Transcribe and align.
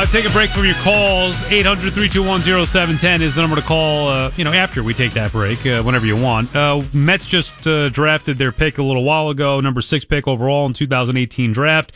Uh, 0.00 0.06
take 0.06 0.24
a 0.24 0.30
break 0.30 0.48
from 0.48 0.64
your 0.64 0.74
calls. 0.76 1.36
800-321-0710 1.50 3.20
is 3.20 3.34
the 3.34 3.42
number 3.42 3.56
to 3.56 3.60
call, 3.60 4.08
uh, 4.08 4.32
you 4.34 4.44
know, 4.44 4.52
after 4.52 4.82
we 4.82 4.94
take 4.94 5.12
that 5.12 5.30
break, 5.30 5.66
uh, 5.66 5.82
whenever 5.82 6.06
you 6.06 6.16
want. 6.16 6.56
Uh, 6.56 6.82
Mets 6.94 7.26
just 7.26 7.66
uh, 7.66 7.90
drafted 7.90 8.38
their 8.38 8.50
pick 8.50 8.78
a 8.78 8.82
little 8.82 9.04
while 9.04 9.28
ago, 9.28 9.60
number 9.60 9.82
six 9.82 10.06
pick 10.06 10.26
overall 10.26 10.64
in 10.64 10.72
2018 10.72 11.52
draft. 11.52 11.92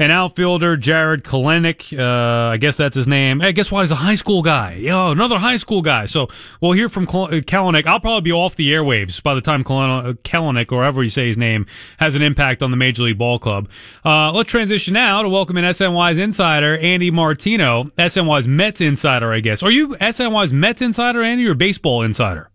An 0.00 0.10
outfielder, 0.10 0.78
Jared 0.78 1.24
Kelenic. 1.24 1.92
Uh, 1.92 2.52
I 2.52 2.56
guess 2.56 2.78
that's 2.78 2.96
his 2.96 3.06
name. 3.06 3.38
Hey, 3.38 3.52
guess 3.52 3.70
what? 3.70 3.82
He's 3.82 3.90
a 3.90 3.96
high 3.96 4.14
school 4.14 4.40
guy. 4.40 4.76
Yo, 4.76 5.10
another 5.10 5.38
high 5.38 5.58
school 5.58 5.82
guy. 5.82 6.06
So 6.06 6.28
we'll 6.58 6.72
hear 6.72 6.88
from 6.88 7.06
Kelenic. 7.06 7.84
I'll 7.84 8.00
probably 8.00 8.22
be 8.22 8.32
off 8.32 8.56
the 8.56 8.72
airwaves 8.72 9.22
by 9.22 9.34
the 9.34 9.42
time 9.42 9.62
Kelenic, 9.62 10.72
or 10.72 10.82
however 10.84 11.02
you 11.02 11.10
say 11.10 11.26
his 11.26 11.36
name, 11.36 11.66
has 11.98 12.14
an 12.14 12.22
impact 12.22 12.62
on 12.62 12.70
the 12.70 12.78
Major 12.78 13.02
League 13.02 13.18
Ball 13.18 13.38
Club. 13.38 13.68
Uh, 14.02 14.32
let's 14.32 14.48
transition 14.48 14.94
now 14.94 15.20
to 15.20 15.28
welcome 15.28 15.58
in 15.58 15.66
SNY's 15.66 16.16
insider, 16.16 16.78
Andy 16.78 17.10
Martino. 17.10 17.84
SNY's 17.98 18.48
Mets 18.48 18.80
insider, 18.80 19.34
I 19.34 19.40
guess. 19.40 19.62
Are 19.62 19.70
you 19.70 19.88
SNY's 19.96 20.50
Mets 20.50 20.80
insider, 20.80 21.22
Andy, 21.22 21.46
or 21.46 21.52
baseball 21.52 22.00
insider? 22.00 22.50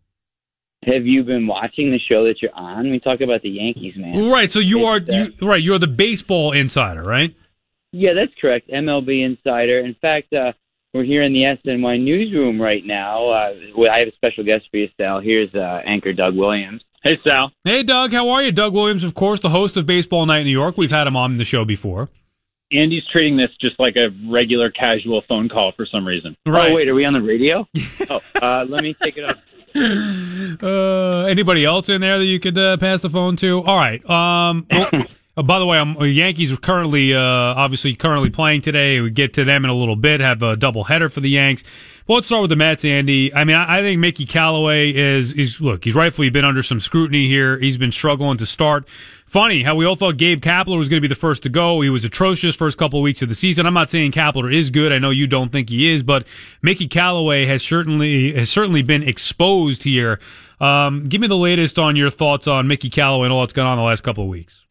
Have 0.86 1.06
you 1.06 1.24
been 1.24 1.48
watching 1.48 1.92
the 1.92 2.00
show 2.00 2.26
that 2.26 2.42
you're 2.42 2.54
on? 2.54 2.90
We 2.90 3.00
talk 3.00 3.22
about 3.22 3.42
the 3.42 3.50
Yankees, 3.50 3.96
man. 3.98 4.30
Right. 4.30 4.52
So 4.52 4.60
you 4.60 4.88
it's, 4.88 5.10
are 5.10 5.14
uh, 5.14 5.18
you, 5.18 5.48
right. 5.48 5.62
You're 5.62 5.80
the 5.80 5.88
baseball 5.88 6.52
insider, 6.52 7.02
right? 7.02 7.36
Yeah, 7.92 8.14
that's 8.14 8.34
correct. 8.40 8.70
MLB 8.70 9.24
insider. 9.26 9.80
In 9.80 9.96
fact, 9.96 10.34
uh, 10.34 10.54
we're 10.94 11.04
here 11.04 11.24
in 11.24 11.34
the 11.34 11.42
SNY 11.42 12.04
newsroom 12.04 12.62
right 12.62 12.86
now. 12.86 13.30
Uh, 13.30 13.54
I 13.90 14.00
have 14.00 14.08
a 14.08 14.16
special 14.16 14.44
guest 14.44 14.66
for 14.70 14.78
you, 14.78 14.90
Sal. 14.98 15.22
Here's 15.22 15.54
uh, 15.56 15.82
anchor 15.86 16.14
Doug 16.14 16.36
Williams. 16.36 16.82
Hey, 17.04 17.18
Sal. 17.28 17.52
Hey, 17.64 17.84
Doug. 17.84 18.12
How 18.12 18.30
are 18.30 18.44
you? 18.44 18.52
Doug 18.52 18.74
Williams, 18.74 19.04
of 19.04 19.14
course, 19.14 19.40
the 19.40 19.50
host 19.50 19.78
of 19.78 19.86
Baseball 19.86 20.26
Night 20.26 20.40
in 20.40 20.46
New 20.46 20.52
York. 20.52 20.78
We've 20.78 20.92
had 20.92 21.08
him 21.08 21.16
on 21.16 21.36
the 21.38 21.44
show 21.46 21.66
before. 21.66 22.10
Andy's 22.72 23.04
treating 23.12 23.38
this 23.38 23.52
just 23.62 23.80
like 23.80 23.96
a 23.96 24.10
regular 24.28 24.72
casual 24.72 25.22
phone 25.28 25.48
call 25.50 25.72
for 25.72 25.86
some 25.86 26.06
reason. 26.06 26.36
Right. 26.46 26.72
Oh, 26.72 26.76
wait, 26.76 26.90
are 26.90 26.96
we 26.96 27.06
on 27.06 27.14
the 27.14 27.22
radio? 27.22 27.68
oh, 28.10 28.22
uh, 28.42 28.66
let 28.68 28.84
me 28.84 28.96
take 29.02 29.18
it 29.18 29.24
up 29.24 29.38
uh, 29.76 31.26
anybody 31.26 31.66
else 31.66 31.90
in 31.90 32.02
there 32.02 32.18
that 32.18 32.26
you 32.26 32.40
could 32.40 32.58
uh, 32.58 32.78
pass 32.78 33.02
the 33.02 33.10
phone 33.10 33.36
to? 33.38 33.64
All 33.64 33.78
right. 33.78 34.04
Um, 34.10 34.66
well, 34.72 34.90
uh, 35.38 35.44
by 35.44 35.60
the 35.60 35.66
way, 35.66 35.78
I'm, 35.78 35.98
uh, 35.98 36.04
Yankees 36.04 36.52
are 36.52 36.58
currently, 36.58 37.14
uh, 37.14 37.20
obviously, 37.20 37.96
currently 37.96 38.30
playing 38.30 38.62
today. 38.62 39.02
We 39.02 39.10
get 39.10 39.34
to 39.36 39.44
them 39.44 39.66
in 39.66 39.70
a 39.70 39.76
little 39.76 39.96
bit. 39.96 40.22
Have 40.22 40.42
a 40.44 40.56
double 40.56 40.86
header 40.86 41.10
for 41.10 41.20
the 41.20 41.30
Yanks. 41.30 41.64
Well, 42.08 42.18
let's 42.18 42.28
start 42.28 42.42
with 42.42 42.52
the 42.52 42.56
Mets, 42.56 42.86
Andy. 42.86 43.34
I 43.34 43.46
mean, 43.46 43.56
I, 43.56 43.82
think 43.82 44.00
Mickey 44.00 44.28
Callaway 44.28 44.94
is 44.94 45.34
is 45.34 45.60
look. 45.60 45.86
He's 45.86 45.96
rightfully 45.96 46.30
been 46.30 46.46
under 46.46 46.62
some 46.62 46.80
scrutiny 46.80 47.28
here. 47.28 47.58
He's 47.58 47.80
been 47.80 47.92
struggling 47.92 48.38
to 48.38 48.46
start. 48.46 48.88
Funny 49.26 49.64
how 49.64 49.74
we 49.74 49.86
all 49.86 49.96
thought 49.96 50.18
Gabe 50.18 50.40
Kapler 50.40 50.78
was 50.78 50.88
going 50.88 50.98
to 50.98 51.02
be 51.02 51.08
the 51.08 51.16
first 51.16 51.42
to 51.44 51.50
go. 51.50 51.82
He 51.82 51.90
was 51.90 52.06
atrocious 52.06 52.56
first 52.56 52.78
couple 52.78 53.00
of 53.00 53.04
weeks 53.04 53.24
of 53.24 53.30
the 53.30 53.34
season. 53.34 53.66
I'm 53.66 53.74
not 53.74 53.90
saying 53.90 54.12
Kapler 54.12 54.54
is 54.54 54.70
good. 54.70 54.94
I 54.94 55.00
know 55.00 55.10
you 55.10 55.26
don't 55.26 55.52
think 55.52 55.72
he 55.72 55.92
is, 55.92 56.04
but 56.04 56.28
Mickey 56.62 56.88
Callaway 56.88 57.48
has 57.48 57.64
certainly 57.64 58.36
has 58.36 58.52
certainly 58.52 58.84
been 58.84 59.02
exposed 59.02 59.82
here. 59.82 60.20
Um, 60.62 61.06
give 61.06 61.20
me 61.22 61.28
the 61.28 61.36
latest 61.36 61.80
on 61.80 61.96
your 61.96 62.12
thoughts 62.12 62.48
on 62.48 62.68
Mickey 62.68 62.92
Callaway 62.92 63.26
and 63.26 63.34
all 63.34 63.42
that's 63.42 63.54
gone 63.54 63.66
on 63.66 63.78
the 63.80 63.84
last 63.84 64.02
couple 64.02 64.26
of 64.26 64.30
weeks. 64.30 64.64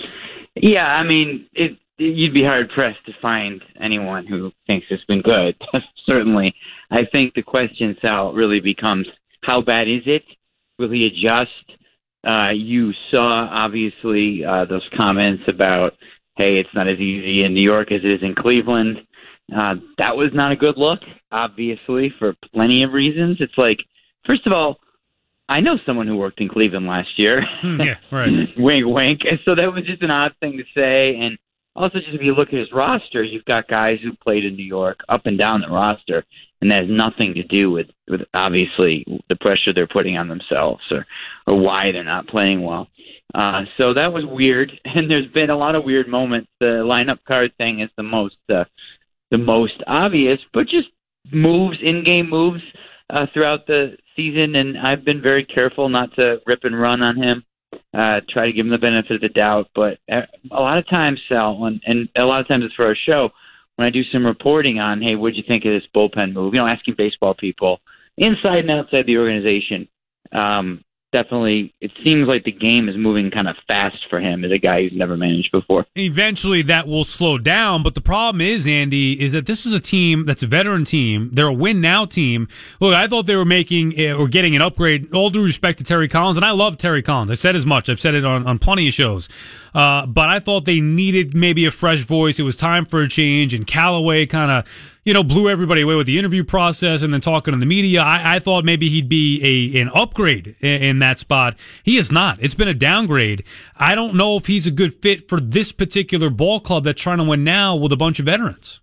Yeah, 0.54 0.86
I 0.86 1.02
mean, 1.02 1.48
it, 1.52 1.78
you'd 1.98 2.32
be 2.32 2.44
hard 2.44 2.70
pressed 2.70 3.04
to 3.06 3.12
find 3.20 3.60
anyone 3.82 4.24
who 4.24 4.52
thinks 4.68 4.86
it's 4.88 5.04
been 5.04 5.22
good. 5.22 5.56
Certainly, 6.08 6.54
I 6.94 7.06
think 7.14 7.34
the 7.34 7.42
question, 7.42 7.96
Sal, 8.00 8.32
really 8.32 8.60
becomes 8.60 9.06
how 9.42 9.60
bad 9.60 9.88
is 9.88 10.02
it? 10.06 10.22
Will 10.78 10.90
he 10.90 11.06
adjust? 11.06 11.50
Uh, 12.26 12.50
you 12.50 12.92
saw 13.10 13.48
obviously 13.50 14.44
uh, 14.44 14.64
those 14.64 14.88
comments 15.00 15.42
about, 15.48 15.94
hey, 16.36 16.58
it's 16.58 16.70
not 16.74 16.88
as 16.88 16.98
easy 16.98 17.44
in 17.44 17.52
New 17.52 17.62
York 17.62 17.92
as 17.92 18.00
it 18.02 18.10
is 18.10 18.22
in 18.22 18.34
Cleveland. 18.34 18.98
Uh, 19.54 19.74
that 19.98 20.16
was 20.16 20.30
not 20.32 20.52
a 20.52 20.56
good 20.56 20.76
look, 20.78 21.00
obviously, 21.30 22.12
for 22.18 22.34
plenty 22.54 22.82
of 22.82 22.92
reasons. 22.92 23.38
It's 23.40 23.58
like, 23.58 23.78
first 24.26 24.46
of 24.46 24.52
all, 24.52 24.78
I 25.48 25.60
know 25.60 25.76
someone 25.84 26.06
who 26.06 26.16
worked 26.16 26.40
in 26.40 26.48
Cleveland 26.48 26.86
last 26.86 27.18
year. 27.18 27.44
Hmm, 27.60 27.80
yeah, 27.80 27.96
right. 28.12 28.30
wink, 28.56 28.86
wink. 28.86 29.20
And 29.28 29.38
so 29.44 29.54
that 29.54 29.70
was 29.70 29.84
just 29.84 30.02
an 30.02 30.10
odd 30.10 30.32
thing 30.40 30.56
to 30.56 30.64
say. 30.74 31.16
And 31.16 31.36
also, 31.76 31.98
just 31.98 32.14
if 32.14 32.22
you 32.22 32.34
look 32.34 32.48
at 32.48 32.58
his 32.58 32.72
roster, 32.72 33.22
you've 33.22 33.44
got 33.44 33.68
guys 33.68 33.98
who 34.02 34.12
played 34.14 34.44
in 34.44 34.54
New 34.56 34.64
York 34.64 35.00
up 35.08 35.22
and 35.26 35.38
down 35.38 35.60
the 35.60 35.74
roster 35.74 36.24
and 36.64 36.70
that 36.70 36.78
has 36.78 36.88
nothing 36.88 37.34
to 37.34 37.42
do 37.42 37.70
with 37.70 37.88
with 38.08 38.22
obviously 38.34 39.04
the 39.28 39.36
pressure 39.36 39.74
they're 39.74 39.86
putting 39.86 40.16
on 40.16 40.28
themselves 40.28 40.82
or 40.90 41.06
or 41.46 41.60
why 41.60 41.92
they're 41.92 42.02
not 42.02 42.26
playing 42.26 42.62
well. 42.62 42.88
Uh, 43.34 43.62
so 43.80 43.92
that 43.92 44.12
was 44.12 44.24
weird, 44.26 44.72
and 44.84 45.10
there's 45.10 45.30
been 45.32 45.50
a 45.50 45.56
lot 45.56 45.74
of 45.74 45.84
weird 45.84 46.08
moments. 46.08 46.48
The 46.60 46.82
lineup 46.86 47.18
card 47.28 47.52
thing 47.58 47.80
is 47.80 47.90
the 47.98 48.02
most 48.02 48.36
uh, 48.50 48.64
the 49.30 49.36
most 49.36 49.82
obvious, 49.86 50.38
but 50.54 50.66
just 50.66 50.88
moves, 51.30 51.78
in-game 51.82 52.30
moves 52.30 52.62
uh, 53.10 53.26
throughout 53.34 53.66
the 53.66 53.96
season, 54.16 54.54
and 54.54 54.78
I've 54.78 55.04
been 55.04 55.20
very 55.20 55.44
careful 55.44 55.90
not 55.90 56.14
to 56.14 56.38
rip 56.46 56.60
and 56.62 56.80
run 56.80 57.02
on 57.02 57.16
him. 57.16 57.44
Uh, 57.94 58.20
try 58.28 58.46
to 58.46 58.52
give 58.52 58.66
them 58.66 58.72
the 58.72 58.78
benefit 58.78 59.12
of 59.12 59.20
the 59.20 59.28
doubt, 59.28 59.68
but 59.74 59.98
uh, 60.10 60.22
a 60.50 60.60
lot 60.60 60.78
of 60.78 60.88
times, 60.88 61.20
Sal, 61.28 61.64
and, 61.64 61.80
and 61.86 62.08
a 62.20 62.24
lot 62.24 62.40
of 62.40 62.48
times 62.48 62.64
it's 62.64 62.74
for 62.74 62.86
our 62.86 62.96
show 62.96 63.30
when 63.76 63.86
I 63.86 63.90
do 63.90 64.02
some 64.04 64.26
reporting 64.26 64.78
on, 64.78 65.00
hey, 65.00 65.14
what'd 65.14 65.36
you 65.36 65.44
think 65.46 65.64
of 65.64 65.72
this 65.72 65.88
bullpen 65.94 66.32
move? 66.32 66.54
You 66.54 66.60
know, 66.60 66.66
asking 66.66 66.94
baseball 66.96 67.34
people 67.34 67.80
inside 68.16 68.58
and 68.58 68.70
outside 68.70 69.06
the 69.06 69.18
organization. 69.18 69.88
Um, 70.32 70.83
definitely 71.14 71.72
it 71.80 71.92
seems 72.02 72.26
like 72.26 72.42
the 72.42 72.52
game 72.52 72.88
is 72.88 72.96
moving 72.96 73.30
kind 73.30 73.46
of 73.46 73.54
fast 73.70 73.98
for 74.10 74.18
him 74.18 74.44
as 74.44 74.50
a 74.50 74.58
guy 74.58 74.82
who's 74.82 74.92
never 74.92 75.16
managed 75.16 75.52
before. 75.52 75.86
Eventually 75.94 76.60
that 76.62 76.88
will 76.88 77.04
slow 77.04 77.38
down, 77.38 77.84
but 77.84 77.94
the 77.94 78.00
problem 78.00 78.40
is, 78.40 78.66
Andy, 78.66 79.20
is 79.20 79.30
that 79.32 79.46
this 79.46 79.64
is 79.64 79.72
a 79.72 79.78
team 79.78 80.26
that's 80.26 80.42
a 80.42 80.48
veteran 80.48 80.84
team. 80.84 81.30
They're 81.32 81.46
a 81.46 81.52
win 81.52 81.80
now 81.80 82.04
team. 82.04 82.48
Look, 82.80 82.94
I 82.94 83.06
thought 83.06 83.26
they 83.26 83.36
were 83.36 83.44
making 83.44 83.96
eh, 83.96 84.12
or 84.12 84.26
getting 84.26 84.56
an 84.56 84.62
upgrade, 84.62 85.14
all 85.14 85.30
due 85.30 85.44
respect 85.44 85.78
to 85.78 85.84
Terry 85.84 86.08
Collins, 86.08 86.36
and 86.36 86.44
I 86.44 86.50
love 86.50 86.76
Terry 86.78 87.02
Collins. 87.02 87.30
I 87.30 87.34
said 87.34 87.54
as 87.54 87.64
much. 87.64 87.88
I've 87.88 88.00
said 88.00 88.14
it 88.14 88.24
on, 88.24 88.44
on 88.46 88.58
plenty 88.58 88.88
of 88.88 88.92
shows. 88.92 89.28
Uh, 89.72 90.06
but 90.06 90.28
I 90.28 90.40
thought 90.40 90.64
they 90.64 90.80
needed 90.80 91.34
maybe 91.34 91.64
a 91.64 91.70
fresh 91.70 92.02
voice. 92.02 92.40
It 92.40 92.42
was 92.42 92.56
time 92.56 92.84
for 92.84 93.00
a 93.02 93.08
change, 93.08 93.54
and 93.54 93.66
Callaway 93.66 94.26
kind 94.26 94.50
of 94.50 94.90
you 95.04 95.12
know, 95.12 95.22
blew 95.22 95.48
everybody 95.48 95.82
away 95.82 95.94
with 95.94 96.06
the 96.06 96.18
interview 96.18 96.42
process 96.42 97.02
and 97.02 97.12
then 97.12 97.20
talking 97.20 97.52
to 97.52 97.60
the 97.60 97.66
media. 97.66 98.00
I, 98.00 98.36
I 98.36 98.38
thought 98.38 98.64
maybe 98.64 98.88
he'd 98.88 99.08
be 99.08 99.72
a 99.74 99.80
an 99.80 99.90
upgrade 99.94 100.56
in, 100.60 100.82
in, 100.82 100.98
that 101.00 101.18
spot. 101.18 101.56
He 101.82 101.98
is 101.98 102.10
not. 102.10 102.38
It's 102.40 102.54
been 102.54 102.68
a 102.68 102.74
downgrade. 102.74 103.44
I 103.76 103.94
don't 103.94 104.14
know 104.14 104.36
if 104.36 104.46
he's 104.46 104.66
a 104.66 104.70
good 104.70 104.94
fit 104.94 105.28
for 105.28 105.40
this 105.40 105.72
particular 105.72 106.30
ball 106.30 106.60
club 106.60 106.84
that's 106.84 107.00
trying 107.00 107.18
to 107.18 107.24
win 107.24 107.44
now 107.44 107.76
with 107.76 107.92
a 107.92 107.96
bunch 107.96 108.18
of 108.18 108.26
veterans. 108.26 108.80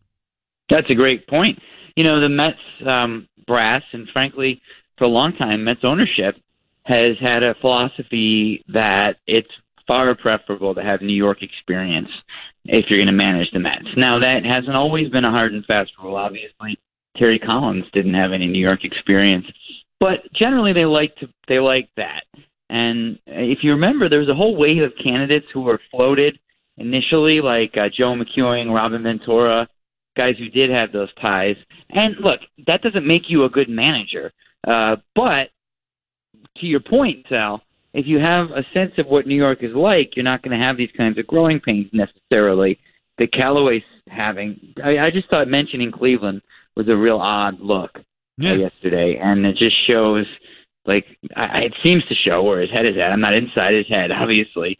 That's 0.70 0.90
a 0.90 0.96
great 0.96 1.28
point. 1.28 1.60
You 1.96 2.04
know, 2.04 2.22
the 2.22 2.30
Mets 2.30 2.58
um, 2.88 3.28
brass, 3.48 3.84
and 3.92 4.08
frankly, 4.14 4.62
for 4.98 5.06
a 5.06 5.10
long 5.10 5.34
time, 5.36 5.64
Mets 5.64 5.82
ownership 5.84 6.36
has 6.84 7.18
had 7.20 7.44
a 7.44 7.56
philosophy 7.60 8.64
that 8.70 9.18
it's 9.28 9.50
far 9.92 10.16
preferable 10.16 10.74
to 10.74 10.82
have 10.82 11.02
New 11.02 11.14
York 11.14 11.40
experience 11.44 12.08
if 12.64 12.86
you're 12.88 12.98
going 12.98 13.08
to 13.08 13.26
manage 13.26 13.52
the 13.52 13.60
Mets. 13.60 13.98
Now, 13.98 14.20
that 14.20 14.46
hasn't 14.46 14.74
always 14.74 15.10
been 15.10 15.26
a 15.26 15.30
hard 15.30 15.52
and 15.52 15.66
fast 15.66 15.92
rule. 16.02 16.16
Obviously, 16.16 16.80
Terry 17.18 17.38
Collins 17.38 17.84
didn't 17.92 18.14
have 18.14 18.32
any 18.32 18.48
New 18.48 18.66
York 18.66 18.86
experience, 18.86 19.46
but 20.00 20.20
generally 20.34 20.72
they 20.72 20.86
like 20.86 21.14
to 21.18 21.28
they 21.50 21.60
like 21.60 21.90
that. 21.98 22.24
And 22.70 23.20
if 23.28 23.60
you 23.64 23.72
remember, 23.72 24.08
there 24.08 24.20
was 24.20 24.30
a 24.30 24.34
whole 24.34 24.56
wave 24.56 24.82
of 24.82 24.94
candidates 25.04 25.48
who 25.54 25.64
were 25.64 25.82
floated 25.92 26.40
initially, 26.78 27.42
like 27.42 27.76
uh, 27.76 27.90
Joe 27.94 28.16
McEwing, 28.16 28.74
Robin 28.74 29.04
Ventura, 29.04 29.68
guys 30.16 30.36
who 30.38 30.48
did 30.48 30.70
have 30.70 30.94
those 30.94 31.14
ties. 31.22 31.58
And 31.90 32.16
look, 32.22 32.40
that 32.66 32.82
doesn't 32.82 33.06
make 33.06 33.24
you 33.28 33.44
a 33.44 33.50
good 33.50 33.68
manager. 33.68 34.32
Uh, 34.66 34.96
but 35.16 35.50
to 36.60 36.66
your 36.66 36.80
point, 36.80 37.26
Sal, 37.28 37.62
if 37.94 38.06
you 38.08 38.20
have 38.20 38.52
a 38.52 38.64
sense 38.74 38.94
of 38.98 39.08
what 39.08 39.28
New 39.28 39.36
York 39.36 39.60
is 39.62 39.76
like, 39.76 40.16
you're 40.16 40.24
not 40.24 40.42
going 40.42 40.58
to 40.58 40.64
have 40.64 40.78
these 40.78 40.92
kinds 40.96 41.18
of 41.18 41.28
growing 41.28 41.60
pains 41.60 41.90
necessarily 41.92 42.80
that 43.18 43.34
Callaway's 43.34 43.84
having. 44.08 44.74
I, 44.84 44.98
I 44.98 45.12
just 45.12 45.30
thought 45.30 45.48
mentioning 45.48 45.92
Cleveland 45.92 46.42
was 46.76 46.88
a 46.88 46.96
real 46.96 47.18
odd 47.18 47.60
look 47.60 48.00
yeah. 48.38 48.52
uh, 48.52 48.56
yesterday, 48.56 49.20
and 49.22 49.46
it 49.46 49.58
just 49.58 49.76
shows. 49.88 50.26
Like 50.86 51.06
I, 51.36 51.60
it 51.60 51.76
seems 51.84 52.04
to 52.06 52.16
show 52.16 52.42
where 52.42 52.62
his 52.62 52.72
head 52.72 52.88
is 52.88 52.96
at. 52.96 53.12
I'm 53.12 53.22
not 53.22 53.36
inside 53.36 53.76
his 53.76 53.88
head, 53.88 54.12
obviously, 54.20 54.80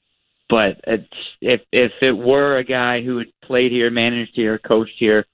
but 0.50 0.82
it's, 0.88 1.14
if 1.42 1.62
if 1.72 1.92
it 2.02 2.14
were 2.14 2.58
a 2.58 2.64
guy 2.64 3.04
who 3.04 3.20
had 3.20 3.28
played 3.44 3.72
here, 3.72 3.92
managed 3.92 4.32
here, 4.34 4.58
coached 4.58 4.96
here, 4.98 5.26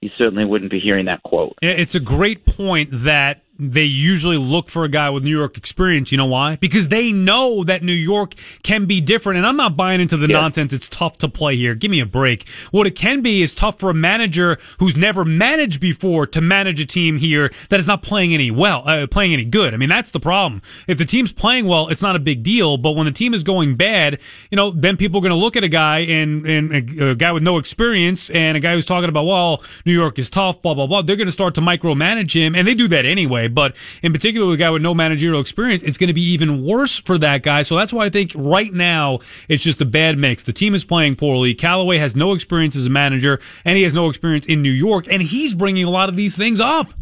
you 0.00 0.10
certainly 0.18 0.44
wouldn't 0.44 0.70
be 0.70 0.80
hearing 0.80 1.06
that 1.06 1.22
quote. 1.22 1.56
It's 1.62 1.94
a 1.94 2.00
great 2.00 2.44
point 2.44 2.90
that 2.92 3.42
they 3.58 3.84
usually 3.84 4.36
look 4.36 4.68
for 4.68 4.84
a 4.84 4.88
guy 4.88 5.10
with 5.10 5.24
New 5.24 5.36
York 5.36 5.56
experience. 5.56 6.12
You 6.12 6.18
know 6.18 6.26
why? 6.26 6.56
Because 6.56 6.88
they 6.88 7.12
know 7.12 7.64
that 7.64 7.82
New 7.82 7.92
York 7.92 8.34
can 8.62 8.86
be 8.86 9.00
different. 9.00 9.38
And 9.38 9.46
I'm 9.46 9.56
not 9.56 9.76
buying 9.76 10.00
into 10.00 10.16
the 10.16 10.28
Yeah. 10.28 10.40
nonsense. 10.40 10.72
It's 10.72 10.88
tough 10.88 11.18
to 11.18 11.28
play 11.28 11.56
here. 11.56 11.74
Give 11.74 11.90
me 11.90 12.00
a 12.00 12.06
break. 12.06 12.46
What 12.70 12.86
it 12.86 12.94
can 12.94 13.22
be 13.22 13.42
is 13.42 13.54
tough 13.54 13.78
for 13.78 13.90
a 13.90 13.94
manager 13.94 14.58
who's 14.78 14.96
never 14.96 15.24
managed 15.24 15.80
before 15.80 16.26
to 16.26 16.40
manage 16.40 16.80
a 16.80 16.84
team 16.86 17.18
here 17.18 17.50
that 17.70 17.80
is 17.80 17.86
not 17.86 18.02
playing 18.02 18.34
any 18.34 18.50
well, 18.50 18.82
uh, 18.86 19.06
playing 19.06 19.32
any 19.32 19.44
good. 19.44 19.72
I 19.74 19.76
mean, 19.76 19.88
that's 19.88 20.10
the 20.10 20.20
problem. 20.20 20.60
If 20.86 20.98
the 20.98 21.04
team's 21.04 21.32
playing 21.32 21.66
well, 21.66 21.88
it's 21.88 22.02
not 22.02 22.16
a 22.16 22.20
big 22.20 22.42
deal. 22.42 22.76
But 22.76 22.92
when 22.92 23.06
the 23.06 23.12
team 23.12 23.32
is 23.34 23.42
going 23.42 23.76
bad, 23.76 24.18
you 24.50 24.56
know, 24.56 24.70
then 24.70 24.96
people 24.96 25.18
are 25.18 25.22
going 25.22 25.30
to 25.30 25.36
look 25.36 25.56
at 25.56 25.64
a 25.64 25.68
guy 25.68 26.00
and, 26.00 26.46
and 26.46 26.72
a, 27.00 27.10
a 27.10 27.14
guy 27.14 27.32
with 27.32 27.42
no 27.42 27.56
experience 27.58 28.30
and 28.30 28.56
a 28.56 28.60
guy 28.60 28.74
who's 28.74 28.86
talking 28.86 29.08
about, 29.08 29.24
well, 29.24 29.62
New 29.84 29.92
York 29.92 30.18
is 30.18 30.28
tough, 30.28 30.60
blah, 30.62 30.74
blah, 30.74 30.86
blah. 30.86 31.02
They're 31.02 31.16
going 31.16 31.26
to 31.26 31.32
start 31.32 31.54
to 31.54 31.60
micromanage 31.60 32.32
him. 32.34 32.54
And 32.54 32.66
they 32.66 32.74
do 32.74 32.88
that 32.88 33.06
anyway. 33.06 33.45
But 33.54 33.76
in 34.02 34.12
particular, 34.12 34.46
with 34.46 34.54
a 34.54 34.58
guy 34.58 34.70
with 34.70 34.82
no 34.82 34.94
managerial 34.94 35.40
experience, 35.40 35.82
it's 35.82 35.98
going 35.98 36.08
to 36.08 36.14
be 36.14 36.32
even 36.32 36.64
worse 36.64 36.98
for 36.98 37.18
that 37.18 37.42
guy. 37.42 37.62
So 37.62 37.76
that's 37.76 37.92
why 37.92 38.06
I 38.06 38.10
think 38.10 38.32
right 38.34 38.72
now 38.72 39.20
it's 39.48 39.62
just 39.62 39.80
a 39.80 39.84
bad 39.84 40.18
mix. 40.18 40.42
The 40.42 40.52
team 40.52 40.74
is 40.74 40.84
playing 40.84 41.16
poorly. 41.16 41.54
Callaway 41.54 41.98
has 41.98 42.16
no 42.16 42.32
experience 42.32 42.76
as 42.76 42.86
a 42.86 42.90
manager 42.90 43.40
and 43.64 43.76
he 43.76 43.84
has 43.84 43.94
no 43.94 44.08
experience 44.08 44.46
in 44.46 44.62
New 44.62 44.70
York. 44.70 45.06
And 45.10 45.22
he's 45.22 45.54
bringing 45.54 45.84
a 45.84 45.90
lot 45.90 46.08
of 46.08 46.16
these 46.16 46.36
things 46.36 46.60
up. 46.60 46.92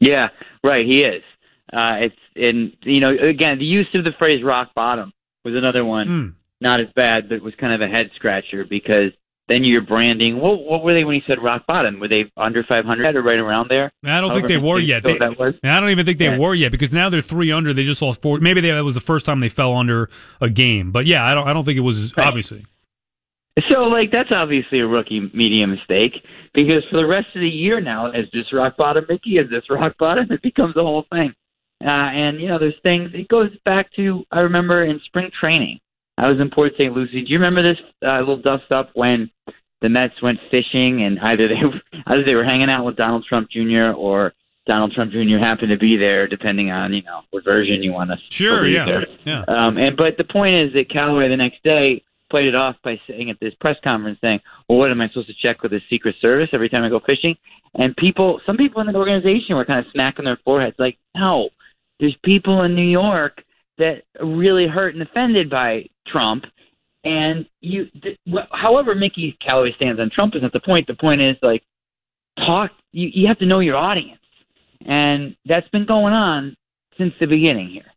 Yeah, 0.00 0.28
right. 0.62 0.86
He 0.86 1.02
is. 1.02 1.22
Uh, 1.72 2.06
it's 2.06 2.16
and 2.34 2.72
you 2.82 3.00
know 3.00 3.10
again 3.10 3.58
the 3.58 3.64
use 3.64 3.88
of 3.94 4.04
the 4.04 4.12
phrase 4.18 4.42
rock 4.42 4.74
bottom 4.74 5.12
was 5.44 5.54
another 5.54 5.84
one. 5.84 6.08
Mm. 6.08 6.34
Not 6.60 6.80
as 6.80 6.88
bad, 6.94 7.28
but 7.28 7.42
was 7.42 7.54
kind 7.54 7.72
of 7.80 7.88
a 7.88 7.92
head 7.92 8.10
scratcher 8.16 8.64
because 8.64 9.12
then 9.48 9.64
you're 9.64 9.80
branding. 9.82 10.38
What 10.40 10.62
what 10.64 10.82
were 10.84 10.94
they 10.94 11.04
when 11.04 11.14
he 11.16 11.22
said 11.26 11.42
rock 11.42 11.66
bottom? 11.66 12.00
Were 12.00 12.08
they 12.08 12.30
under 12.36 12.62
500 12.62 13.16
or 13.16 13.22
right 13.22 13.38
around 13.38 13.68
there? 13.68 13.90
I 14.04 14.20
don't 14.20 14.32
think 14.32 14.46
they 14.48 14.56
were 14.58 14.78
yet. 14.78 15.02
They- 15.02 15.18
that 15.18 15.38
was. 15.38 15.54
I 15.64 15.80
don't 15.80 15.90
even 15.90 16.04
think 16.06 16.18
they 16.18 16.26
Yeah. 16.26 16.38
were 16.38 16.54
yet 16.54 16.70
because 16.72 16.92
now 16.92 17.08
they're 17.08 17.22
three 17.22 17.50
under. 17.50 17.72
They 17.72 17.84
just 17.84 18.02
lost 18.02 18.20
four. 18.22 18.38
Maybe 18.38 18.60
they, 18.60 18.70
that 18.70 18.84
was 18.84 18.94
the 18.94 19.00
first 19.00 19.26
time 19.26 19.40
they 19.40 19.48
fell 19.48 19.74
under 19.76 20.10
a 20.40 20.50
game. 20.50 20.92
But 20.92 21.06
yeah, 21.06 21.24
I 21.26 21.34
don't. 21.34 21.48
I 21.48 21.52
don't 21.52 21.64
think 21.64 21.76
it 21.78 21.80
was 21.82 22.16
Right. 22.16 22.26
obviously. 22.26 22.64
So, 23.70 23.82
like, 23.84 24.12
that's 24.12 24.30
obviously 24.30 24.78
a 24.80 24.86
rookie 24.86 25.30
media 25.34 25.66
mistake 25.66 26.12
because 26.54 26.84
for 26.90 26.96
the 26.98 27.06
rest 27.06 27.26
of 27.34 27.40
the 27.40 27.48
year 27.48 27.80
now, 27.80 28.06
is 28.12 28.26
this 28.32 28.52
rock 28.52 28.76
bottom 28.76 29.04
Mickey? 29.08 29.38
Is 29.38 29.50
this 29.50 29.64
rock 29.68 29.96
bottom? 29.98 30.30
It 30.30 30.42
becomes 30.42 30.76
a 30.76 30.80
whole 30.82 31.06
thing. 31.10 31.34
Uh, 31.84 31.88
and, 31.88 32.40
you 32.40 32.46
know, 32.48 32.58
there's 32.58 32.78
things, 32.84 33.10
it 33.14 33.26
goes 33.28 33.50
back 33.64 33.92
to, 33.94 34.24
I 34.30 34.40
remember 34.40 34.84
in 34.84 35.00
spring 35.06 35.30
training, 35.40 35.78
I 36.18 36.28
was 36.28 36.40
in 36.40 36.50
Port 36.50 36.72
St. 36.74 36.92
Lucie. 36.92 37.22
Do 37.22 37.30
you 37.30 37.38
remember 37.38 37.62
this 37.62 37.80
uh, 38.04 38.18
little 38.18 38.42
dust 38.42 38.72
up 38.72 38.90
when 38.94 39.30
the 39.80 39.88
Mets 39.88 40.20
went 40.20 40.40
fishing 40.50 41.02
and 41.04 41.18
either 41.20 41.46
they, 41.46 41.54
either 42.06 42.24
they 42.24 42.34
were 42.34 42.44
hanging 42.44 42.68
out 42.68 42.84
with 42.84 42.96
Donald 42.96 43.24
Trump 43.28 43.48
Jr. 43.50 43.92
or 43.96 44.34
Donald 44.66 44.92
Trump 44.92 45.12
Jr. 45.12 45.38
happened 45.38 45.70
to 45.70 45.78
be 45.78 45.96
there, 45.96 46.26
depending 46.26 46.70
on, 46.70 46.92
you 46.92 47.02
know, 47.02 47.20
what 47.30 47.44
version 47.44 47.82
you 47.82 47.92
want 47.92 48.10
to 48.10 48.16
Sure. 48.30 48.66
Yeah. 48.66 48.84
there. 48.84 49.06
Yeah. 49.24 49.44
Um, 49.46 49.78
and 49.78 49.96
but 49.96 50.16
the 50.18 50.24
point 50.24 50.56
is 50.56 50.72
that 50.74 50.90
Callaway 50.90 51.28
the 51.28 51.36
next 51.36 51.62
day 51.62 52.02
played 52.30 52.46
it 52.46 52.54
off 52.54 52.76
by 52.82 53.00
saying 53.08 53.30
at 53.30 53.38
this 53.40 53.54
press 53.60 53.76
conference 53.82 54.18
saying, 54.20 54.40
"Well, 54.68 54.78
what 54.78 54.90
am 54.90 55.00
I 55.00 55.08
supposed 55.08 55.28
to 55.28 55.34
check 55.34 55.62
with 55.62 55.70
the 55.70 55.80
Secret 55.88 56.16
Service 56.20 56.50
every 56.52 56.68
time 56.68 56.82
I 56.82 56.90
go 56.90 57.00
fishing?" 57.00 57.36
And 57.76 57.96
people, 57.96 58.40
some 58.44 58.56
people 58.56 58.82
in 58.82 58.88
the 58.88 58.98
organization 58.98 59.56
were 59.56 59.64
kind 59.64 59.84
of 59.84 59.90
smacking 59.92 60.26
their 60.26 60.38
foreheads, 60.44 60.76
like, 60.78 60.98
"No, 61.16 61.48
there's 62.00 62.16
people 62.22 62.62
in 62.62 62.74
New 62.74 62.82
York 62.82 63.42
that 63.78 64.02
really 64.22 64.66
hurt 64.66 64.94
and 64.94 65.02
offended 65.02 65.50
by 65.50 65.86
Trump." 66.06 66.44
And 67.04 67.46
you, 67.60 67.86
th- 68.02 68.18
however, 68.50 68.94
Mickey 68.94 69.36
Callaway 69.40 69.72
stands 69.76 70.00
on 70.00 70.10
Trump 70.10 70.34
is 70.34 70.42
not 70.42 70.52
the 70.52 70.60
point. 70.60 70.86
The 70.86 70.94
point 70.94 71.20
is 71.20 71.36
like, 71.42 71.62
talk. 72.36 72.70
You, 72.92 73.08
you 73.12 73.26
have 73.28 73.38
to 73.38 73.46
know 73.46 73.60
your 73.60 73.76
audience, 73.76 74.20
and 74.84 75.36
that's 75.46 75.68
been 75.68 75.86
going 75.86 76.12
on 76.12 76.56
since 76.98 77.12
the 77.20 77.26
beginning 77.26 77.70
here. 77.70 77.92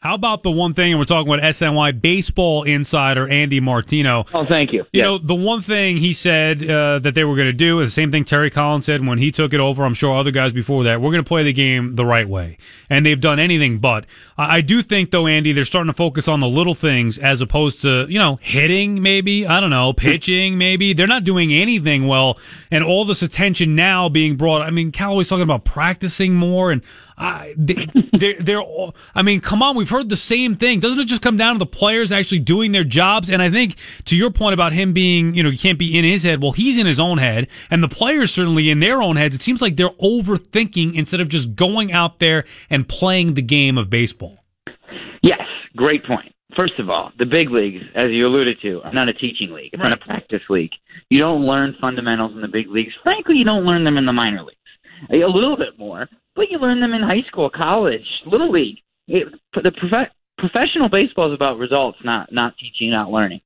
How 0.00 0.14
about 0.14 0.44
the 0.44 0.50
one 0.52 0.74
thing, 0.74 0.92
and 0.92 0.98
we're 1.00 1.06
talking 1.06 1.26
about 1.32 1.42
SNY 1.44 2.00
baseball 2.00 2.62
insider 2.62 3.26
Andy 3.26 3.58
Martino. 3.58 4.26
Oh, 4.32 4.44
thank 4.44 4.72
you. 4.72 4.82
You 4.92 5.00
Yes. 5.00 5.02
know, 5.02 5.18
the 5.18 5.34
one 5.34 5.60
thing 5.60 5.96
he 5.96 6.12
said 6.12 6.62
uh, 6.62 7.00
that 7.00 7.16
they 7.16 7.24
were 7.24 7.34
going 7.34 7.48
to 7.48 7.52
do 7.52 7.80
is 7.80 7.88
the 7.90 7.94
same 8.00 8.12
thing 8.12 8.24
Terry 8.24 8.48
Collins 8.48 8.86
said 8.86 9.04
when 9.04 9.18
he 9.18 9.32
took 9.32 9.52
it 9.52 9.58
over. 9.58 9.84
I'm 9.84 9.94
sure 9.94 10.14
other 10.16 10.30
guys 10.30 10.52
before 10.52 10.84
that. 10.84 11.00
We're 11.00 11.10
going 11.10 11.24
to 11.24 11.28
play 11.28 11.42
the 11.42 11.52
game 11.52 11.96
the 11.96 12.06
right 12.06 12.28
way. 12.28 12.58
And 12.88 13.04
they've 13.04 13.20
done 13.20 13.40
anything 13.40 13.80
but. 13.80 14.06
I, 14.36 14.58
I 14.58 14.60
do 14.60 14.82
think, 14.84 15.10
though, 15.10 15.26
Andy, 15.26 15.50
they're 15.52 15.64
starting 15.64 15.90
to 15.92 15.96
focus 15.96 16.28
on 16.28 16.38
the 16.38 16.48
little 16.48 16.76
things 16.76 17.18
as 17.18 17.40
opposed 17.40 17.82
to, 17.82 18.06
you 18.08 18.20
know, 18.20 18.38
hitting 18.40 19.02
maybe. 19.02 19.48
I 19.48 19.58
don't 19.58 19.70
know, 19.70 19.92
pitching 19.92 20.58
maybe. 20.58 20.92
They're 20.92 21.08
not 21.08 21.24
doing 21.24 21.52
anything 21.52 22.06
well. 22.06 22.38
And 22.70 22.84
all 22.84 23.04
this 23.04 23.20
attention 23.22 23.74
now 23.74 24.08
being 24.08 24.36
brought. 24.36 24.62
I 24.62 24.70
mean, 24.70 24.92
Callaway's 24.92 25.26
talking 25.28 25.42
about 25.42 25.64
practicing 25.64 26.34
more 26.36 26.70
and. 26.70 26.82
I 27.18 27.54
they, 27.56 27.88
they're, 28.18 28.40
they're 28.40 28.60
all, 28.60 28.94
I 29.14 29.22
mean, 29.22 29.40
come 29.40 29.62
on, 29.62 29.76
we've 29.76 29.90
heard 29.90 30.08
the 30.08 30.16
same 30.16 30.54
thing. 30.54 30.80
Doesn't 30.80 31.00
it 31.00 31.06
just 31.06 31.22
come 31.22 31.36
down 31.36 31.54
to 31.54 31.58
the 31.58 31.66
players 31.66 32.12
actually 32.12 32.38
doing 32.38 32.72
their 32.72 32.84
jobs? 32.84 33.28
And 33.28 33.42
I 33.42 33.50
think 33.50 33.76
to 34.06 34.16
your 34.16 34.30
point 34.30 34.54
about 34.54 34.72
him 34.72 34.92
being, 34.92 35.34
you 35.34 35.42
know, 35.42 35.50
you 35.50 35.58
can't 35.58 35.78
be 35.78 35.98
in 35.98 36.04
his 36.04 36.22
head. 36.22 36.42
Well, 36.42 36.52
he's 36.52 36.78
in 36.78 36.86
his 36.86 37.00
own 37.00 37.18
head 37.18 37.48
and 37.70 37.82
the 37.82 37.88
players 37.88 38.32
certainly 38.32 38.70
in 38.70 38.80
their 38.80 39.02
own 39.02 39.16
heads. 39.16 39.34
It 39.34 39.42
seems 39.42 39.60
like 39.60 39.76
they're 39.76 39.88
overthinking 39.90 40.94
instead 40.94 41.20
of 41.20 41.28
just 41.28 41.56
going 41.56 41.92
out 41.92 42.18
there 42.20 42.44
and 42.70 42.88
playing 42.88 43.34
the 43.34 43.42
game 43.42 43.76
of 43.76 43.90
baseball. 43.90 44.38
Yes, 45.22 45.42
great 45.76 46.04
point. 46.04 46.32
First 46.58 46.78
of 46.78 46.88
all, 46.88 47.12
the 47.18 47.26
big 47.26 47.50
leagues, 47.50 47.82
as 47.94 48.10
you 48.10 48.26
alluded 48.26 48.58
to, 48.62 48.80
are 48.82 48.92
not 48.92 49.08
a 49.08 49.12
teaching 49.12 49.52
league. 49.52 49.70
It's 49.72 49.82
not 49.82 49.92
a 49.92 49.98
practice 49.98 50.42
league. 50.48 50.72
You 51.10 51.20
don't 51.20 51.42
learn 51.42 51.76
fundamentals 51.80 52.32
in 52.34 52.40
the 52.40 52.48
big 52.48 52.68
leagues. 52.68 52.92
Frankly, 53.02 53.36
you 53.36 53.44
don't 53.44 53.64
learn 53.64 53.84
them 53.84 53.96
in 53.96 54.06
the 54.06 54.12
minor 54.12 54.42
leagues. 54.42 54.56
A 55.10 55.28
little 55.28 55.56
bit 55.56 55.78
more, 55.78 56.08
but 56.38 56.50
you 56.50 56.58
learn 56.58 56.80
them 56.80 56.94
in 56.94 57.02
high 57.02 57.26
school, 57.26 57.50
college, 57.50 58.06
little 58.24 58.50
league. 58.50 58.78
It, 59.08 59.26
the 59.54 59.72
prof- 59.72 60.12
professional 60.38 60.88
baseball 60.88 61.30
is 61.30 61.34
about 61.34 61.58
results, 61.58 61.98
not 62.04 62.32
not 62.32 62.54
teaching, 62.58 62.90
not 62.90 63.10
learning, 63.10 63.40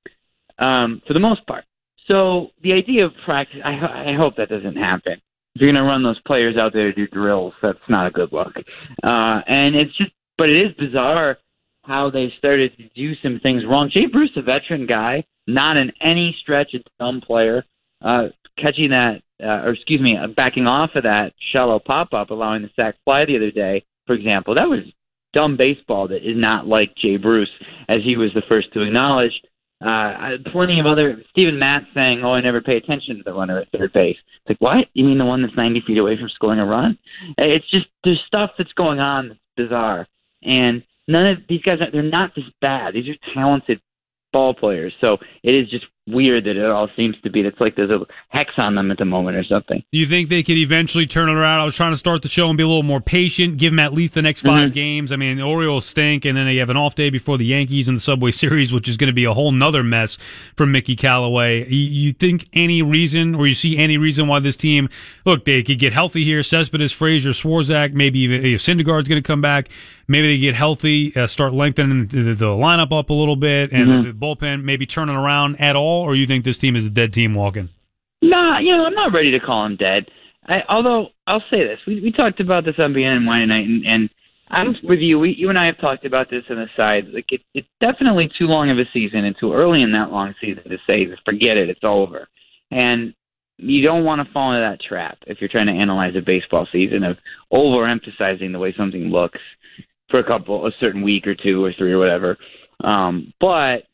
um, 0.64 1.00
for 1.06 1.14
the 1.14 1.20
most 1.20 1.46
part. 1.46 1.64
So 2.06 2.48
the 2.62 2.72
idea 2.72 3.06
of 3.06 3.12
practice, 3.24 3.60
I, 3.64 4.10
I 4.10 4.14
hope 4.16 4.36
that 4.36 4.50
doesn't 4.50 4.76
happen. 4.76 5.14
If 5.54 5.60
you're 5.60 5.72
going 5.72 5.82
to 5.82 5.88
run 5.88 6.02
those 6.02 6.20
players 6.26 6.56
out 6.56 6.72
there 6.72 6.92
to 6.92 6.92
do 6.92 7.06
drills, 7.08 7.54
that's 7.62 7.78
not 7.88 8.06
a 8.06 8.10
good 8.10 8.30
look. 8.32 8.52
Uh, 8.56 9.40
and 9.46 9.74
it's 9.74 9.96
just, 9.96 10.10
but 10.36 10.48
it 10.48 10.66
is 10.66 10.72
bizarre 10.78 11.38
how 11.84 12.10
they 12.10 12.32
started 12.38 12.76
to 12.76 12.88
do 12.94 13.14
some 13.22 13.40
things 13.42 13.62
wrong. 13.68 13.90
Jay 13.92 14.06
Bruce, 14.06 14.30
a 14.36 14.42
veteran 14.42 14.86
guy, 14.86 15.24
not 15.46 15.76
in 15.76 15.92
any 16.00 16.36
stretch 16.40 16.74
a 16.74 16.78
dumb 16.98 17.20
player, 17.20 17.64
uh, 18.02 18.28
catching 18.58 18.90
that, 18.90 19.22
uh, 19.42 19.64
or 19.64 19.70
excuse 19.70 20.00
me, 20.00 20.16
uh, 20.16 20.28
backing 20.36 20.66
off 20.66 20.90
of 20.94 21.02
that 21.04 21.32
shallow 21.52 21.78
pop 21.78 22.12
up, 22.12 22.30
allowing 22.30 22.62
the 22.62 22.70
sac 22.76 22.96
fly 23.04 23.24
the 23.24 23.36
other 23.36 23.50
day, 23.50 23.84
for 24.06 24.14
example. 24.14 24.54
That 24.54 24.68
was 24.68 24.80
dumb 25.34 25.56
baseball 25.56 26.08
that 26.08 26.28
is 26.28 26.36
not 26.36 26.66
like 26.66 26.94
Jay 26.96 27.16
Bruce, 27.16 27.50
as 27.88 27.98
he 28.04 28.16
was 28.16 28.30
the 28.34 28.42
first 28.48 28.72
to 28.72 28.82
acknowledge. 28.82 29.32
Uh, 29.84 30.36
plenty 30.52 30.78
of 30.78 30.86
other 30.86 31.20
Steven 31.30 31.58
Matz 31.58 31.86
saying, 31.92 32.22
"Oh, 32.22 32.34
I 32.34 32.40
never 32.40 32.60
pay 32.60 32.76
attention 32.76 33.16
to 33.16 33.22
the 33.24 33.32
runner 33.32 33.58
at 33.58 33.68
third 33.72 33.92
base." 33.92 34.16
It's 34.16 34.50
like, 34.50 34.60
what? 34.60 34.86
You 34.94 35.04
mean 35.04 35.18
the 35.18 35.24
one 35.24 35.42
that's 35.42 35.56
90 35.56 35.82
feet 35.86 35.98
away 35.98 36.16
from 36.16 36.28
scoring 36.28 36.60
a 36.60 36.66
run? 36.66 36.96
It's 37.38 37.68
just 37.70 37.86
there's 38.04 38.20
stuff 38.26 38.50
that's 38.56 38.72
going 38.74 39.00
on 39.00 39.28
that's 39.28 39.40
bizarre, 39.56 40.06
and 40.42 40.84
none 41.08 41.26
of 41.26 41.38
these 41.48 41.62
guys 41.62 41.80
are 41.80 41.90
they're 41.90 42.02
not 42.02 42.34
this 42.36 42.44
bad. 42.60 42.94
These 42.94 43.08
are 43.08 43.34
talented 43.34 43.80
ball 44.32 44.54
players. 44.54 44.92
So 45.00 45.18
it 45.42 45.52
is 45.52 45.68
just 45.68 45.84
weird 46.08 46.44
that 46.44 46.56
it 46.56 46.64
all 46.64 46.88
seems 46.96 47.14
to 47.22 47.31
be. 47.31 47.40
It's 47.43 47.60
like 47.60 47.76
there's 47.76 47.90
a 47.90 48.00
hex 48.28 48.50
on 48.56 48.75
them 48.75 48.90
at 48.90 48.99
the 48.99 49.04
moment 49.04 49.37
or 49.37 49.44
something. 49.44 49.82
Do 49.93 49.99
you 49.99 50.06
think 50.06 50.28
they 50.31 50.43
could 50.43 50.56
eventually 50.56 51.06
turn 51.06 51.28
it 51.28 51.32
around? 51.34 51.61
I 51.61 51.64
was 51.64 51.75
trying 51.76 51.92
to 51.92 51.97
start 51.97 52.23
the 52.23 52.28
show 52.28 52.49
and 52.49 52.56
be 52.56 52.64
a 52.64 52.66
little 52.66 52.82
more 52.82 53.00
patient, 53.00 53.56
give 53.59 53.71
them 53.73 53.78
at 53.78 53.92
least 53.94 54.14
the 54.14 54.23
next 54.23 54.40
5 54.40 54.71
Mhm. 54.71 54.75
games. 54.75 55.12
I 55.12 55.16
mean, 55.16 55.37
the 55.37 55.44
Orioles 55.44 55.87
stink, 55.87 56.25
and 56.25 56.37
then 56.37 56.47
they 56.47 56.56
have 56.56 56.71
an 56.71 56.76
off 56.76 56.94
day 56.97 57.09
before 57.11 57.38
the 57.38 57.47
Yankees 57.47 57.88
in 57.88 57.94
the 57.94 58.00
Subway 58.00 58.30
Series, 58.42 58.73
which 58.73 58.88
is 58.88 58.97
going 58.97 59.09
to 59.09 59.12
be 59.14 59.25
a 59.25 59.32
whole 59.32 59.52
nother 59.52 59.85
mess 59.85 60.18
for 60.56 60.66
Mickey 60.66 60.97
Callaway. 60.97 61.68
You, 61.68 61.76
you 62.06 62.12
think 62.12 62.49
any 62.52 62.82
reason, 62.82 63.35
or 63.37 63.47
you 63.47 63.54
see 63.54 63.78
any 63.78 63.97
reason 63.97 64.26
why 64.26 64.40
this 64.40 64.56
team, 64.56 64.88
look, 65.25 65.44
they 65.44 65.62
could 65.62 65.78
get 65.78 65.92
healthy 65.92 66.25
here. 66.25 66.42
Cespedes, 66.42 66.90
Frazier, 66.92 67.30
Swarzak, 67.30 67.92
maybe 67.92 68.18
even 68.21 68.44
if 68.44 68.61
Syndergaard's 68.61 69.09
going 69.09 69.23
to 69.23 69.26
come 69.26 69.40
back. 69.40 69.68
Maybe 70.09 70.26
they 70.35 70.38
get 70.38 70.54
healthy, 70.56 71.14
uh, 71.16 71.28
start 71.28 71.54
lengthening 71.54 72.06
the, 72.09 72.35
the 72.35 72.47
lineup 72.47 72.92
up 72.92 73.09
a 73.09 73.14
little 73.14 73.37
bit, 73.37 73.73
and 73.73 73.88
Mhm. 73.88 74.04
the 74.04 74.12
bullpen 74.12 74.64
maybe 74.64 74.85
turning 74.85 75.14
around 75.14 75.56
at 75.61 75.76
all, 75.76 75.91
or 76.00 76.14
you 76.14 76.26
think 76.26 76.44
this 76.44 76.58
team 76.58 76.76
is 76.76 76.87
a 76.87 76.90
dead 76.90 77.12
team 77.12 77.34
walking? 77.34 77.68
Nah, 78.22 78.61
you 78.61 78.76
know, 78.76 78.84
I'm 78.84 78.94
not 78.94 79.12
ready 79.12 79.30
to 79.32 79.40
call 79.40 79.66
him 79.66 79.76
dead. 79.76 80.06
I, 80.46 80.62
although 80.68 81.08
I'll 81.26 81.44
say 81.50 81.64
this, 81.64 81.78
we 81.87 82.00
we 82.00 82.12
talked 82.12 82.40
about 82.40 82.64
this 82.64 82.75
on 82.78 82.92
BNNY 82.92 83.42
tonight, 83.42 83.66
and, 83.66 83.87
and 83.87 84.11
I'm 84.50 84.76
with 84.82 84.99
you. 84.99 85.18
We, 85.18 85.34
you 85.37 85.49
and 85.49 85.58
I 85.58 85.66
have 85.66 85.78
talked 85.78 86.04
about 86.04 86.30
this 86.30 86.44
on 86.50 86.56
the 86.56 86.66
side. 86.76 87.08
Like 87.12 87.26
it, 87.30 87.40
it's 87.54 87.68
definitely 87.80 88.30
too 88.38 88.46
long 88.46 88.70
of 88.70 88.78
a 88.78 88.88
season 88.92 89.25
and 89.25 89.37
too 89.38 89.52
early 89.52 89.82
in 89.82 89.92
that 89.92 90.11
long 90.11 90.34
season 90.40 90.64
to 90.64 90.78
say, 90.87 91.06
forget 91.25 91.56
it, 91.56 91.70
it's 91.70 91.80
over. 91.82 92.28
And 92.70 93.14
you 93.56 93.82
don't 93.82 94.04
want 94.04 94.26
to 94.26 94.32
fall 94.32 94.52
into 94.52 94.68
that 94.68 94.80
trap 94.87 95.18
if 95.26 95.38
you're 95.40 95.49
trying 95.49 95.66
to 95.66 95.72
analyze 95.72 96.14
a 96.16 96.20
baseball 96.20 96.66
season 96.72 97.04
of 97.04 97.16
overemphasizing 97.52 98.52
the 98.52 98.58
way 98.58 98.75
something 98.76 99.04
looks 99.04 99.40
for 100.11 100.18
a 100.18 100.25
couple, 100.25 100.66
a 100.66 100.72
certain 100.80 101.02
week 101.02 101.26
or 101.26 101.34
two 101.34 101.64
or 101.64 101.72
three 101.72 101.92
or 101.92 101.99
whatever. 101.99 102.37
Um, 102.82 103.32
but 103.40 103.84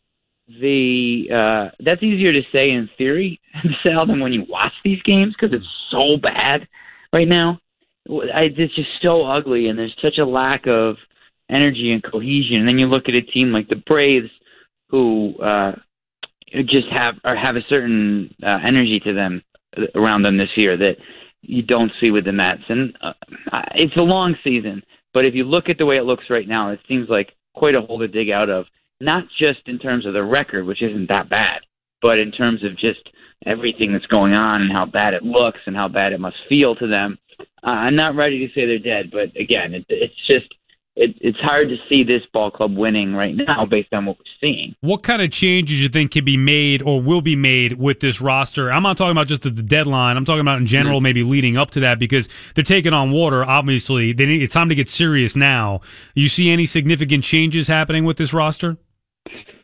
the 0.48 1.28
uh, 1.30 1.70
that's 1.80 2.02
easier 2.02 2.32
to 2.32 2.42
say 2.52 2.70
in 2.70 2.88
theory, 2.96 3.40
Sal, 3.82 4.06
than 4.06 4.20
when 4.20 4.32
you 4.32 4.46
watch 4.48 4.72
these 4.84 5.02
games 5.02 5.34
because 5.38 5.54
it's 5.54 5.68
so 5.90 6.16
bad 6.16 6.66
right 7.12 7.28
now. 7.28 7.60
I, 8.08 8.48
it's 8.56 8.74
just 8.74 8.88
so 9.02 9.26
ugly, 9.26 9.68
and 9.68 9.78
there's 9.78 9.94
such 10.00 10.16
a 10.18 10.24
lack 10.24 10.66
of 10.66 10.96
energy 11.50 11.92
and 11.92 12.02
cohesion. 12.02 12.60
And 12.60 12.68
then 12.68 12.78
you 12.78 12.86
look 12.86 13.08
at 13.08 13.14
a 13.14 13.20
team 13.20 13.52
like 13.52 13.68
the 13.68 13.82
Braves, 13.86 14.30
who 14.88 15.34
uh, 15.42 15.72
just 16.64 16.88
have 16.90 17.16
or 17.24 17.36
have 17.36 17.56
a 17.56 17.66
certain 17.68 18.34
uh, 18.42 18.58
energy 18.66 19.00
to 19.04 19.12
them 19.12 19.42
around 19.94 20.22
them 20.22 20.38
this 20.38 20.56
year 20.56 20.76
that 20.76 20.96
you 21.42 21.62
don't 21.62 21.92
see 22.00 22.10
with 22.10 22.24
the 22.24 22.32
Mets. 22.32 22.62
And 22.68 22.96
uh, 23.02 23.12
it's 23.74 23.96
a 23.96 24.00
long 24.00 24.34
season, 24.42 24.82
but 25.12 25.24
if 25.24 25.34
you 25.34 25.44
look 25.44 25.68
at 25.68 25.78
the 25.78 25.86
way 25.86 25.96
it 25.96 26.04
looks 26.04 26.24
right 26.30 26.48
now, 26.48 26.70
it 26.70 26.80
seems 26.88 27.08
like 27.08 27.32
quite 27.54 27.74
a 27.74 27.80
hole 27.80 27.98
to 27.98 28.08
dig 28.08 28.30
out 28.30 28.48
of. 28.48 28.66
Not 29.00 29.24
just 29.38 29.60
in 29.66 29.78
terms 29.78 30.06
of 30.06 30.12
the 30.12 30.24
record, 30.24 30.66
which 30.66 30.82
isn't 30.82 31.08
that 31.08 31.28
bad, 31.28 31.60
but 32.02 32.18
in 32.18 32.32
terms 32.32 32.64
of 32.64 32.76
just 32.76 33.00
everything 33.46 33.92
that's 33.92 34.06
going 34.06 34.32
on 34.32 34.62
and 34.62 34.72
how 34.72 34.86
bad 34.86 35.14
it 35.14 35.22
looks 35.22 35.60
and 35.66 35.76
how 35.76 35.88
bad 35.88 36.12
it 36.12 36.20
must 36.20 36.36
feel 36.48 36.74
to 36.76 36.86
them. 36.88 37.18
Uh, 37.62 37.70
I'm 37.70 37.94
not 37.94 38.16
ready 38.16 38.46
to 38.46 38.52
say 38.52 38.66
they're 38.66 38.78
dead, 38.78 39.10
but 39.12 39.40
again, 39.40 39.74
it, 39.74 39.86
it's 39.88 40.26
just 40.26 40.52
it, 40.98 41.16
it's 41.20 41.38
hard 41.38 41.68
to 41.68 41.76
see 41.88 42.02
this 42.02 42.22
ball 42.32 42.50
club 42.50 42.76
winning 42.76 43.14
right 43.14 43.34
now 43.36 43.64
based 43.64 43.92
on 43.92 44.04
what 44.06 44.18
we're 44.18 44.24
seeing. 44.40 44.74
What 44.80 45.04
kind 45.04 45.22
of 45.22 45.30
changes 45.30 45.80
you 45.80 45.88
think 45.88 46.10
can 46.10 46.24
be 46.24 46.36
made 46.36 46.82
or 46.82 47.00
will 47.00 47.20
be 47.20 47.36
made 47.36 47.74
with 47.74 48.00
this 48.00 48.20
roster? 48.20 48.68
I'm 48.70 48.82
not 48.82 48.96
talking 48.96 49.12
about 49.12 49.28
just 49.28 49.46
at 49.46 49.54
the 49.54 49.62
deadline. 49.62 50.16
I'm 50.16 50.24
talking 50.24 50.40
about 50.40 50.58
in 50.58 50.66
general, 50.66 50.98
mm-hmm. 50.98 51.04
maybe 51.04 51.22
leading 51.22 51.56
up 51.56 51.70
to 51.72 51.80
that 51.80 52.00
because 52.00 52.28
they're 52.56 52.64
taking 52.64 52.92
on 52.92 53.12
water. 53.12 53.44
Obviously, 53.44 54.12
they 54.12 54.26
need, 54.26 54.42
it's 54.42 54.52
time 54.52 54.68
to 54.70 54.74
get 54.74 54.88
serious 54.88 55.36
now. 55.36 55.82
You 56.14 56.28
see 56.28 56.50
any 56.50 56.66
significant 56.66 57.22
changes 57.22 57.68
happening 57.68 58.04
with 58.04 58.16
this 58.16 58.34
roster? 58.34 58.76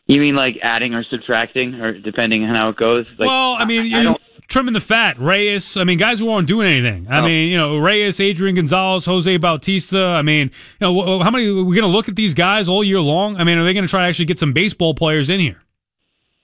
You 0.07 0.21
mean 0.21 0.35
like 0.35 0.57
adding 0.61 0.93
or 0.93 1.03
subtracting, 1.03 1.75
or 1.75 1.97
depending 1.99 2.43
on 2.43 2.55
how 2.55 2.69
it 2.69 2.75
goes? 2.75 3.09
Like, 3.17 3.27
well, 3.27 3.53
I 3.53 3.65
mean, 3.65 3.93
I, 3.93 4.11
I 4.11 4.15
trimming 4.47 4.73
the 4.73 4.81
fat. 4.81 5.19
Reyes, 5.19 5.77
I 5.77 5.83
mean, 5.83 5.97
guys 5.97 6.19
who 6.19 6.29
aren't 6.29 6.47
doing 6.47 6.67
anything. 6.67 7.07
I 7.09 7.19
oh. 7.19 7.23
mean, 7.23 7.49
you 7.49 7.57
know, 7.57 7.77
Reyes, 7.77 8.19
Adrian 8.19 8.55
Gonzalez, 8.55 9.05
Jose 9.05 9.37
Bautista. 9.37 10.05
I 10.05 10.21
mean, 10.21 10.51
you 10.79 10.87
know, 10.87 11.23
how 11.23 11.31
many? 11.31 11.47
are 11.47 11.55
We're 11.55 11.75
going 11.75 11.81
to 11.81 11.87
look 11.87 12.07
at 12.07 12.15
these 12.15 12.33
guys 12.33 12.69
all 12.69 12.83
year 12.83 13.01
long. 13.01 13.37
I 13.37 13.43
mean, 13.43 13.57
are 13.57 13.63
they 13.63 13.73
going 13.73 13.85
to 13.85 13.89
try 13.89 14.03
to 14.03 14.07
actually 14.07 14.25
get 14.25 14.39
some 14.39 14.53
baseball 14.53 14.93
players 14.93 15.29
in 15.29 15.39
here? 15.39 15.61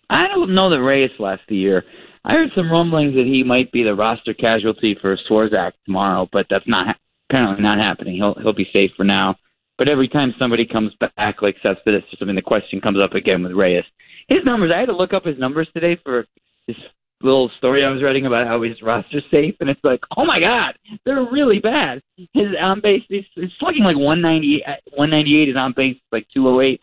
I 0.10 0.28
don't 0.28 0.54
know 0.56 0.70
that 0.70 0.82
Reyes 0.82 1.12
last 1.20 1.42
the 1.48 1.56
year. 1.56 1.86
I 2.26 2.36
heard 2.36 2.50
some 2.56 2.72
rumblings 2.72 3.16
that 3.16 3.26
he 3.26 3.44
might 3.44 3.72
be 3.72 3.84
the 3.84 3.96
roster 3.96 4.34
casualty 4.34 4.96
for 5.00 5.18
Swarzak 5.30 5.72
tomorrow, 5.86 6.28
but 6.32 6.48
that's 6.50 6.68
not 6.68 6.98
apparently 7.30 7.64
not 7.64 7.84
happening. 7.84 8.16
He'll 8.16 8.36
he'll 8.36 8.54
be 8.54 8.70
safe 8.74 8.92
for 8.96 9.04
now. 9.04 9.38
But 9.82 9.90
every 9.90 10.08
time 10.08 10.32
somebody 10.38 10.64
comes 10.64 10.94
back 11.00 11.42
like 11.42 11.56
Cespedes 11.64 12.04
I 12.22 12.26
mean, 12.26 12.36
the 12.36 12.44
question 12.44 12.80
comes 12.82 13.00
up 13.04 13.16
again 13.16 13.42
with 13.42 13.54
Reyes. 13.54 13.84
His 14.30 14.46
numbers, 14.46 14.72
I 14.72 14.82
had 14.82 14.86
to 14.90 14.96
look 14.96 15.12
up 15.12 15.26
his 15.26 15.40
numbers 15.40 15.68
today 15.74 15.98
for 16.04 16.28
this 16.68 16.78
little 17.24 17.50
story 17.58 17.84
I 17.84 17.90
was 17.90 18.04
writing 18.04 18.28
about 18.28 18.46
how 18.46 18.62
his 18.62 18.80
roster's 18.84 19.24
safe, 19.32 19.56
and 19.60 19.72
it's 19.72 19.84
like, 19.84 20.00
oh 20.18 20.24
my 20.24 20.40
god, 20.40 20.78
they're 21.04 21.26
really 21.32 21.58
bad. 21.58 22.00
His 22.16 22.50
on 22.62 22.82
base, 22.82 23.02
he's, 23.10 23.24
he's 23.34 23.50
slugging 23.60 23.82
like 23.84 23.98
190, 23.98 24.62
198. 24.96 25.48
His 25.48 25.58
on 25.58 25.74
base 25.76 25.98
like 26.12 26.28
208, 26.32 26.80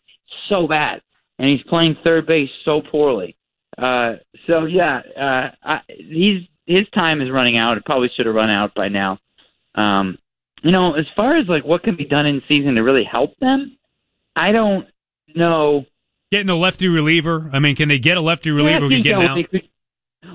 so 0.49 0.67
bad, 0.67 1.01
and 1.39 1.49
he's 1.49 1.63
playing 1.69 1.95
third 2.03 2.27
base 2.27 2.51
so 2.65 2.83
poorly. 2.91 3.37
Uh, 3.81 4.15
so 4.49 4.65
yeah, 4.65 5.03
uh, 5.17 5.51
I, 5.63 5.81
he's 5.87 6.41
his 6.67 6.89
time 6.93 7.21
is 7.21 7.31
running 7.31 7.59
out. 7.59 7.77
It 7.77 7.85
probably 7.85 8.11
should 8.17 8.27
have 8.27 8.35
run 8.35 8.51
out 8.51 8.75
by 8.75 8.89
now. 8.89 9.21
Um, 9.77 10.19
you 10.63 10.73
know, 10.73 10.95
as 10.95 11.07
far 11.17 11.37
as 11.37 11.47
like 11.49 11.65
what 11.65 11.83
can 11.83 11.97
be 11.97 12.05
done 12.05 12.27
in 12.27 12.43
season 12.49 12.75
to 12.75 12.83
really 12.83 13.05
help 13.05 13.39
them, 13.39 13.77
I 14.35 14.53
don't 14.53 14.87
know. 15.35 15.85
Getting 16.31 16.51
a 16.51 16.57
lefty 16.57 16.89
reliever. 16.89 17.51
I 17.53 17.59
mean, 17.59 17.77
can 17.77 17.89
they 17.89 17.99
get 17.99 18.17
a 18.17 18.21
lefty 18.21 18.51
reliever 18.51 18.71
yeah, 18.71 18.81
who 18.81 18.89
can 18.91 19.03
get 19.03 19.15
out? 19.15 19.39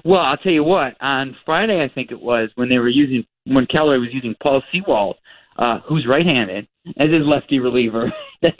Well, 0.05 0.21
I'll 0.21 0.37
tell 0.37 0.51
you 0.51 0.63
what. 0.63 0.95
On 1.01 1.35
Friday, 1.45 1.83
I 1.83 1.93
think 1.93 2.11
it 2.11 2.19
was 2.19 2.49
when 2.55 2.69
they 2.69 2.79
were 2.79 2.89
using 2.89 3.25
when 3.45 3.65
Keller 3.65 3.99
was 3.99 4.09
using 4.11 4.35
Paul 4.41 4.63
Sewald, 4.71 5.17
uh, 5.57 5.79
who's 5.87 6.07
right-handed, 6.07 6.67
as 6.97 7.09
his 7.09 7.25
lefty 7.25 7.59
reliever. 7.59 8.11
That's 8.41 8.55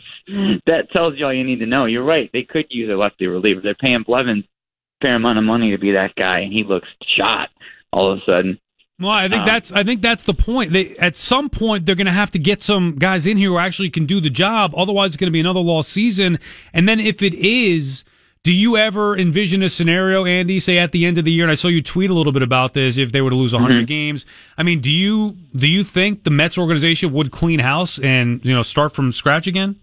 that 0.66 0.92
tells 0.92 1.18
you 1.18 1.26
all 1.26 1.34
you 1.34 1.44
need 1.44 1.60
to 1.60 1.66
know. 1.66 1.86
You're 1.86 2.06
right. 2.06 2.30
They 2.34 2.44
could 2.44 2.66
use 2.70 2.90
a 2.90 2.96
lefty 2.96 3.28
reliever. 3.28 3.62
They're 3.62 3.76
paying 3.76 4.04
Blevins 4.04 4.46
a 4.46 5.06
fair 5.06 5.16
amount 5.16 5.40
of 5.40 5.44
money 5.44 5.72
to 5.72 5.78
be 5.78 5.94
that 5.94 6.16
guy, 6.16 6.40
and 6.40 6.54
he 6.54 6.64
looks 6.64 6.88
shot 7.18 7.50
all 7.92 8.12
of 8.12 8.20
a 8.20 8.22
sudden. 8.26 8.60
Well, 9.00 9.12
I 9.12 9.28
think 9.28 9.42
um, 9.42 9.48
that's 9.48 9.72
I 9.72 9.84
think 9.84 10.02
that's 10.02 10.24
the 10.24 10.34
point. 10.34 10.72
They 10.72 10.96
at 10.98 11.16
some 11.16 11.50
point 11.50 11.86
they're 11.86 11.96
going 11.96 12.06
to 12.06 12.12
have 12.12 12.32
to 12.32 12.40
get 12.40 12.62
some 12.62 12.96
guys 12.98 13.26
in 13.26 13.38
here 13.38 13.50
who 13.50 13.58
actually 13.58 13.90
can 13.90 14.06
do 14.06 14.22
the 14.22 14.30
job. 14.30 14.74
Otherwise, 14.76 15.10
it's 15.10 15.18
going 15.18 15.28
to 15.28 15.32
be 15.32 15.40
another 15.40 15.60
lost 15.60 15.90
season. 15.90 16.40
And 16.74 16.88
then 16.88 17.00
if 17.00 17.22
it 17.22 17.34
is 17.34 18.04
do 18.44 18.52
you 18.52 18.76
ever 18.76 19.18
envision 19.18 19.64
a 19.64 19.70
scenario, 19.70 20.26
Andy, 20.26 20.60
say 20.60 20.78
at 20.78 20.92
the 20.92 21.06
end 21.06 21.18
of 21.18 21.24
the 21.24 21.32
year, 21.32 21.46
and 21.46 21.52
I 21.52 21.56
saw 21.56 21.70
you 21.70 21.82
tweet 21.82 22.10
a 22.10 22.14
little 22.14 22.34
bit 22.34 22.44
about 22.44 22.74
this, 22.74 22.98
if 22.98 23.14
they 23.14 23.22
were 23.22 23.30
to 23.30 23.38
lose 23.38 23.54
100 23.54 23.74
mm-hmm. 23.74 23.86
games? 23.86 24.26
I 24.58 24.64
mean, 24.64 24.82
do 24.82 24.92
you 24.92 25.38
do 25.56 25.68
you 25.68 25.84
think 25.86 26.24
the 26.26 26.30
Mets 26.30 26.58
organization 26.58 27.14
would 27.14 27.32
clean 27.32 27.60
house 27.60 28.00
and 28.00 28.44
you 28.44 28.54
know 28.54 28.62
start 28.62 28.92
from 28.92 29.14
scratch 29.14 29.48
again? 29.48 29.78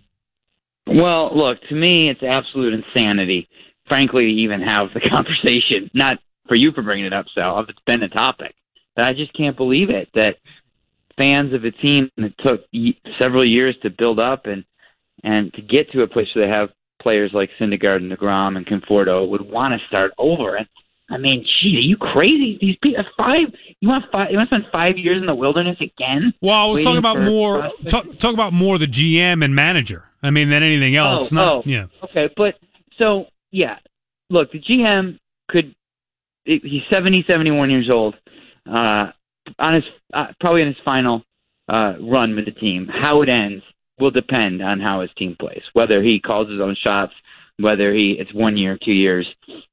Well, 0.86 1.34
look, 1.34 1.58
to 1.68 1.74
me, 1.74 2.10
it's 2.10 2.22
absolute 2.22 2.74
insanity, 2.74 3.48
frankly, 3.88 4.24
to 4.24 4.32
even 4.42 4.60
have 4.60 4.88
the 4.92 5.00
conversation. 5.10 5.90
Not 5.94 6.18
for 6.46 6.54
you 6.54 6.72
for 6.72 6.82
bringing 6.82 7.06
it 7.06 7.14
up, 7.14 7.26
Sal. 7.34 7.64
It's 7.66 7.78
been 7.86 8.02
a 8.02 8.08
topic, 8.10 8.54
but 8.96 9.06
I 9.06 9.12
just 9.12 9.32
can't 9.34 9.56
believe 9.56 9.90
it 9.90 10.08
that 10.14 10.36
fans 11.20 11.52
of 11.52 11.64
a 11.64 11.70
team 11.70 12.10
that 12.16 12.32
took 12.44 12.64
several 13.20 13.46
years 13.46 13.76
to 13.82 13.90
build 13.90 14.18
up 14.18 14.46
and 14.46 14.64
and 15.22 15.52
to 15.54 15.62
get 15.62 15.90
to 15.92 16.02
a 16.02 16.08
place 16.08 16.28
where 16.34 16.46
they 16.46 16.52
have 16.52 16.70
players 17.02 17.30
like 17.34 17.50
Syndergaard 17.60 17.96
and 17.96 18.10
Degrom 18.10 18.56
and 18.56 18.66
Conforto 18.66 19.28
would 19.28 19.42
want 19.42 19.78
to 19.78 19.86
start 19.86 20.12
over. 20.18 20.56
And 20.56 20.66
I 21.10 21.18
mean, 21.18 21.44
gee, 21.44 21.76
are 21.76 21.80
you 21.80 21.96
crazy? 21.96 22.56
These 22.60 22.76
people 22.82 23.00
uh, 23.00 23.08
five. 23.16 23.52
You 23.80 23.88
want 23.88 24.04
five? 24.12 24.30
You 24.30 24.38
want 24.38 24.48
to 24.50 24.56
spend 24.56 24.72
five 24.72 24.96
years 24.96 25.18
in 25.20 25.26
the 25.26 25.34
wilderness 25.34 25.76
again? 25.80 26.32
Well, 26.40 26.54
I 26.54 26.64
was 26.66 26.82
talking 26.82 26.98
about 26.98 27.20
more. 27.20 27.70
Talk, 27.88 28.18
talk, 28.18 28.34
about 28.34 28.52
more 28.52 28.78
the 28.78 28.86
GM 28.86 29.44
and 29.44 29.54
manager. 29.54 30.04
I 30.22 30.30
mean, 30.30 30.50
than 30.50 30.62
anything 30.62 30.96
oh, 30.96 31.04
else. 31.04 31.32
Oh, 31.32 31.34
Not, 31.34 31.48
oh, 31.48 31.62
yeah. 31.64 31.86
Okay, 32.04 32.28
but 32.36 32.54
so 32.98 33.26
yeah, 33.50 33.76
look, 34.28 34.52
the 34.52 34.60
GM 34.60 35.18
could. 35.48 35.74
He's 36.44 36.82
70, 36.90 37.24
71 37.28 37.70
years 37.70 37.90
old. 37.92 38.16
Uh, 38.66 39.12
on 39.58 39.74
his 39.74 39.84
uh, 40.12 40.26
probably 40.40 40.62
in 40.62 40.68
his 40.68 40.76
final 40.84 41.22
uh, 41.68 41.94
run 42.00 42.34
with 42.36 42.44
the 42.44 42.52
team. 42.52 42.88
How 42.90 43.22
it 43.22 43.28
ends 43.28 43.64
will 43.98 44.10
depend 44.10 44.62
on 44.62 44.80
how 44.80 45.02
his 45.02 45.10
team 45.16 45.36
plays, 45.38 45.62
whether 45.74 46.02
he 46.02 46.20
calls 46.20 46.50
his 46.50 46.60
own 46.60 46.76
shots, 46.82 47.12
whether 47.58 47.92
he 47.92 48.16
it's 48.18 48.32
one 48.34 48.56
year, 48.56 48.78
two 48.82 48.92
years. 48.92 49.26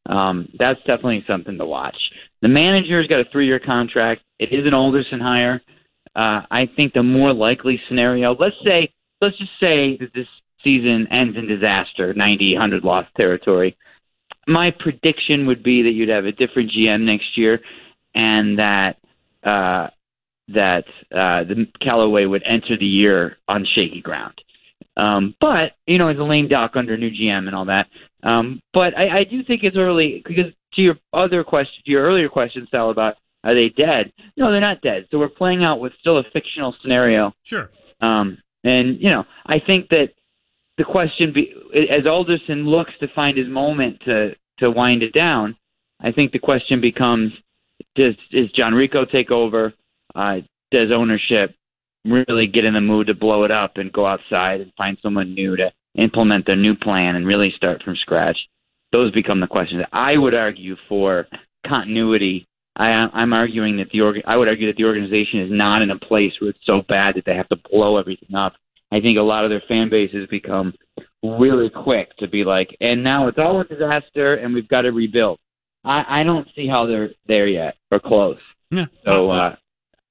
Um, 0.05 0.49
that's 0.59 0.79
definitely 0.79 1.23
something 1.27 1.57
to 1.57 1.65
watch. 1.65 1.97
The 2.41 2.49
manager's 2.49 3.07
got 3.07 3.21
a 3.21 3.25
three-year 3.31 3.59
contract. 3.59 4.21
It 4.39 4.51
is 4.51 4.67
an 4.67 4.73
Alderson 4.73 5.19
hire. 5.19 5.61
Uh, 6.15 6.41
I 6.49 6.69
think 6.75 6.93
the 6.93 7.03
more 7.03 7.33
likely 7.33 7.79
scenario, 7.87 8.35
let's 8.35 8.55
say, 8.63 8.93
let's 9.21 9.37
just 9.37 9.51
say 9.59 9.97
that 9.97 10.13
this 10.13 10.27
season 10.63 11.07
ends 11.11 11.37
in 11.37 11.47
disaster, 11.47 12.13
90, 12.13 12.53
100 12.53 12.83
loss 12.83 13.05
territory. 13.19 13.77
My 14.47 14.71
prediction 14.71 15.45
would 15.47 15.63
be 15.63 15.83
that 15.83 15.91
you'd 15.91 16.09
have 16.09 16.25
a 16.25 16.31
different 16.31 16.71
GM 16.71 17.01
next 17.01 17.37
year, 17.37 17.59
and 18.17 18.59
that 18.59 18.97
uh, 19.43 19.87
that 20.49 20.85
uh, 21.11 21.43
the 21.43 21.67
Callaway 21.81 22.25
would 22.25 22.43
enter 22.45 22.77
the 22.77 22.85
year 22.85 23.37
on 23.47 23.65
shaky 23.75 24.01
ground. 24.01 24.41
Um, 24.97 25.35
but 25.39 25.73
you 25.85 25.97
know, 25.97 26.09
as 26.09 26.17
a 26.17 26.23
lame 26.23 26.47
duck 26.47 26.71
under 26.75 26.97
new 26.97 27.11
GM 27.11 27.47
and 27.47 27.55
all 27.55 27.65
that. 27.65 27.87
Um, 28.23 28.61
but 28.73 28.97
I, 28.97 29.19
I 29.19 29.23
do 29.23 29.43
think 29.43 29.63
it's 29.63 29.77
early 29.77 30.23
because 30.25 30.51
to 30.73 30.81
your 30.81 30.95
other 31.13 31.43
question, 31.43 31.83
to 31.85 31.91
your 31.91 32.03
earlier 32.03 32.29
question, 32.29 32.67
Sal, 32.71 32.89
about 32.89 33.15
are 33.43 33.53
they 33.53 33.69
dead? 33.69 34.11
No, 34.35 34.51
they're 34.51 34.59
not 34.59 34.81
dead. 34.81 35.07
So 35.11 35.19
we're 35.19 35.29
playing 35.29 35.63
out 35.63 35.79
with 35.79 35.93
still 35.99 36.17
a 36.17 36.23
fictional 36.33 36.75
scenario. 36.81 37.33
Sure. 37.43 37.69
Um, 38.01 38.39
and 38.63 38.99
you 38.99 39.11
know, 39.11 39.25
I 39.45 39.59
think 39.59 39.89
that 39.89 40.09
the 40.77 40.83
question, 40.83 41.33
be, 41.33 41.53
as 41.75 42.05
Alderson 42.07 42.65
looks 42.65 42.91
to 42.99 43.07
find 43.13 43.37
his 43.37 43.47
moment 43.47 44.01
to 44.05 44.31
to 44.59 44.71
wind 44.71 45.03
it 45.03 45.13
down, 45.13 45.55
I 46.01 46.11
think 46.11 46.31
the 46.31 46.39
question 46.39 46.81
becomes: 46.81 47.31
Does 47.97 48.15
is 48.31 48.49
John 48.51 48.73
Ricco 48.73 49.03
take 49.03 49.31
over? 49.31 49.73
uh, 50.17 50.37
does 50.71 50.89
ownership 50.91 51.55
really 52.05 52.47
get 52.47 52.65
in 52.65 52.73
the 52.73 52.81
mood 52.81 53.07
to 53.07 53.13
blow 53.13 53.43
it 53.43 53.51
up 53.51 53.77
and 53.77 53.91
go 53.93 54.05
outside 54.05 54.61
and 54.61 54.71
find 54.77 54.97
someone 55.01 55.33
new 55.33 55.55
to 55.55 55.71
implement 55.95 56.45
their 56.45 56.55
new 56.55 56.75
plan 56.75 57.15
and 57.15 57.25
really 57.25 57.53
start 57.55 57.83
from 57.83 57.95
scratch? 57.95 58.37
Those 58.91 59.11
become 59.11 59.39
the 59.39 59.47
questions. 59.47 59.83
I 59.91 60.17
would 60.17 60.33
argue 60.33 60.75
for 60.89 61.27
continuity. 61.67 62.47
I, 62.75 62.89
I'm 63.13 63.33
arguing 63.33 63.77
that 63.77 63.89
the 63.91 64.01
org- 64.01 64.23
I 64.25 64.37
would 64.37 64.47
argue 64.47 64.67
that 64.67 64.77
the 64.77 64.85
organization 64.85 65.41
is 65.41 65.51
not 65.51 65.81
in 65.81 65.91
a 65.91 65.99
place 65.99 66.33
where 66.39 66.51
it's 66.51 66.65
so 66.65 66.83
bad 66.89 67.15
that 67.15 67.25
they 67.25 67.35
have 67.35 67.49
to 67.49 67.57
blow 67.71 67.97
everything 67.97 68.35
up. 68.35 68.53
I 68.91 69.01
think 69.01 69.17
a 69.17 69.21
lot 69.21 69.43
of 69.43 69.49
their 69.49 69.63
fan 69.67 69.89
bases 69.89 70.27
become 70.29 70.73
really 71.21 71.69
quick 71.69 72.15
to 72.17 72.27
be 72.27 72.45
like, 72.45 72.69
and 72.79 73.03
now 73.03 73.27
it's 73.27 73.37
all 73.37 73.59
a 73.59 73.65
disaster, 73.65 74.35
and 74.35 74.53
we've 74.53 74.67
got 74.67 74.81
to 74.81 74.91
rebuild. 74.91 75.39
I, 75.83 76.21
I 76.21 76.23
don't 76.23 76.47
see 76.55 76.67
how 76.67 76.85
they're 76.85 77.11
there 77.27 77.47
yet 77.47 77.75
or 77.91 77.99
close. 77.99 78.39
Yeah. 78.71 78.85
So 79.05 79.31
uh, 79.31 79.55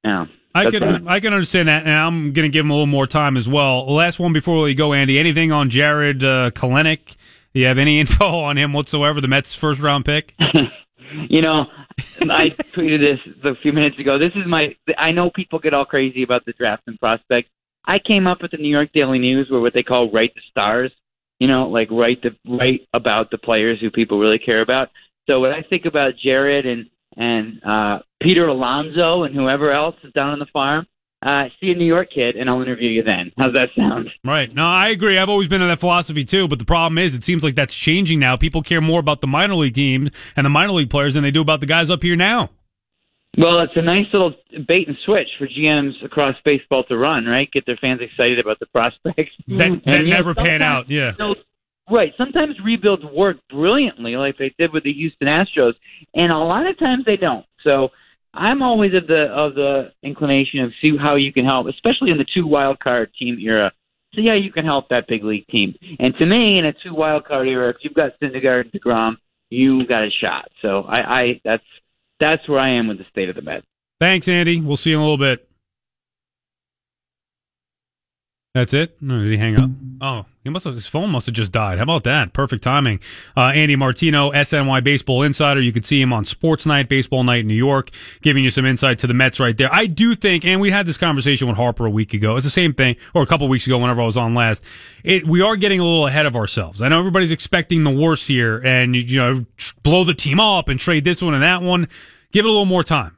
yeah. 0.04 0.26
I 0.54 0.70
can 0.70 1.06
I 1.06 1.20
can 1.20 1.34
understand 1.34 1.68
that, 1.68 1.82
and 1.82 1.92
I'm 1.92 2.32
going 2.32 2.44
to 2.44 2.48
give 2.48 2.64
him 2.64 2.70
a 2.70 2.74
little 2.74 2.86
more 2.86 3.06
time 3.06 3.36
as 3.36 3.48
well. 3.48 3.92
Last 3.92 4.18
one 4.18 4.32
before 4.32 4.62
we 4.62 4.74
go, 4.74 4.94
Andy. 4.94 5.18
Anything 5.18 5.52
on 5.52 5.68
Jared 5.68 6.24
uh, 6.24 6.50
Kelenic? 6.52 7.16
Do 7.52 7.60
you 7.60 7.66
have 7.66 7.78
any 7.78 8.00
info 8.00 8.40
on 8.40 8.56
him 8.56 8.72
whatsoever? 8.72 9.20
The 9.20 9.28
Mets' 9.28 9.54
first 9.54 9.80
round 9.80 10.06
pick. 10.06 10.34
you 11.28 11.42
know, 11.42 11.66
I 11.98 12.50
tweeted 12.74 13.00
this 13.00 13.34
a 13.44 13.54
few 13.62 13.72
minutes 13.72 13.98
ago. 13.98 14.18
This 14.18 14.32
is 14.34 14.46
my. 14.46 14.74
I 14.96 15.12
know 15.12 15.30
people 15.30 15.58
get 15.58 15.74
all 15.74 15.84
crazy 15.84 16.22
about 16.22 16.44
the 16.46 16.52
draft 16.52 16.84
and 16.86 16.98
prospects. 16.98 17.50
I 17.84 17.98
came 17.98 18.26
up 18.26 18.40
with 18.40 18.50
the 18.50 18.56
New 18.56 18.70
York 18.70 18.90
Daily 18.94 19.18
News, 19.18 19.48
where 19.50 19.60
what 19.60 19.74
they 19.74 19.82
call 19.82 20.10
"write 20.10 20.34
the 20.34 20.40
stars." 20.50 20.90
You 21.38 21.48
know, 21.48 21.68
like 21.68 21.90
write 21.90 22.22
the 22.22 22.30
write 22.50 22.88
about 22.94 23.30
the 23.30 23.38
players 23.38 23.78
who 23.80 23.90
people 23.90 24.18
really 24.18 24.38
care 24.38 24.62
about. 24.62 24.88
So 25.26 25.40
when 25.40 25.52
I 25.52 25.62
think 25.62 25.84
about 25.84 26.12
Jared 26.22 26.66
and 26.66 26.86
and 27.16 27.62
uh, 27.64 27.98
Peter 28.22 28.46
Alonso 28.46 29.22
and 29.22 29.34
whoever 29.34 29.72
else 29.72 29.96
is 30.04 30.12
down 30.12 30.30
on 30.30 30.38
the 30.38 30.46
farm, 30.52 30.86
uh, 31.24 31.44
see 31.60 31.70
a 31.70 31.74
New 31.74 31.86
York 31.86 32.08
kid, 32.14 32.36
and 32.36 32.48
I'll 32.48 32.60
interview 32.60 32.90
you 32.90 33.02
then. 33.02 33.32
How's 33.38 33.54
that 33.54 33.70
sound? 33.74 34.10
Right. 34.22 34.54
No, 34.54 34.66
I 34.66 34.88
agree. 34.88 35.18
I've 35.18 35.30
always 35.30 35.48
been 35.48 35.62
in 35.62 35.68
that 35.68 35.80
philosophy 35.80 36.24
too. 36.24 36.46
But 36.46 36.58
the 36.58 36.64
problem 36.64 36.98
is, 36.98 37.14
it 37.14 37.24
seems 37.24 37.42
like 37.42 37.54
that's 37.54 37.74
changing 37.74 38.18
now. 38.18 38.36
People 38.36 38.62
care 38.62 38.80
more 38.80 39.00
about 39.00 39.22
the 39.22 39.26
minor 39.26 39.54
league 39.54 39.74
teams 39.74 40.10
and 40.36 40.44
the 40.44 40.50
minor 40.50 40.72
league 40.72 40.90
players 40.90 41.14
than 41.14 41.22
they 41.22 41.30
do 41.30 41.40
about 41.40 41.60
the 41.60 41.66
guys 41.66 41.90
up 41.90 42.02
here 42.02 42.16
now. 42.16 42.50
Well, 43.38 43.60
it's 43.60 43.76
a 43.76 43.82
nice 43.82 44.06
little 44.12 44.34
bait 44.66 44.88
and 44.88 44.96
switch 45.04 45.28
for 45.38 45.46
GMs 45.46 46.02
across 46.02 46.36
baseball 46.44 46.84
to 46.84 46.96
run, 46.96 47.26
right? 47.26 47.50
Get 47.52 47.66
their 47.66 47.76
fans 47.76 48.00
excited 48.00 48.38
about 48.38 48.58
the 48.60 48.66
prospects. 48.66 49.32
That, 49.48 49.82
that 49.84 50.04
never 50.04 50.34
pan 50.34 50.62
out. 50.62 50.88
Yeah. 50.88 51.12
You 51.12 51.18
know, 51.18 51.34
right. 51.90 52.12
Sometimes 52.16 52.54
rebuilds 52.64 53.04
work 53.04 53.36
brilliantly, 53.50 54.16
like 54.16 54.38
they 54.38 54.54
did 54.58 54.72
with 54.72 54.84
the 54.84 54.92
Houston 54.92 55.28
Astros, 55.28 55.74
and 56.14 56.32
a 56.32 56.38
lot 56.38 56.66
of 56.66 56.78
times 56.78 57.04
they 57.04 57.16
don't. 57.16 57.46
So 57.62 57.88
I'm 58.34 58.62
always 58.62 58.92
of 58.94 59.06
the 59.06 59.24
of 59.24 59.54
the 59.54 59.92
inclination 60.02 60.60
of 60.60 60.72
see 60.80 60.96
how 60.96 61.16
you 61.16 61.32
can 61.32 61.44
help, 61.44 61.66
especially 61.66 62.10
in 62.10 62.18
the 62.18 62.26
two 62.34 62.46
wild 62.46 62.80
card 62.80 63.10
team 63.18 63.38
era. 63.40 63.72
See 64.14 64.26
how 64.26 64.34
you 64.34 64.52
can 64.52 64.64
help 64.64 64.88
that 64.88 65.08
big 65.08 65.24
league 65.24 65.46
team. 65.48 65.74
And 65.98 66.14
to 66.18 66.26
me, 66.26 66.58
in 66.58 66.64
a 66.64 66.72
two 66.72 66.94
wild 66.94 67.24
card 67.26 67.48
era, 67.48 67.70
if 67.70 67.76
you've 67.82 67.94
got 67.94 68.12
Syndergaard 68.22 68.62
and 68.62 68.72
Degrom, 68.72 69.16
you 69.50 69.86
got 69.86 70.04
a 70.04 70.10
shot. 70.10 70.48
So 70.62 70.82
I, 70.82 71.00
I 71.00 71.40
that's 71.44 71.64
that's 72.20 72.48
where 72.48 72.58
I 72.58 72.78
am 72.78 72.88
with 72.88 72.98
the 72.98 73.04
state 73.10 73.28
of 73.28 73.36
the 73.36 73.42
Mets. 73.42 73.66
Thanks, 74.00 74.28
Andy. 74.28 74.60
We'll 74.60 74.76
see 74.76 74.90
you 74.90 74.96
in 74.96 75.00
a 75.00 75.04
little 75.04 75.18
bit. 75.18 75.48
That's 78.56 78.72
it? 78.72 78.96
No, 79.02 79.22
did 79.22 79.30
he 79.30 79.36
hang 79.36 79.62
up? 79.62 79.70
Oh, 80.00 80.24
he 80.42 80.48
must 80.48 80.64
have. 80.64 80.72
His 80.72 80.86
phone 80.86 81.10
must 81.10 81.26
have 81.26 81.34
just 81.34 81.52
died. 81.52 81.76
How 81.76 81.82
about 81.82 82.04
that? 82.04 82.32
Perfect 82.32 82.64
timing. 82.64 83.00
Uh, 83.36 83.48
Andy 83.48 83.76
Martino, 83.76 84.32
SNY 84.32 84.82
Baseball 84.82 85.24
Insider. 85.24 85.60
You 85.60 85.72
can 85.72 85.82
see 85.82 86.00
him 86.00 86.10
on 86.10 86.24
Sports 86.24 86.64
Night, 86.64 86.88
Baseball 86.88 87.22
Night 87.22 87.40
in 87.40 87.48
New 87.48 87.54
York, 87.54 87.90
giving 88.22 88.44
you 88.44 88.50
some 88.50 88.64
insight 88.64 88.98
to 89.00 89.06
the 89.06 89.12
Mets 89.12 89.38
right 89.38 89.54
there. 89.54 89.68
I 89.70 89.84
do 89.84 90.14
think, 90.14 90.46
and 90.46 90.58
we 90.58 90.70
had 90.70 90.86
this 90.86 90.96
conversation 90.96 91.48
with 91.48 91.58
Harper 91.58 91.84
a 91.84 91.90
week 91.90 92.14
ago. 92.14 92.36
It's 92.36 92.44
the 92.44 92.50
same 92.50 92.72
thing, 92.72 92.96
or 93.12 93.20
a 93.20 93.26
couple 93.26 93.46
weeks 93.46 93.66
ago, 93.66 93.76
whenever 93.76 94.00
I 94.00 94.06
was 94.06 94.16
on 94.16 94.32
last. 94.32 94.64
It, 95.04 95.26
we 95.26 95.42
are 95.42 95.56
getting 95.56 95.78
a 95.78 95.84
little 95.84 96.06
ahead 96.06 96.24
of 96.24 96.34
ourselves. 96.34 96.80
I 96.80 96.88
know 96.88 96.98
everybody's 96.98 97.32
expecting 97.32 97.84
the 97.84 97.90
worst 97.90 98.26
here, 98.26 98.62
and 98.64 98.96
you 98.96 99.18
know, 99.18 99.44
blow 99.82 100.02
the 100.02 100.14
team 100.14 100.40
up 100.40 100.70
and 100.70 100.80
trade 100.80 101.04
this 101.04 101.20
one 101.20 101.34
and 101.34 101.42
that 101.42 101.60
one. 101.60 101.88
Give 102.32 102.46
it 102.46 102.48
a 102.48 102.52
little 102.52 102.64
more 102.64 102.82
time. 102.82 103.15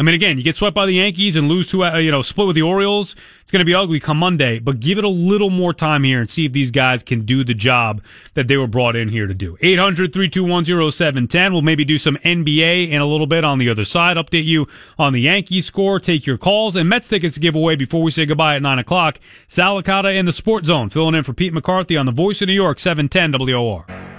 I 0.00 0.02
mean, 0.02 0.14
again, 0.14 0.38
you 0.38 0.42
get 0.42 0.56
swept 0.56 0.74
by 0.74 0.86
the 0.86 0.94
Yankees 0.94 1.36
and 1.36 1.46
lose 1.46 1.68
to, 1.72 1.84
uh, 1.84 1.98
you 1.98 2.10
know, 2.10 2.22
split 2.22 2.46
with 2.46 2.56
the 2.56 2.62
Orioles. 2.62 3.14
It's 3.42 3.50
going 3.52 3.58
to 3.58 3.66
be 3.66 3.74
ugly 3.74 4.00
come 4.00 4.16
Monday, 4.16 4.58
but 4.58 4.80
give 4.80 4.96
it 4.96 5.04
a 5.04 5.10
little 5.10 5.50
more 5.50 5.74
time 5.74 6.04
here 6.04 6.20
and 6.20 6.30
see 6.30 6.46
if 6.46 6.52
these 6.52 6.70
guys 6.70 7.02
can 7.02 7.26
do 7.26 7.44
the 7.44 7.52
job 7.52 8.00
that 8.32 8.48
they 8.48 8.56
were 8.56 8.66
brought 8.66 8.96
in 8.96 9.10
here 9.10 9.26
to 9.26 9.34
do. 9.34 9.58
800 9.60 10.10
321 10.14 10.90
0710. 10.90 11.52
We'll 11.52 11.60
maybe 11.60 11.84
do 11.84 11.98
some 11.98 12.16
NBA 12.24 12.88
in 12.88 13.02
a 13.02 13.04
little 13.04 13.26
bit 13.26 13.44
on 13.44 13.58
the 13.58 13.68
other 13.68 13.84
side, 13.84 14.16
update 14.16 14.46
you 14.46 14.66
on 14.98 15.12
the 15.12 15.20
Yankees 15.20 15.66
score, 15.66 16.00
take 16.00 16.26
your 16.26 16.38
calls, 16.38 16.76
and 16.76 16.88
Mets 16.88 17.10
tickets 17.10 17.34
to 17.34 17.40
give 17.40 17.54
away 17.54 17.76
before 17.76 18.02
we 18.02 18.10
say 18.10 18.24
goodbye 18.24 18.56
at 18.56 18.62
9 18.62 18.78
o'clock. 18.78 19.20
Sal 19.48 19.82
Licata 19.82 20.16
in 20.16 20.24
the 20.24 20.32
Sports 20.32 20.68
Zone, 20.68 20.88
filling 20.88 21.14
in 21.14 21.24
for 21.24 21.34
Pete 21.34 21.52
McCarthy 21.52 21.98
on 21.98 22.06
the 22.06 22.12
Voice 22.12 22.40
of 22.40 22.48
New 22.48 22.54
York, 22.54 22.78
710 22.78 23.32
WOR. 23.32 24.09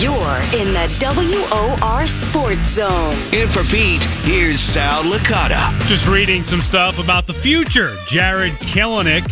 You're 0.00 0.14
in 0.54 0.72
the 0.74 0.86
WOR 1.00 2.06
Sports 2.06 2.68
Zone. 2.74 3.14
In 3.32 3.48
for 3.48 3.64
Pete, 3.64 4.04
here's 4.22 4.60
Sal 4.60 5.02
Licata. 5.02 5.76
Just 5.88 6.06
reading 6.06 6.44
some 6.44 6.60
stuff 6.60 7.00
about 7.00 7.26
the 7.26 7.34
future. 7.34 7.90
Jared 8.06 8.52
Kelenic, 8.60 9.26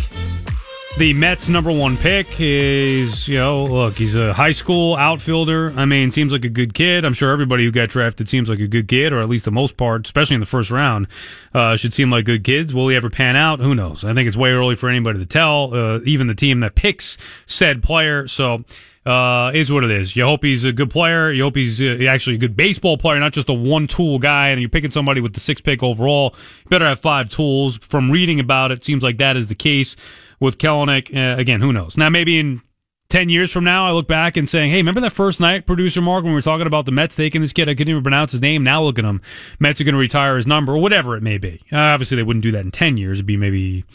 the 0.97 1.13
Mets' 1.13 1.47
number 1.47 1.71
one 1.71 1.95
pick, 1.95 2.27
is, 2.41 3.29
you 3.29 3.37
know, 3.37 3.63
look, 3.63 3.97
he's 3.97 4.17
a 4.17 4.33
high 4.33 4.51
school 4.51 4.97
outfielder. 4.97 5.71
I 5.77 5.85
mean, 5.85 6.11
seems 6.11 6.33
like 6.33 6.43
a 6.43 6.49
good 6.49 6.73
kid. 6.73 7.05
I'm 7.05 7.13
sure 7.13 7.31
everybody 7.31 7.63
who 7.63 7.71
got 7.71 7.87
drafted 7.87 8.27
seems 8.27 8.49
like 8.49 8.59
a 8.59 8.67
good 8.67 8.89
kid, 8.89 9.13
or 9.13 9.21
at 9.21 9.29
least 9.29 9.45
the 9.45 9.51
most 9.51 9.77
part, 9.77 10.05
especially 10.05 10.33
in 10.33 10.41
the 10.41 10.45
first 10.45 10.69
round, 10.69 11.07
uh, 11.53 11.77
should 11.77 11.93
seem 11.93 12.09
like 12.09 12.25
good 12.25 12.43
kids. 12.43 12.73
Will 12.73 12.89
he 12.89 12.97
ever 12.97 13.09
pan 13.09 13.37
out? 13.37 13.61
Who 13.61 13.73
knows? 13.73 14.03
I 14.03 14.13
think 14.13 14.27
it's 14.27 14.35
way 14.35 14.51
early 14.51 14.75
for 14.75 14.89
anybody 14.89 15.19
to 15.19 15.25
tell, 15.25 15.73
uh, 15.73 15.99
even 16.03 16.27
the 16.27 16.35
team 16.35 16.59
that 16.59 16.75
picks 16.75 17.17
said 17.45 17.81
player. 17.81 18.27
So, 18.27 18.65
uh, 19.07 19.51
is 19.53 19.71
what 19.71 19.83
it 19.85 19.91
is. 19.91 20.15
You 20.15 20.25
hope 20.25 20.43
he's 20.43 20.65
a 20.65 20.73
good 20.73 20.89
player. 20.89 21.31
You 21.31 21.43
hope 21.43 21.55
he's 21.55 21.81
uh, 21.81 22.05
actually 22.09 22.35
a 22.35 22.39
good 22.39 22.57
baseball 22.57 22.97
player, 22.97 23.19
not 23.19 23.31
just 23.31 23.47
a 23.47 23.53
one 23.53 23.87
tool 23.87 24.19
guy. 24.19 24.49
And 24.49 24.59
you're 24.59 24.69
picking 24.69 24.91
somebody 24.91 25.21
with 25.21 25.33
the 25.33 25.39
six 25.39 25.61
pick 25.61 25.81
overall. 25.81 26.35
You 26.65 26.69
better 26.69 26.85
have 26.85 26.99
five 26.99 27.29
tools. 27.29 27.77
From 27.77 28.11
reading 28.11 28.39
about 28.39 28.71
it, 28.71 28.83
seems 28.83 29.03
like 29.03 29.17
that 29.19 29.37
is 29.37 29.47
the 29.47 29.55
case 29.55 29.95
with 30.41 30.57
Kelenic. 30.57 31.15
Uh, 31.15 31.39
again, 31.39 31.61
who 31.61 31.71
knows? 31.71 31.95
Now, 31.95 32.09
maybe 32.09 32.37
in 32.37 32.61
10 33.09 33.29
years 33.29 33.49
from 33.49 33.63
now, 33.63 33.87
I 33.87 33.91
look 33.91 34.07
back 34.07 34.35
and 34.35 34.49
saying, 34.49 34.71
hey, 34.71 34.77
remember 34.77 34.99
that 35.01 35.13
first 35.13 35.39
night, 35.39 35.65
producer 35.65 36.01
Mark, 36.01 36.23
when 36.25 36.33
we 36.33 36.35
were 36.35 36.41
talking 36.41 36.67
about 36.67 36.85
the 36.85 36.91
Mets 36.91 37.15
taking 37.15 37.39
this 37.39 37.53
kid? 37.53 37.69
I 37.69 37.75
couldn't 37.75 37.91
even 37.91 38.03
pronounce 38.03 38.33
his 38.33 38.41
name. 38.41 38.63
Now 38.63 38.83
look 38.83 38.99
at 38.99 39.05
him. 39.05 39.21
Mets 39.59 39.79
are 39.79 39.85
going 39.85 39.95
to 39.95 39.99
retire 39.99 40.35
his 40.35 40.45
number 40.45 40.73
or 40.73 40.79
whatever 40.79 41.15
it 41.15 41.23
may 41.23 41.37
be. 41.37 41.61
Uh, 41.71 41.77
obviously, 41.77 42.17
they 42.17 42.23
wouldn't 42.23 42.43
do 42.43 42.51
that 42.51 42.65
in 42.65 42.71
10 42.71 42.97
years. 42.97 43.19
It'd 43.19 43.25
be 43.25 43.37
maybe, 43.37 43.85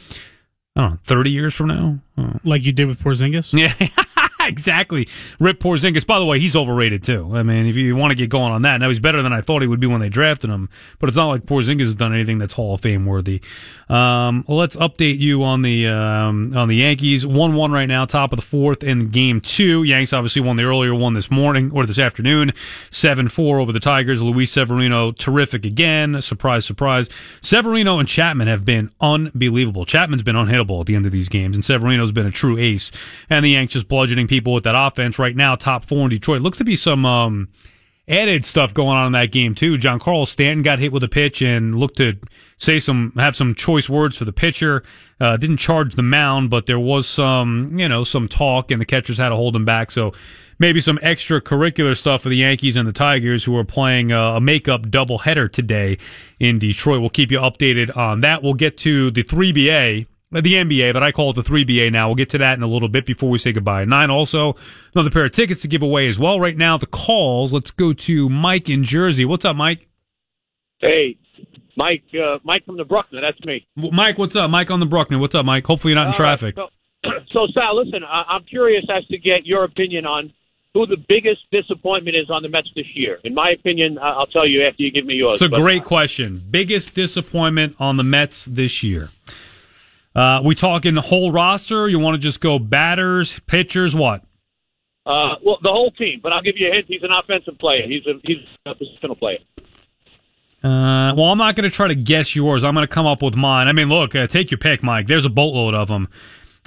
I 0.75 0.81
don't 0.81 0.91
know, 0.93 0.99
30 1.05 1.31
years 1.31 1.53
from 1.53 1.67
now. 1.67 1.99
Oh. 2.17 2.39
Like 2.45 2.65
you 2.65 2.73
did 2.73 2.89
with 2.89 3.01
Porzingis? 3.01 3.53
Yeah. 3.59 3.89
exactly. 4.49 5.09
Rip 5.39 5.61
Porzingis. 5.61 6.07
By 6.07 6.19
the 6.19 6.25
way, 6.25 6.39
he's 6.39 6.57
overrated 6.57 7.03
too. 7.03 7.37
I 7.37 7.43
mean, 7.43 7.67
if 7.67 7.77
you 7.77 7.97
want 7.97 8.11
to 8.11 8.15
get 8.15 8.31
going 8.31 8.53
on 8.53 8.63
that, 8.63 8.79
now 8.79 8.89
he's 8.89 9.01
better 9.01 9.23
than 9.23 9.33
I 9.33 9.41
thought 9.41 9.63
he 9.63 9.69
would 9.69 9.81
be 9.81 9.87
when 9.87 10.01
they 10.01 10.09
drafted 10.09 10.51
him. 10.51 10.69
But 10.99 11.09
it's 11.09 11.17
not 11.17 11.29
like 11.29 11.47
Porzingis 11.47 11.85
has 11.85 11.95
done 11.95 12.15
anything 12.15 12.39
that's 12.39 12.55
Hall 12.55 12.75
of 12.75 12.81
Fame 12.81 13.07
worthy. 13.07 13.41
Um, 13.89 14.45
let's 14.49 14.75
update 14.77 15.19
you 15.19 15.45
on 15.45 15.63
the 15.63 15.87
um, 15.89 16.57
on 16.57 16.69
the 16.69 16.77
Yankees. 16.77 17.27
One 17.27 17.55
one 17.55 17.73
right 17.73 17.87
now, 17.87 18.05
top 18.05 18.33
of 18.33 18.39
the 18.39 18.45
fourth 18.45 18.83
in 18.83 19.11
game 19.11 19.41
two. 19.41 19.83
Yanks 19.83 20.13
obviously 20.13 20.43
won 20.43 20.57
the 20.57 20.65
earlier 20.65 20.95
one 20.95 21.13
this 21.13 21.31
morning 21.31 21.71
or 21.75 21.85
this 21.85 21.99
afternoon, 21.99 22.53
seven 22.91 23.29
four 23.29 23.61
over 23.61 23.73
the 23.73 23.81
Tigers. 23.81 24.23
Luis 24.23 24.51
Severino, 24.51 25.13
terrific 25.13 25.67
again. 25.67 26.21
Surprise, 26.23 26.65
surprise. 26.65 27.09
Severino 27.43 27.99
and 27.99 28.09
Chapman 28.09 28.49
have 28.49 28.65
been 28.65 28.91
unbelievable. 29.01 29.85
Chapman's 29.85 30.23
been 30.23 30.37
unhittable 30.37 30.81
at 30.81 30.87
the 30.87 30.95
end 30.95 31.07
of 31.07 31.13
these 31.13 31.29
games, 31.29 31.55
and 31.57 31.65
Severino's 31.65 32.13
been 32.13 32.27
a 32.27 32.31
true 32.31 32.57
ace. 32.59 32.91
And 33.29 33.45
the 33.45 33.51
Yanks 33.51 33.75
just 33.75 33.89
bludgeoning 33.89 34.29
people 34.29 34.42
with 34.51 34.65
that 34.65 34.75
offense 34.77 35.19
right 35.19 35.37
now. 35.37 35.55
Top 35.55 35.85
four 35.85 36.03
in 36.03 36.09
Detroit. 36.09 36.41
Looks 36.41 36.59
to 36.59 36.65
be 36.65 36.77
some. 36.77 37.07
Um, 37.07 37.49
added 38.09 38.45
stuff 38.45 38.75
going 38.75 38.97
on 38.97 39.07
in 39.07 39.13
that 39.13 39.31
game 39.33 39.55
too. 39.55 39.75
Giancarlo 39.75 40.27
Stanton 40.27 40.63
got 40.63 40.79
hit 40.79 40.93
with 40.93 41.03
a 41.05 41.09
pitch 41.09 41.41
and 41.43 41.75
looked 41.75 41.99
to 41.99 42.19
say 42.57 42.79
some 42.81 43.13
have 43.17 43.37
some 43.37 43.55
choice 43.55 43.89
words 43.89 44.17
for 44.17 44.25
the 44.25 44.33
pitcher. 44.33 44.83
Uh, 45.21 45.37
didn't 45.37 45.59
charge 45.59 45.95
the 45.95 46.03
mound, 46.03 46.51
but 46.51 46.67
there 46.67 46.79
was 46.79 47.09
some 47.09 47.79
you 47.79 47.89
know 47.89 48.05
some 48.05 48.29
talk, 48.29 48.71
and 48.71 48.81
the 48.81 48.85
catchers 48.85 49.19
had 49.19 49.29
to 49.29 49.37
hold 49.37 49.55
him 49.55 49.65
back. 49.65 49.91
So 49.91 50.13
maybe 50.59 50.81
some 50.81 50.99
extracurricular 50.99 51.97
stuff 51.97 52.23
for 52.23 52.29
the 52.29 52.37
Yankees 52.37 52.77
and 52.77 52.89
the 52.89 52.93
Tigers, 52.93 53.45
who 53.45 53.57
are 53.57 53.65
playing 53.65 54.13
a, 54.13 54.21
a 54.21 54.41
makeup 54.41 54.83
doubleheader 54.83 55.51
today 55.51 55.99
in 56.41 56.59
Detroit. 56.59 57.01
We'll 57.01 57.11
keep 57.11 57.31
you 57.31 57.39
updated 57.39 57.97
on 57.97 58.21
that. 58.21 58.43
We'll 58.43 58.55
get 58.55 58.77
to 58.79 59.11
the 59.11 59.23
three 59.23 59.53
BA 59.53 60.07
the 60.33 60.55
NBA, 60.55 60.93
but 60.95 61.03
I 61.03 61.13
call 61.13 61.31
it 61.31 61.35
the 61.35 61.43
3BA 61.43 61.93
now. 61.93 62.09
We'll 62.09 62.15
get 62.15 62.31
to 62.31 62.39
that 62.39 62.57
in 62.57 62.63
a 62.63 62.67
little 62.67 62.89
bit 62.89 63.05
before 63.05 63.29
we 63.31 63.39
say 63.39 63.53
goodbye. 63.53 63.85
Nine 63.85 64.11
also, 64.11 64.57
another 64.95 65.11
pair 65.11 65.27
of 65.27 65.33
tickets 65.33 65.61
to 65.63 65.69
give 65.69 65.83
away 65.83 66.09
as 66.09 66.19
well. 66.19 66.41
Right 66.41 66.57
now, 66.57 66.79
the 66.79 66.87
calls. 66.87 67.53
Let's 67.53 67.71
go 67.71 67.93
to 67.93 68.29
Mike 68.31 68.69
in 68.71 68.83
Jersey. 68.85 69.25
What's 69.27 69.45
up, 69.45 69.57
Mike? 69.57 69.89
Hey, 70.79 71.17
Mike. 71.77 72.05
Uh, 72.15 72.39
Mike 72.45 72.65
from 72.65 72.77
the 72.77 72.85
Bruckner. 72.85 73.21
That's 73.21 73.41
me. 73.45 73.67
Mike, 73.77 74.19
what's 74.19 74.35
up? 74.37 74.51
Mike 74.51 74.71
on 74.71 74.81
the 74.81 74.87
Bruckner. 74.87 75.19
What's 75.19 75.35
up, 75.35 75.45
Mike? 75.45 75.67
Hopefully 75.67 75.93
you're 75.93 76.01
not 76.03 76.09
in 76.09 76.15
traffic. 76.15 76.55
so, 76.57 76.69
so, 77.33 77.47
Sal, 77.53 77.77
listen, 77.85 78.03
I- 78.05 78.25
I'm 78.29 78.45
curious 78.45 78.85
as 78.95 79.07
to 79.09 79.19
get 79.19 79.45
your 79.47 79.65
opinion 79.65 80.07
on 80.07 80.33
who 80.75 80.87
the 80.87 80.97
biggest 81.09 81.43
disappointment 81.51 82.17
is 82.17 82.31
on 82.31 82.43
the 82.43 82.49
Mets 82.49 82.71
this 82.75 82.87
year. 82.95 83.19
In 83.25 83.35
my 83.35 83.51
opinion, 83.51 83.99
I- 83.99 84.13
I'll 84.13 84.27
tell 84.27 84.47
you 84.49 84.65
after 84.65 84.83
you 84.83 84.91
give 84.91 85.05
me 85.05 85.15
yours. 85.15 85.35
It's 85.35 85.43
a 85.43 85.49
but- 85.51 85.61
great 85.61 85.85
question. 85.85 86.43
Biggest 86.51 86.95
disappointment 86.95 87.77
on 87.79 87.97
the 87.97 88.05
Mets 88.05 88.47
this 88.47 88.83
year. 88.83 89.11
Uh, 90.15 90.41
we 90.45 90.55
talking 90.55 90.95
the 90.95 91.01
whole 91.01 91.33
roster? 91.33 91.89
You 91.89 91.99
want 91.99 92.15
to 92.15 92.19
just 92.19 92.41
go 92.41 92.59
batters, 92.59 93.41
pitchers, 93.47 93.95
what? 93.95 94.23
Uh, 95.05 95.35
well, 95.45 95.59
the 95.63 95.71
whole 95.71 95.91
team. 95.91 96.21
But 96.23 96.33
I'll 96.33 96.43
give 96.43 96.57
you 96.57 96.69
a 96.71 96.75
hint. 96.75 96.87
He's 96.89 97.03
an 97.03 97.11
offensive 97.11 97.59
player. 97.59 97.87
He's 97.87 98.07
a 98.07 98.15
he's 98.23 98.39
a 98.67 98.75
positional 98.75 99.19
player. 99.19 99.39
Uh, 100.63 101.13
well, 101.17 101.27
I'm 101.27 101.39
not 101.39 101.57
going 101.57 101.69
to 101.69 101.75
try 101.75 101.89
to 101.89 101.95
guess 101.95 102.37
yours. 102.37 102.63
I'm 102.63 102.75
going 102.75 102.87
to 102.87 102.93
come 102.93 103.07
up 103.07 103.21
with 103.21 103.35
mine. 103.35 103.67
I 103.67 103.73
mean, 103.73 103.89
look, 103.89 104.15
uh, 104.15 104.29
take 104.29 104.53
your 104.53 104.59
pick, 104.59 104.81
Mike. 104.83 105.09
There's 105.09 105.25
a 105.25 105.31
boatload 105.31 105.75
of 105.75 105.89
them. 105.89 106.09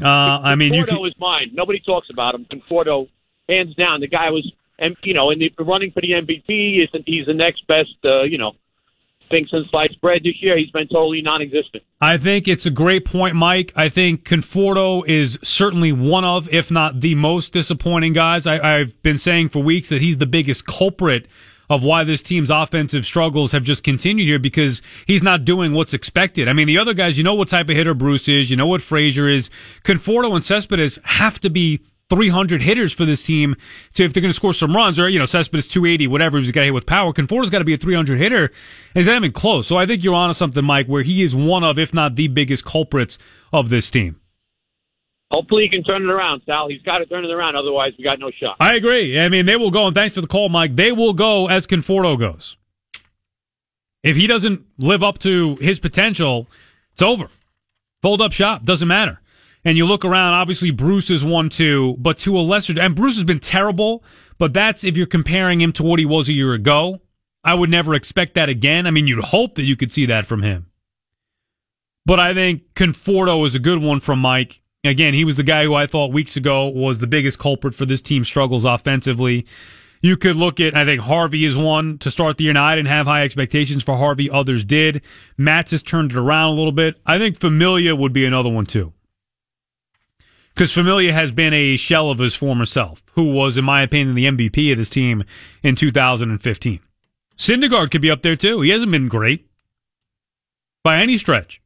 Uh, 0.03 0.08
I 0.10 0.55
mean, 0.55 0.73
you 0.73 0.84
Conforto 0.84 0.97
can, 0.97 1.08
is 1.08 1.13
mine. 1.17 1.51
Nobody 1.53 1.79
talks 1.79 2.08
about 2.12 2.36
him. 2.36 2.45
Conforto, 2.51 3.08
hands 3.47 3.73
down, 3.75 4.01
the 4.01 4.08
guy 4.08 4.31
was, 4.31 4.51
and 4.77 4.97
you 5.03 5.13
know, 5.13 5.29
in 5.29 5.39
the 5.39 5.49
running 5.63 5.91
for 5.91 6.01
the 6.01 6.12
MVP. 6.12 6.43
He's 6.47 6.89
he's 7.05 7.25
the 7.25 7.34
next 7.34 7.65
best, 7.67 7.95
uh, 8.03 8.23
you 8.23 8.38
know, 8.38 8.53
thing 9.29 9.47
since 9.51 9.69
sliced 9.69 9.99
bread 10.01 10.21
this 10.23 10.41
year. 10.41 10.57
He's 10.57 10.69
been 10.71 10.88
totally 10.88 11.21
non-existent. 11.21 11.83
I 12.01 12.17
think 12.17 12.47
it's 12.47 12.65
a 12.65 12.71
great 12.71 13.05
point, 13.05 13.35
Mike. 13.35 13.73
I 13.75 13.89
think 13.89 14.23
Conforto 14.23 15.07
is 15.07 15.39
certainly 15.43 15.91
one 15.91 16.25
of, 16.25 16.47
if 16.53 16.71
not 16.71 17.01
the 17.01 17.15
most 17.15 17.51
disappointing 17.51 18.13
guys. 18.13 18.47
I, 18.47 18.59
I've 18.59 19.01
been 19.03 19.17
saying 19.17 19.49
for 19.49 19.61
weeks 19.61 19.89
that 19.89 20.01
he's 20.01 20.17
the 20.17 20.25
biggest 20.25 20.65
culprit 20.65 21.27
of 21.69 21.83
why 21.83 22.03
this 22.03 22.21
team's 22.21 22.49
offensive 22.49 23.05
struggles 23.05 23.51
have 23.51 23.63
just 23.63 23.83
continued 23.83 24.27
here 24.27 24.39
because 24.39 24.81
he's 25.07 25.23
not 25.23 25.45
doing 25.45 25.73
what's 25.73 25.93
expected. 25.93 26.47
I 26.47 26.53
mean, 26.53 26.67
the 26.67 26.77
other 26.77 26.93
guys, 26.93 27.17
you 27.17 27.23
know 27.23 27.33
what 27.33 27.47
type 27.47 27.69
of 27.69 27.75
hitter 27.75 27.93
Bruce 27.93 28.27
is, 28.27 28.51
you 28.51 28.55
know 28.55 28.67
what 28.67 28.81
Frazier 28.81 29.27
is. 29.27 29.49
Conforto 29.83 30.35
and 30.35 30.43
Cespedes 30.43 30.99
have 31.03 31.39
to 31.39 31.49
be 31.49 31.81
300 32.09 32.61
hitters 32.61 32.93
for 32.93 33.05
this 33.05 33.23
team 33.25 33.55
to 33.93 34.03
if 34.03 34.13
they're 34.13 34.21
going 34.21 34.29
to 34.29 34.35
score 34.35 34.53
some 34.53 34.75
runs 34.75 34.99
or 34.99 35.09
you 35.09 35.17
know 35.17 35.25
Cespedes 35.25 35.67
280 35.67 36.07
whatever 36.07 36.37
he's 36.37 36.51
got 36.51 36.61
to 36.61 36.65
hit 36.65 36.73
with 36.73 36.85
power 36.85 37.11
Conforto's 37.11 37.49
got 37.49 37.59
to 37.59 37.65
be 37.65 37.73
a 37.73 37.77
300 37.77 38.19
hitter 38.19 38.51
he's 38.93 39.07
not 39.07 39.15
even 39.15 39.31
close 39.31 39.65
so 39.65 39.75
I 39.77 39.87
think 39.87 40.03
you're 40.03 40.13
on 40.13 40.27
to 40.27 40.35
something 40.35 40.63
Mike 40.63 40.85
where 40.85 41.01
he 41.01 41.23
is 41.23 41.35
one 41.35 41.63
of 41.63 41.79
if 41.79 41.93
not 41.95 42.15
the 42.15 42.27
biggest 42.27 42.63
culprits 42.63 43.17
of 43.51 43.69
this 43.69 43.89
team 43.89 44.19
Hopefully 45.31 45.63
he 45.63 45.69
can 45.69 45.83
turn 45.83 46.03
it 46.03 46.09
around, 46.09 46.43
Sal. 46.45 46.69
He's 46.69 46.81
got 46.83 46.99
to 46.99 47.05
turn 47.07 47.25
it 47.25 47.31
around. 47.31 47.55
Otherwise, 47.55 47.93
we 47.97 48.03
got 48.03 48.19
no 48.19 48.31
shot. 48.31 48.57
I 48.59 48.75
agree. 48.75 49.19
I 49.19 49.27
mean, 49.27 49.45
they 49.45 49.55
will 49.55 49.71
go, 49.71 49.87
and 49.87 49.95
thanks 49.95 50.15
for 50.15 50.21
the 50.21 50.27
call, 50.27 50.49
Mike. 50.49 50.75
They 50.75 50.91
will 50.91 51.13
go 51.13 51.47
as 51.47 51.65
Conforto 51.65 52.17
goes. 52.17 52.57
If 54.03 54.15
he 54.15 54.27
doesn't 54.27 54.63
live 54.77 55.03
up 55.03 55.17
to 55.19 55.55
his 55.55 55.79
potential, 55.79 56.47
it's 56.93 57.01
over. 57.01 57.29
Fold 58.03 58.21
up 58.21 58.33
shop. 58.33 58.63
Doesn't 58.63 58.87
matter. 58.87 59.19
And 59.65 59.78
you 59.78 59.86
look 59.88 60.06
around, 60.06 60.34
obviously 60.34 60.69
Bruce 60.69 61.10
is 61.10 61.25
one 61.25 61.49
too, 61.49 61.95
but 61.97 62.19
to 62.19 62.38
a 62.38 62.41
lesser, 62.41 62.80
and 62.80 62.95
Bruce 62.95 63.15
has 63.15 63.23
been 63.23 63.39
terrible, 63.39 64.04
but 64.38 64.54
that's 64.54 64.84
if 64.84 64.95
you're 64.95 65.08
comparing 65.08 65.60
him 65.60 65.73
to 65.73 65.84
what 65.84 65.99
he 65.99 66.06
was 66.06 66.30
a 66.30 66.34
year 66.34 66.54
ago. 66.54 67.01
I 67.43 67.54
would 67.54 67.69
never 67.69 67.93
expect 67.93 68.36
that 68.36 68.49
again. 68.49 68.88
I 68.88 68.91
mean, 68.91 69.08
you'd 69.08 69.23
hope 69.23 69.56
that 69.56 69.63
you 69.63 69.75
could 69.75 69.91
see 69.91 70.06
that 70.08 70.25
from 70.25 70.41
him. 70.41 70.67
But 72.06 72.19
I 72.19 72.34
think 72.34 72.73
Conforto 72.75 73.45
is 73.45 73.56
a 73.56 73.60
good 73.60 73.82
one 73.82 73.99
from 73.99 74.19
Mike. 74.19 74.62
Again, 74.84 75.13
he 75.15 75.25
was 75.25 75.38
the 75.38 75.43
guy 75.43 75.63
who 75.63 75.73
I 75.73 75.88
thought 75.88 76.13
weeks 76.13 76.38
ago 76.38 76.67
was 76.67 76.99
the 76.99 77.08
biggest 77.08 77.39
culprit 77.39 77.73
for 77.73 77.86
this 77.86 78.01
team's 78.01 78.28
struggles 78.28 78.65
offensively. 78.65 79.45
You 80.01 80.17
could 80.17 80.36
look 80.36 80.60
at, 80.60 80.75
I 80.75 80.86
think 80.86 81.01
Harvey 81.01 81.45
is 81.45 81.58
one 81.58 81.97
to 81.99 82.12
start 82.12 82.38
the 82.38 82.43
year. 82.43 82.54
Now, 82.54 82.65
I 82.65 82.75
didn't 82.75 82.89
have 82.89 83.08
high 83.08 83.23
expectations 83.23 83.84
for 83.84 83.97
Harvey. 83.97 84.30
Others 84.30 84.63
did. 84.63 85.04
Matz 85.38 85.71
has 85.71 85.82
turned 85.82 86.12
it 86.12 86.17
around 86.17 86.54
a 86.54 86.56
little 86.56 86.71
bit. 86.71 86.99
I 87.06 87.17
think 87.17 87.39
Familia 87.39 87.95
would 87.95 88.13
be 88.13 88.25
another 88.25 88.49
one 88.49 88.67
too. 88.67 88.93
Because 90.55 90.73
Familia 90.73 91.13
has 91.13 91.31
been 91.31 91.53
a 91.53 91.77
shell 91.77 92.09
of 92.09 92.19
his 92.19 92.33
former 92.33 92.65
self, 92.65 93.03
who 93.13 93.31
was, 93.31 93.57
in 93.57 93.65
my 93.65 93.81
opinion, 93.81 94.15
the 94.15 94.25
MVP 94.25 94.71
of 94.71 94.77
this 94.77 94.89
team 94.89 95.23
in 95.61 95.75
2015. 95.75 96.79
Syndergaard 97.37 97.91
could 97.91 98.01
be 98.01 98.09
up 98.09 98.21
there 98.21 98.37
too. 98.37 98.61
He 98.61 98.69
hasn't 98.71 98.91
been 98.91 99.09
great 99.09 99.47
by 100.83 100.97
any 100.97 101.17
stretch 101.17 101.61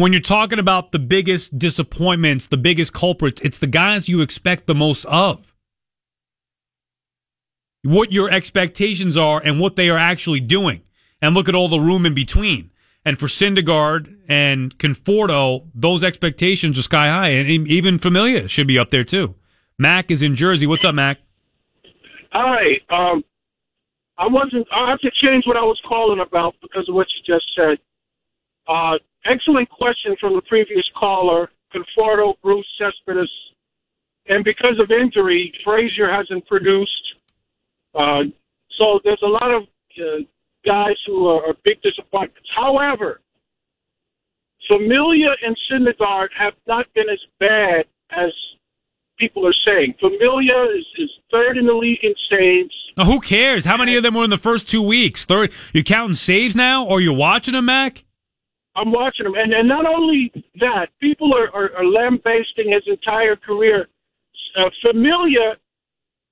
when 0.00 0.12
you're 0.12 0.20
talking 0.20 0.58
about 0.58 0.92
the 0.92 0.98
biggest 0.98 1.58
disappointments, 1.58 2.46
the 2.46 2.56
biggest 2.56 2.92
culprits, 2.92 3.40
it's 3.42 3.58
the 3.58 3.66
guys 3.66 4.08
you 4.08 4.20
expect 4.20 4.66
the 4.66 4.74
most 4.74 5.04
of. 5.06 5.54
What 7.82 8.12
your 8.12 8.30
expectations 8.30 9.16
are 9.16 9.40
and 9.40 9.60
what 9.60 9.76
they 9.76 9.88
are 9.88 9.98
actually 9.98 10.40
doing. 10.40 10.82
And 11.22 11.34
look 11.34 11.48
at 11.48 11.54
all 11.54 11.68
the 11.68 11.80
room 11.80 12.06
in 12.06 12.14
between. 12.14 12.70
And 13.04 13.18
for 13.18 13.26
Syndergaard 13.26 14.14
and 14.28 14.76
Conforto, 14.78 15.66
those 15.74 16.04
expectations 16.04 16.78
are 16.78 16.82
sky 16.82 17.08
high. 17.08 17.28
And 17.28 17.66
even 17.66 17.98
Familia 17.98 18.46
should 18.48 18.66
be 18.66 18.78
up 18.78 18.90
there 18.90 19.04
too. 19.04 19.34
Mac 19.78 20.10
is 20.10 20.22
in 20.22 20.36
Jersey. 20.36 20.66
What's 20.66 20.84
up, 20.84 20.94
Mac? 20.94 21.18
Hi. 22.32 22.80
Um, 22.90 23.24
I 24.18 24.26
wasn't. 24.26 24.66
I 24.70 24.90
have 24.90 25.00
to 25.00 25.10
change 25.22 25.46
what 25.46 25.56
I 25.56 25.62
was 25.62 25.80
calling 25.88 26.20
about 26.20 26.54
because 26.60 26.86
of 26.88 26.94
what 26.94 27.06
you 27.08 27.34
just 27.34 27.50
said. 27.56 27.78
Uh, 28.68 28.98
excellent 29.24 29.70
question 29.70 30.14
from 30.20 30.34
the 30.34 30.42
previous 30.42 30.84
caller, 30.94 31.50
Conforto, 31.74 32.34
Bruce 32.42 32.66
Cespedes. 32.78 33.30
And 34.28 34.44
because 34.44 34.78
of 34.78 34.90
injury, 34.90 35.52
Frazier 35.64 36.12
hasn't 36.12 36.46
produced. 36.46 37.14
Uh, 37.94 38.24
so 38.78 39.00
there's 39.02 39.22
a 39.22 39.26
lot 39.26 39.50
of 39.50 39.62
uh, 39.98 40.22
guys 40.64 40.96
who 41.06 41.26
are, 41.26 41.44
are 41.46 41.54
big 41.64 41.80
disappointments. 41.82 42.48
However, 42.54 43.20
Familia 44.68 45.30
and 45.44 45.56
Syndergaard 45.70 46.28
have 46.38 46.54
not 46.66 46.86
been 46.94 47.08
as 47.08 47.18
bad 47.38 47.86
as 48.10 48.30
people 49.18 49.46
are 49.46 49.54
saying. 49.66 49.94
Familia 50.00 50.64
is, 50.76 50.86
is 50.98 51.10
third 51.30 51.56
in 51.56 51.66
the 51.66 51.72
league 51.72 52.02
in 52.02 52.14
saves. 52.30 52.74
Now, 52.96 53.04
who 53.04 53.20
cares? 53.20 53.64
How 53.64 53.76
many 53.76 53.96
of 53.96 54.02
them 54.02 54.14
were 54.14 54.24
in 54.24 54.30
the 54.30 54.38
first 54.38 54.68
two 54.68 54.82
weeks? 54.82 55.24
Third, 55.24 55.52
You're 55.72 55.84
counting 55.84 56.14
saves 56.14 56.56
now, 56.56 56.84
or 56.84 57.00
you're 57.00 57.14
watching 57.14 57.54
them, 57.54 57.66
Mac? 57.66 58.04
I'm 58.76 58.92
watching 58.92 59.26
him, 59.26 59.34
and 59.34 59.52
and 59.52 59.68
not 59.68 59.84
only 59.84 60.32
that, 60.60 60.86
people 61.00 61.34
are 61.34 61.50
are, 61.50 61.76
are 61.76 61.84
lambasting 61.84 62.70
his 62.70 62.82
entire 62.86 63.34
career. 63.34 63.88
Uh, 64.56 64.70
Familia 64.80 65.56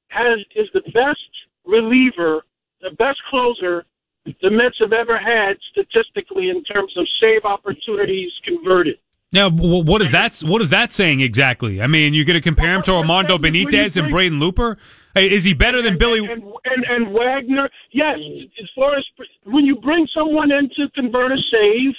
has 0.08 0.38
is 0.54 0.68
the 0.72 0.82
best 0.92 1.28
reliever, 1.66 2.42
the 2.80 2.90
best 2.96 3.18
closer 3.28 3.84
the 4.24 4.50
Mets 4.50 4.76
have 4.80 4.92
ever 4.92 5.18
had 5.18 5.56
statistically 5.70 6.50
in 6.50 6.62
terms 6.64 6.92
of 6.96 7.06
save 7.20 7.44
opportunities 7.44 8.30
converted. 8.44 8.96
Now, 9.30 9.50
what 9.50 10.00
is 10.00 10.10
that? 10.12 10.38
What 10.38 10.62
is 10.62 10.70
that 10.70 10.90
saying 10.90 11.20
exactly? 11.20 11.82
I 11.82 11.86
mean, 11.86 12.14
you're 12.14 12.24
going 12.24 12.38
to 12.38 12.40
compare 12.40 12.74
him 12.74 12.82
to 12.84 12.94
Armando 12.94 13.36
Benitez 13.36 13.96
and 13.96 14.10
Braden 14.10 14.40
Looper? 14.40 14.78
Is 15.14 15.44
he 15.44 15.52
better 15.52 15.82
than 15.82 15.92
and, 15.92 15.98
Billy 15.98 16.20
and, 16.20 16.42
and, 16.64 16.84
and 16.88 17.12
Wagner? 17.12 17.68
Yes. 17.92 18.16
As 18.60 18.68
far 18.74 18.96
as 18.96 19.04
when 19.44 19.66
you 19.66 19.76
bring 19.76 20.06
someone 20.14 20.50
in 20.50 20.70
to 20.76 20.88
convert 20.94 21.32
a 21.32 21.36
save, 21.50 21.94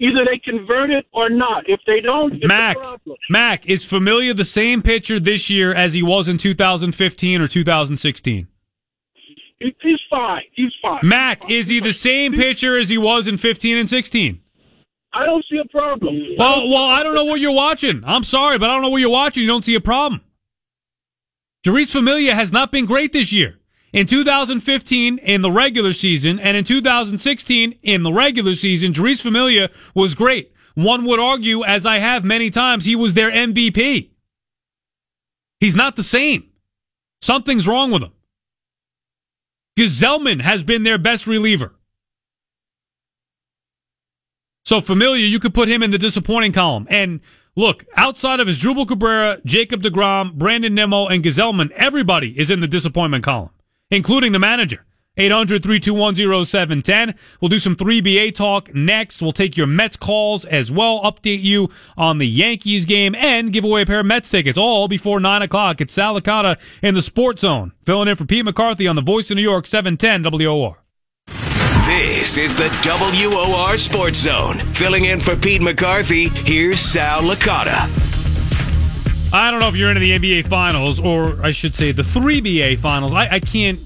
Either 0.00 0.24
they 0.24 0.38
convert 0.38 0.88
it 0.88 1.04
or 1.12 1.28
not. 1.28 1.64
If 1.68 1.80
they 1.86 2.00
don't, 2.00 2.42
Mac, 2.46 2.78
Mac 3.28 3.66
is 3.66 3.84
Familia 3.84 4.32
the 4.32 4.46
same 4.46 4.80
pitcher 4.80 5.20
this 5.20 5.50
year 5.50 5.74
as 5.74 5.92
he 5.92 6.02
was 6.02 6.26
in 6.26 6.38
2015 6.38 7.40
or 7.42 7.46
2016. 7.46 8.48
He's 9.60 10.00
fine. 10.08 10.42
He's 10.54 10.72
fine. 10.82 11.00
Mac, 11.02 11.50
is 11.50 11.68
he 11.68 11.80
the 11.80 11.92
same 11.92 12.32
pitcher 12.32 12.78
as 12.78 12.88
he 12.88 12.96
was 12.96 13.28
in 13.28 13.36
15 13.36 13.76
and 13.76 13.88
16? 13.88 14.40
I 15.12 15.26
don't 15.26 15.44
see 15.50 15.58
a 15.58 15.68
problem. 15.68 16.16
Well, 16.38 16.68
well, 16.68 16.88
I 16.88 17.02
don't 17.02 17.14
know 17.14 17.24
what 17.24 17.40
you're 17.40 17.52
watching. 17.52 18.02
I'm 18.06 18.24
sorry, 18.24 18.58
but 18.58 18.70
I 18.70 18.72
don't 18.72 18.82
know 18.82 18.88
what 18.88 19.00
you're 19.00 19.10
watching. 19.10 19.42
You 19.42 19.48
don't 19.48 19.64
see 19.64 19.74
a 19.74 19.80
problem. 19.80 20.22
Jeurys 21.66 21.92
Familia 21.92 22.34
has 22.34 22.52
not 22.52 22.72
been 22.72 22.86
great 22.86 23.12
this 23.12 23.32
year 23.32 23.58
in 23.92 24.06
2015 24.06 25.18
in 25.18 25.42
the 25.42 25.50
regular 25.50 25.92
season 25.92 26.38
and 26.38 26.56
in 26.56 26.64
2016 26.64 27.78
in 27.82 28.02
the 28.02 28.12
regular 28.12 28.54
season, 28.54 28.92
Jeurys 28.92 29.20
Familia 29.20 29.70
was 29.94 30.14
great. 30.14 30.52
One 30.74 31.04
would 31.04 31.18
argue, 31.18 31.64
as 31.64 31.84
I 31.84 31.98
have 31.98 32.24
many 32.24 32.48
times, 32.48 32.84
he 32.84 32.96
was 32.96 33.14
their 33.14 33.30
MVP. 33.30 34.10
He's 35.58 35.76
not 35.76 35.96
the 35.96 36.02
same. 36.02 36.44
Something's 37.20 37.66
wrong 37.66 37.90
with 37.90 38.02
him. 38.02 38.12
Gsellman 39.84 40.42
has 40.42 40.62
been 40.62 40.82
their 40.82 40.98
best 40.98 41.26
reliever. 41.26 41.74
So 44.64 44.80
Familia, 44.80 45.26
you 45.26 45.40
could 45.40 45.54
put 45.54 45.68
him 45.68 45.82
in 45.82 45.90
the 45.90 45.98
disappointing 45.98 46.52
column. 46.52 46.86
And 46.90 47.20
look, 47.56 47.86
outside 47.96 48.40
of 48.40 48.48
Asdrubal 48.48 48.86
Cabrera, 48.86 49.40
Jacob 49.44 49.82
DeGrom, 49.82 50.34
Brandon 50.34 50.74
Nimmo, 50.74 51.06
and 51.06 51.24
Gsellman, 51.24 51.70
everybody 51.72 52.38
is 52.38 52.50
in 52.50 52.60
the 52.60 52.68
disappointment 52.68 53.24
column 53.24 53.50
including 53.90 54.32
the 54.32 54.38
manager. 54.38 54.84
800 55.20 55.62
321 55.62 56.44
0710. 56.44 57.14
We'll 57.40 57.48
do 57.48 57.58
some 57.58 57.76
3BA 57.76 58.34
talk 58.34 58.74
next. 58.74 59.22
We'll 59.22 59.32
take 59.32 59.56
your 59.56 59.66
Mets 59.66 59.96
calls 59.96 60.44
as 60.44 60.72
well, 60.72 61.00
update 61.02 61.42
you 61.42 61.68
on 61.96 62.18
the 62.18 62.26
Yankees 62.26 62.84
game, 62.86 63.14
and 63.14 63.52
give 63.52 63.64
away 63.64 63.82
a 63.82 63.86
pair 63.86 64.00
of 64.00 64.06
Mets 64.06 64.30
tickets 64.30 64.58
all 64.58 64.88
before 64.88 65.20
9 65.20 65.42
o'clock. 65.42 65.80
It's 65.80 65.94
Sal 65.94 66.20
Licata 66.20 66.58
in 66.82 66.94
the 66.94 67.02
Sports 67.02 67.42
Zone, 67.42 67.72
filling 67.84 68.08
in 68.08 68.16
for 68.16 68.24
Pete 68.24 68.44
McCarthy 68.44 68.88
on 68.88 68.96
the 68.96 69.02
Voice 69.02 69.30
of 69.30 69.36
New 69.36 69.42
York 69.42 69.66
710 69.66 70.22
WOR. 70.22 70.78
This 71.86 72.36
is 72.36 72.56
the 72.56 72.68
WOR 72.84 73.76
Sports 73.76 74.18
Zone. 74.20 74.58
Filling 74.72 75.06
in 75.06 75.20
for 75.20 75.34
Pete 75.36 75.60
McCarthy, 75.60 76.28
here's 76.28 76.80
Sal 76.80 77.22
Licata. 77.22 78.10
I 79.32 79.50
don't 79.52 79.60
know 79.60 79.68
if 79.68 79.76
you're 79.76 79.90
into 79.90 80.00
the 80.00 80.18
NBA 80.18 80.46
Finals, 80.46 80.98
or 80.98 81.40
I 81.40 81.52
should 81.52 81.72
say 81.72 81.92
the 81.92 82.02
3BA 82.02 82.78
Finals. 82.80 83.14
I, 83.14 83.28
I 83.34 83.40
can't. 83.40 83.78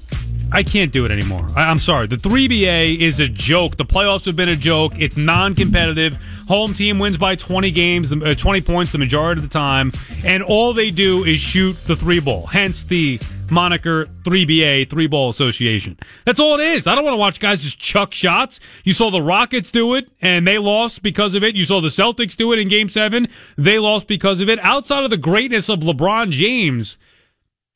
I 0.51 0.63
can't 0.63 0.91
do 0.91 1.05
it 1.05 1.11
anymore. 1.11 1.47
I, 1.55 1.71
am 1.71 1.79
sorry. 1.79 2.07
The 2.07 2.17
3BA 2.17 2.99
is 2.99 3.19
a 3.19 3.27
joke. 3.27 3.77
The 3.77 3.85
playoffs 3.85 4.25
have 4.25 4.35
been 4.35 4.49
a 4.49 4.55
joke. 4.55 4.93
It's 4.97 5.17
non-competitive. 5.17 6.17
Home 6.47 6.73
team 6.73 6.99
wins 6.99 7.17
by 7.17 7.35
20 7.35 7.71
games, 7.71 8.11
uh, 8.11 8.35
20 8.37 8.61
points 8.61 8.91
the 8.91 8.97
majority 8.97 9.39
of 9.39 9.49
the 9.49 9.53
time, 9.53 9.91
and 10.23 10.43
all 10.43 10.73
they 10.73 10.91
do 10.91 11.23
is 11.23 11.39
shoot 11.39 11.75
the 11.85 11.95
three 11.95 12.19
ball. 12.19 12.45
Hence 12.45 12.83
the 12.83 13.19
moniker 13.51 14.05
3BA, 14.23 14.89
Three 14.89 15.07
Ball 15.07 15.29
Association. 15.29 15.97
That's 16.25 16.39
all 16.39 16.59
it 16.59 16.63
is. 16.63 16.87
I 16.87 16.95
don't 16.95 17.03
want 17.03 17.13
to 17.13 17.19
watch 17.19 17.39
guys 17.39 17.61
just 17.61 17.79
chuck 17.79 18.13
shots. 18.13 18.59
You 18.83 18.93
saw 18.93 19.11
the 19.11 19.21
Rockets 19.21 19.71
do 19.71 19.95
it 19.95 20.09
and 20.21 20.47
they 20.47 20.57
lost 20.57 21.01
because 21.01 21.35
of 21.35 21.43
it. 21.43 21.55
You 21.55 21.65
saw 21.65 21.81
the 21.81 21.89
Celtics 21.89 22.35
do 22.35 22.51
it 22.53 22.59
in 22.59 22.67
game 22.67 22.89
seven. 22.89 23.27
They 23.57 23.79
lost 23.79 24.07
because 24.07 24.39
of 24.39 24.49
it. 24.49 24.59
Outside 24.59 25.03
of 25.03 25.09
the 25.09 25.17
greatness 25.17 25.69
of 25.69 25.79
LeBron 25.79 26.31
James, 26.31 26.97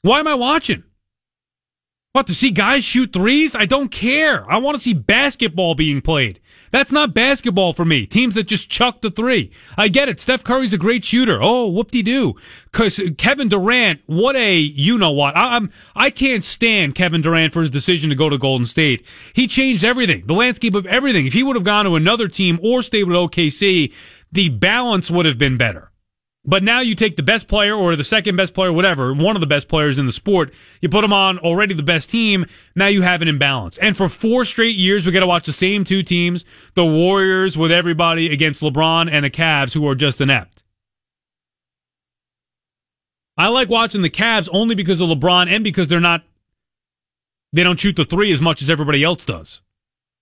why 0.02 0.20
am 0.20 0.28
I 0.28 0.36
watching? 0.36 0.84
What, 2.12 2.26
to 2.26 2.34
see 2.34 2.50
guys 2.50 2.84
shoot 2.84 3.14
threes? 3.14 3.56
I 3.56 3.68
don't 3.68 3.90
care. 3.90 4.44
I 4.52 4.58
want 4.58 4.76
to 4.76 4.82
see 4.82 4.96
basketball 4.96 5.76
being 5.76 6.02
played. 6.02 6.40
That's 6.72 6.92
not 6.92 7.14
basketball 7.14 7.74
for 7.74 7.86
me. 7.86 8.08
Teams 8.08 8.34
that 8.34 8.48
just 8.48 8.68
chuck 8.68 9.02
the 9.02 9.12
three. 9.12 9.52
I 9.78 9.90
get 9.90 10.10
it. 10.10 10.20
Steph 10.20 10.44
Curry's 10.44 10.74
a 10.74 10.80
great 10.80 11.06
shooter. 11.06 11.38
Oh, 11.40 11.70
whoop-de-doo. 11.70 12.34
Cause 12.72 13.00
Kevin 13.20 13.48
Durant, 13.48 14.02
what 14.08 14.36
a, 14.36 14.56
you 14.56 14.98
know 14.98 15.12
what. 15.12 15.38
I, 15.38 15.58
I'm, 15.58 15.72
I 15.96 16.10
can't 16.10 16.44
stand 16.44 16.96
Kevin 16.96 17.22
Durant 17.22 17.54
for 17.54 17.60
his 17.60 17.70
decision 17.70 18.10
to 18.10 18.16
go 18.16 18.28
to 18.28 18.40
Golden 18.40 18.66
State. 18.66 19.06
He 19.34 19.46
changed 19.46 19.84
everything, 19.84 20.26
the 20.26 20.34
landscape 20.34 20.74
of 20.74 20.88
everything. 20.88 21.28
If 21.28 21.34
he 21.34 21.44
would 21.44 21.56
have 21.56 21.64
gone 21.64 21.86
to 21.86 21.96
another 21.96 22.28
team 22.28 22.60
or 22.64 22.82
stayed 22.82 23.04
with 23.04 23.18
OKC, 23.18 23.94
the 24.32 24.50
balance 24.50 25.12
would 25.12 25.28
have 25.28 25.38
been 25.38 25.58
better. 25.58 25.92
But 26.46 26.64
now 26.64 26.80
you 26.80 26.96
take 26.96 27.18
the 27.18 27.24
best 27.24 27.48
player 27.48 27.76
or 27.76 27.96
the 27.96 28.04
second 28.04 28.36
best 28.38 28.54
player, 28.54 28.72
whatever, 28.72 29.14
one 29.14 29.36
of 29.36 29.42
the 29.42 29.48
best 29.48 29.68
players 29.68 29.98
in 29.98 30.06
the 30.06 30.12
sport, 30.12 30.54
you 30.82 30.88
put 30.88 31.02
them 31.02 31.12
on 31.12 31.38
already 31.40 31.74
the 31.74 31.84
best 31.84 32.10
team. 32.10 32.46
Now 32.76 32.88
you 32.88 33.02
have 33.02 33.22
an 33.22 33.28
imbalance. 33.28 33.78
And 33.78 33.98
for 33.98 34.08
four 34.08 34.46
straight 34.46 34.78
years, 34.78 35.06
we 35.06 35.12
got 35.12 35.20
to 35.20 35.28
watch 35.28 35.46
the 35.46 35.54
same 35.54 35.84
two 35.84 36.02
teams, 36.02 36.46
the 36.76 36.86
Warriors 36.86 37.58
with 37.58 37.72
everybody 37.72 38.32
against 38.32 38.62
LeBron 38.62 39.12
and 39.12 39.26
the 39.26 39.30
Cavs 39.30 39.74
who 39.74 39.88
are 39.88 39.96
just 39.96 40.22
inept. 40.22 40.64
I 43.38 43.48
like 43.48 43.70
watching 43.70 44.02
the 44.02 44.10
Cavs 44.10 44.50
only 44.52 44.76
because 44.76 45.02
of 45.02 45.10
LeBron 45.10 45.50
and 45.50 45.64
because 45.64 45.88
they're 45.88 46.00
not, 46.00 46.24
they 47.52 47.64
don't 47.64 47.80
shoot 47.80 47.96
the 47.96 48.06
three 48.06 48.32
as 48.32 48.42
much 48.42 48.62
as 48.62 48.70
everybody 48.70 49.04
else 49.04 49.26
does. 49.26 49.62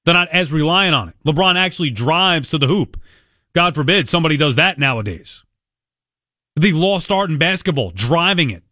They're 0.03 0.13
not 0.13 0.29
as 0.29 0.51
reliant 0.51 0.95
on 0.95 1.09
it. 1.09 1.15
LeBron 1.25 1.57
actually 1.57 1.89
drives 1.91 2.49
to 2.49 2.57
the 2.57 2.67
hoop. 2.67 2.99
God 3.53 3.75
forbid 3.75 4.09
somebody 4.09 4.37
does 4.37 4.55
that 4.55 4.79
nowadays 4.79 5.43
the 6.57 6.73
lost 6.73 7.11
art 7.11 7.29
in 7.29 7.37
basketball, 7.37 7.91
driving 7.91 8.49
it. 8.49 8.63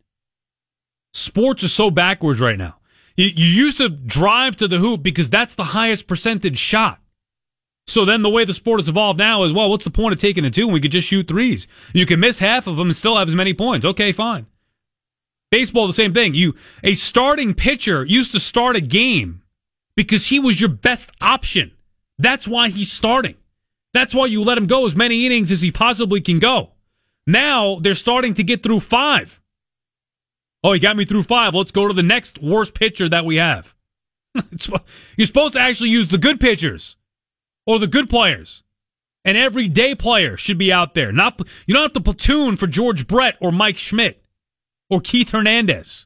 Sports 1.13 1.63
is 1.63 1.71
so 1.71 1.91
backwards 1.91 2.41
right 2.41 2.57
now. 2.57 2.75
You, 3.15 3.27
you 3.27 3.45
used 3.45 3.77
to 3.77 3.89
drive 3.89 4.55
to 4.57 4.67
the 4.67 4.79
hoop 4.79 5.03
because 5.03 5.29
that's 5.29 5.55
the 5.55 5.63
highest 5.63 6.07
percentage 6.07 6.57
shot. 6.57 6.99
So 7.87 8.03
then 8.03 8.23
the 8.23 8.29
way 8.29 8.43
the 8.43 8.53
sport 8.53 8.79
has 8.79 8.89
evolved 8.89 9.19
now 9.19 9.43
is, 9.43 9.53
well, 9.53 9.69
what's 9.69 9.83
the 9.83 9.91
point 9.91 10.13
of 10.13 10.19
taking 10.19 10.43
a 10.43 10.49
two 10.49 10.65
when 10.65 10.73
we 10.73 10.81
could 10.81 10.91
just 10.91 11.07
shoot 11.07 11.27
threes? 11.27 11.67
You 11.93 12.07
can 12.07 12.19
miss 12.19 12.39
half 12.39 12.65
of 12.65 12.77
them 12.77 12.87
and 12.87 12.95
still 12.95 13.17
have 13.17 13.27
as 13.27 13.35
many 13.35 13.53
points. 13.53 13.85
Okay, 13.85 14.11
fine. 14.11 14.47
Baseball, 15.51 15.85
the 15.85 15.93
same 15.93 16.13
thing. 16.13 16.33
You, 16.33 16.55
a 16.83 16.95
starting 16.95 17.53
pitcher 17.53 18.03
used 18.03 18.31
to 18.31 18.39
start 18.39 18.75
a 18.75 18.81
game 18.81 19.43
because 19.95 20.27
he 20.27 20.39
was 20.39 20.59
your 20.59 20.71
best 20.71 21.11
option. 21.21 21.71
That's 22.17 22.47
why 22.47 22.69
he's 22.69 22.91
starting. 22.91 23.35
That's 23.93 24.15
why 24.15 24.25
you 24.25 24.43
let 24.43 24.57
him 24.57 24.65
go 24.65 24.87
as 24.87 24.95
many 24.95 25.25
innings 25.25 25.51
as 25.51 25.61
he 25.61 25.71
possibly 25.71 26.19
can 26.19 26.39
go. 26.39 26.71
Now 27.27 27.79
they're 27.79 27.95
starting 27.95 28.33
to 28.35 28.43
get 28.43 28.63
through 28.63 28.81
five. 28.81 29.41
Oh, 30.63 30.73
he 30.73 30.79
got 30.79 30.97
me 30.97 31.05
through 31.05 31.23
five. 31.23 31.53
Let's 31.53 31.71
go 31.71 31.87
to 31.87 31.93
the 31.93 32.03
next 32.03 32.41
worst 32.41 32.73
pitcher 32.73 33.07
that 33.09 33.25
we 33.25 33.35
have. 33.35 33.75
You're 35.15 35.27
supposed 35.27 35.53
to 35.53 35.59
actually 35.59 35.89
use 35.89 36.07
the 36.07 36.17
good 36.17 36.39
pitchers 36.39 36.95
or 37.65 37.79
the 37.79 37.87
good 37.87 38.09
players. 38.09 38.63
An 39.23 39.35
everyday 39.35 39.95
player 39.95 40.37
should 40.37 40.57
be 40.57 40.71
out 40.71 40.93
there. 40.93 41.11
Not 41.11 41.41
you 41.65 41.73
don't 41.73 41.83
have 41.83 41.93
to 41.93 41.99
platoon 41.99 42.57
for 42.57 42.67
George 42.67 43.07
Brett 43.07 43.37
or 43.39 43.51
Mike 43.51 43.79
Schmidt 43.79 44.23
or 44.89 45.01
Keith 45.01 45.31
Hernandez 45.31 46.05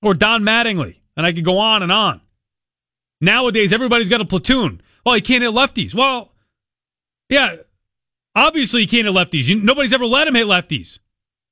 or 0.00 0.14
Don 0.14 0.42
Mattingly, 0.42 1.00
and 1.16 1.26
I 1.26 1.32
could 1.32 1.44
go 1.44 1.58
on 1.58 1.82
and 1.82 1.92
on. 1.92 2.22
Nowadays, 3.20 3.72
everybody's 3.72 4.08
got 4.08 4.22
a 4.22 4.24
platoon. 4.24 4.80
Well, 5.04 5.14
he 5.14 5.20
can't 5.20 5.42
hit 5.42 5.52
lefties. 5.52 5.94
Well, 5.94 6.32
yeah, 7.28 7.56
Obviously, 8.34 8.82
he 8.82 8.86
can't 8.86 9.06
hit 9.06 9.14
lefties. 9.14 9.48
You, 9.48 9.60
nobody's 9.60 9.92
ever 9.92 10.06
let 10.06 10.28
him 10.28 10.34
hit 10.34 10.46
lefties. 10.46 10.98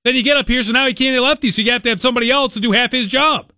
Then 0.05 0.15
you 0.15 0.23
get 0.23 0.37
up 0.37 0.49
here, 0.49 0.63
so 0.63 0.73
now 0.73 0.87
he 0.87 0.95
can't 0.95 1.15
hit 1.15 1.23
lefties, 1.23 1.55
so 1.55 1.63
you 1.63 1.73
have 1.73 1.83
to 1.83 1.89
have 1.91 2.01
somebody 2.01 2.31
else 2.31 2.55
to 2.55 2.61
do 2.61 2.73
half 2.73 2.93
his 2.93 3.09
job. 3.09 3.53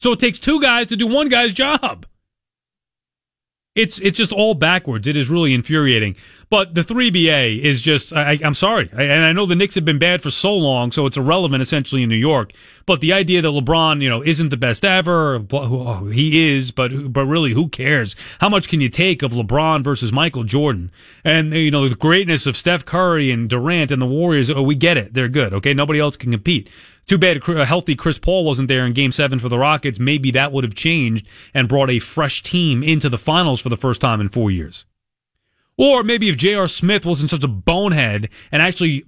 So 0.00 0.12
it 0.12 0.20
takes 0.20 0.38
two 0.38 0.60
guys 0.60 0.86
to 0.88 0.96
do 0.96 1.06
one 1.06 1.28
guy's 1.28 1.52
job. 1.52 2.06
It's 3.78 4.00
it's 4.00 4.18
just 4.18 4.32
all 4.32 4.54
backwards. 4.54 5.06
It 5.06 5.16
is 5.16 5.28
really 5.28 5.54
infuriating. 5.54 6.16
But 6.50 6.74
the 6.74 6.80
3BA 6.80 7.60
is 7.60 7.82
just, 7.82 8.14
I, 8.16 8.38
am 8.42 8.54
sorry. 8.54 8.88
I, 8.96 9.02
and 9.02 9.24
I 9.24 9.32
know 9.32 9.44
the 9.44 9.54
Knicks 9.54 9.74
have 9.74 9.84
been 9.84 9.98
bad 9.98 10.22
for 10.22 10.30
so 10.30 10.54
long, 10.54 10.92
so 10.92 11.04
it's 11.04 11.18
irrelevant 11.18 11.62
essentially 11.62 12.02
in 12.02 12.08
New 12.08 12.16
York. 12.16 12.52
But 12.86 13.02
the 13.02 13.12
idea 13.12 13.42
that 13.42 13.48
LeBron, 13.48 14.00
you 14.00 14.08
know, 14.08 14.22
isn't 14.24 14.48
the 14.48 14.56
best 14.56 14.82
ever, 14.82 15.44
oh, 15.52 16.06
he 16.06 16.56
is, 16.56 16.70
but, 16.70 17.12
but 17.12 17.26
really, 17.26 17.52
who 17.52 17.68
cares? 17.68 18.16
How 18.40 18.48
much 18.48 18.68
can 18.68 18.80
you 18.80 18.88
take 18.88 19.22
of 19.22 19.32
LeBron 19.32 19.84
versus 19.84 20.10
Michael 20.10 20.44
Jordan? 20.44 20.90
And, 21.22 21.52
you 21.52 21.70
know, 21.70 21.86
the 21.86 21.94
greatness 21.94 22.46
of 22.46 22.56
Steph 22.56 22.86
Curry 22.86 23.30
and 23.30 23.50
Durant 23.50 23.90
and 23.90 24.00
the 24.00 24.06
Warriors, 24.06 24.50
oh, 24.50 24.62
we 24.62 24.74
get 24.74 24.96
it. 24.96 25.12
They're 25.12 25.28
good, 25.28 25.52
okay? 25.52 25.74
Nobody 25.74 26.00
else 26.00 26.16
can 26.16 26.30
compete. 26.30 26.70
Too 27.08 27.16
bad 27.16 27.40
a 27.48 27.64
healthy 27.64 27.96
Chris 27.96 28.18
Paul 28.18 28.44
wasn't 28.44 28.68
there 28.68 28.84
in 28.84 28.92
game 28.92 29.12
seven 29.12 29.38
for 29.38 29.48
the 29.48 29.58
Rockets. 29.58 29.98
Maybe 29.98 30.30
that 30.32 30.52
would 30.52 30.62
have 30.62 30.74
changed 30.74 31.26
and 31.54 31.66
brought 31.66 31.88
a 31.88 32.00
fresh 32.00 32.42
team 32.42 32.82
into 32.82 33.08
the 33.08 33.16
finals 33.16 33.60
for 33.60 33.70
the 33.70 33.78
first 33.78 34.02
time 34.02 34.20
in 34.20 34.28
four 34.28 34.50
years. 34.50 34.84
Or 35.78 36.02
maybe 36.02 36.28
if 36.28 36.36
J.R. 36.36 36.68
Smith 36.68 37.06
wasn't 37.06 37.30
such 37.30 37.42
a 37.42 37.48
bonehead 37.48 38.28
and 38.52 38.60
actually 38.60 39.06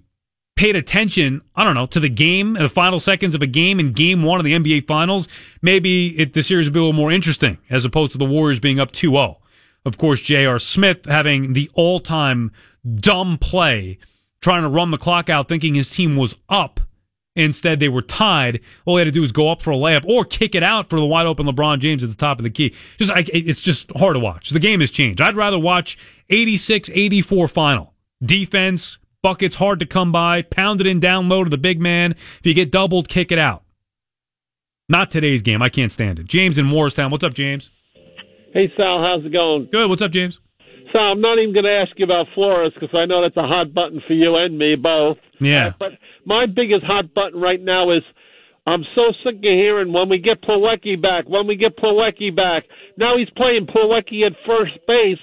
paid 0.56 0.76
attention, 0.76 1.42
I 1.54 1.62
don't 1.62 1.74
know, 1.74 1.86
to 1.86 2.00
the 2.00 2.08
game, 2.08 2.54
the 2.54 2.70
final 2.70 3.00
seconds 3.00 3.34
of 3.34 3.42
a 3.42 3.46
game 3.46 3.78
in 3.78 3.92
game 3.92 4.22
one 4.22 4.40
of 4.40 4.44
the 4.44 4.54
NBA 4.54 4.86
Finals, 4.86 5.28
maybe 5.60 6.18
it, 6.18 6.32
the 6.32 6.42
series 6.42 6.66
would 6.66 6.72
be 6.72 6.78
a 6.78 6.82
little 6.82 6.94
more 6.94 7.12
interesting 7.12 7.58
as 7.68 7.84
opposed 7.84 8.12
to 8.12 8.18
the 8.18 8.24
Warriors 8.24 8.60
being 8.60 8.80
up 8.80 8.92
2 8.92 9.10
0. 9.10 9.40
Of 9.84 9.98
course, 9.98 10.22
J.R. 10.22 10.58
Smith 10.58 11.04
having 11.04 11.52
the 11.52 11.70
all 11.74 12.00
time 12.00 12.50
dumb 12.94 13.36
play, 13.36 13.98
trying 14.40 14.62
to 14.62 14.68
run 14.68 14.90
the 14.90 14.96
clock 14.96 15.28
out, 15.28 15.48
thinking 15.48 15.74
his 15.74 15.90
team 15.90 16.16
was 16.16 16.34
up 16.48 16.80
Instead, 17.36 17.78
they 17.78 17.88
were 17.88 18.02
tied. 18.02 18.60
All 18.84 18.96
they 18.96 19.02
had 19.02 19.04
to 19.06 19.12
do 19.12 19.20
was 19.20 19.30
go 19.32 19.50
up 19.50 19.62
for 19.62 19.70
a 19.70 19.76
layup 19.76 20.04
or 20.04 20.24
kick 20.24 20.54
it 20.54 20.62
out 20.62 20.90
for 20.90 20.98
the 20.98 21.06
wide 21.06 21.26
open 21.26 21.46
LeBron 21.46 21.78
James 21.78 22.02
at 22.02 22.10
the 22.10 22.16
top 22.16 22.38
of 22.38 22.42
the 22.42 22.50
key. 22.50 22.74
Just, 22.98 23.12
I, 23.12 23.24
it's 23.28 23.62
just 23.62 23.90
hard 23.96 24.14
to 24.14 24.20
watch. 24.20 24.50
The 24.50 24.58
game 24.58 24.80
has 24.80 24.90
changed. 24.90 25.20
I'd 25.20 25.36
rather 25.36 25.58
watch 25.58 25.96
86 26.28 26.90
84 26.92 27.48
final. 27.48 27.94
Defense, 28.22 28.98
buckets 29.22 29.56
hard 29.56 29.78
to 29.80 29.86
come 29.86 30.10
by, 30.10 30.42
pound 30.42 30.80
it 30.80 30.86
in 30.86 30.98
down 30.98 31.28
low 31.28 31.44
to 31.44 31.50
the 31.50 31.58
big 31.58 31.80
man. 31.80 32.12
If 32.12 32.40
you 32.42 32.52
get 32.52 32.72
doubled, 32.72 33.08
kick 33.08 33.30
it 33.30 33.38
out. 33.38 33.62
Not 34.88 35.12
today's 35.12 35.42
game. 35.42 35.62
I 35.62 35.68
can't 35.68 35.92
stand 35.92 36.18
it. 36.18 36.26
James 36.26 36.58
in 36.58 36.66
Morristown. 36.66 37.12
What's 37.12 37.22
up, 37.22 37.32
James? 37.32 37.70
Hey, 38.52 38.72
Sal. 38.76 39.00
How's 39.00 39.24
it 39.24 39.32
going? 39.32 39.68
Good. 39.70 39.88
What's 39.88 40.02
up, 40.02 40.10
James? 40.10 40.40
So 40.92 40.98
I'm 40.98 41.20
not 41.20 41.38
even 41.38 41.54
going 41.54 41.64
to 41.64 41.84
ask 41.86 41.92
you 41.98 42.04
about 42.04 42.26
Flores 42.34 42.72
because 42.74 42.94
I 42.94 43.06
know 43.06 43.22
that's 43.22 43.36
a 43.36 43.46
hot 43.46 43.72
button 43.72 44.02
for 44.06 44.14
you 44.14 44.34
and 44.36 44.58
me 44.58 44.74
both. 44.74 45.18
Yeah. 45.40 45.68
Uh, 45.68 45.72
but 45.78 45.92
my 46.24 46.46
biggest 46.46 46.84
hot 46.84 47.14
button 47.14 47.40
right 47.40 47.60
now 47.60 47.90
is 47.90 48.02
I'm 48.66 48.84
so 48.94 49.12
sick 49.24 49.36
of 49.36 49.42
hearing 49.42 49.92
when 49.92 50.08
we 50.08 50.18
get 50.18 50.42
Plawecki 50.42 51.00
back, 51.00 51.28
when 51.28 51.46
we 51.46 51.56
get 51.56 51.76
Plawecki 51.76 52.34
back. 52.34 52.64
Now 52.96 53.16
he's 53.16 53.30
playing 53.36 53.66
Plawecki 53.66 54.26
at 54.26 54.32
first 54.46 54.78
base. 54.86 55.22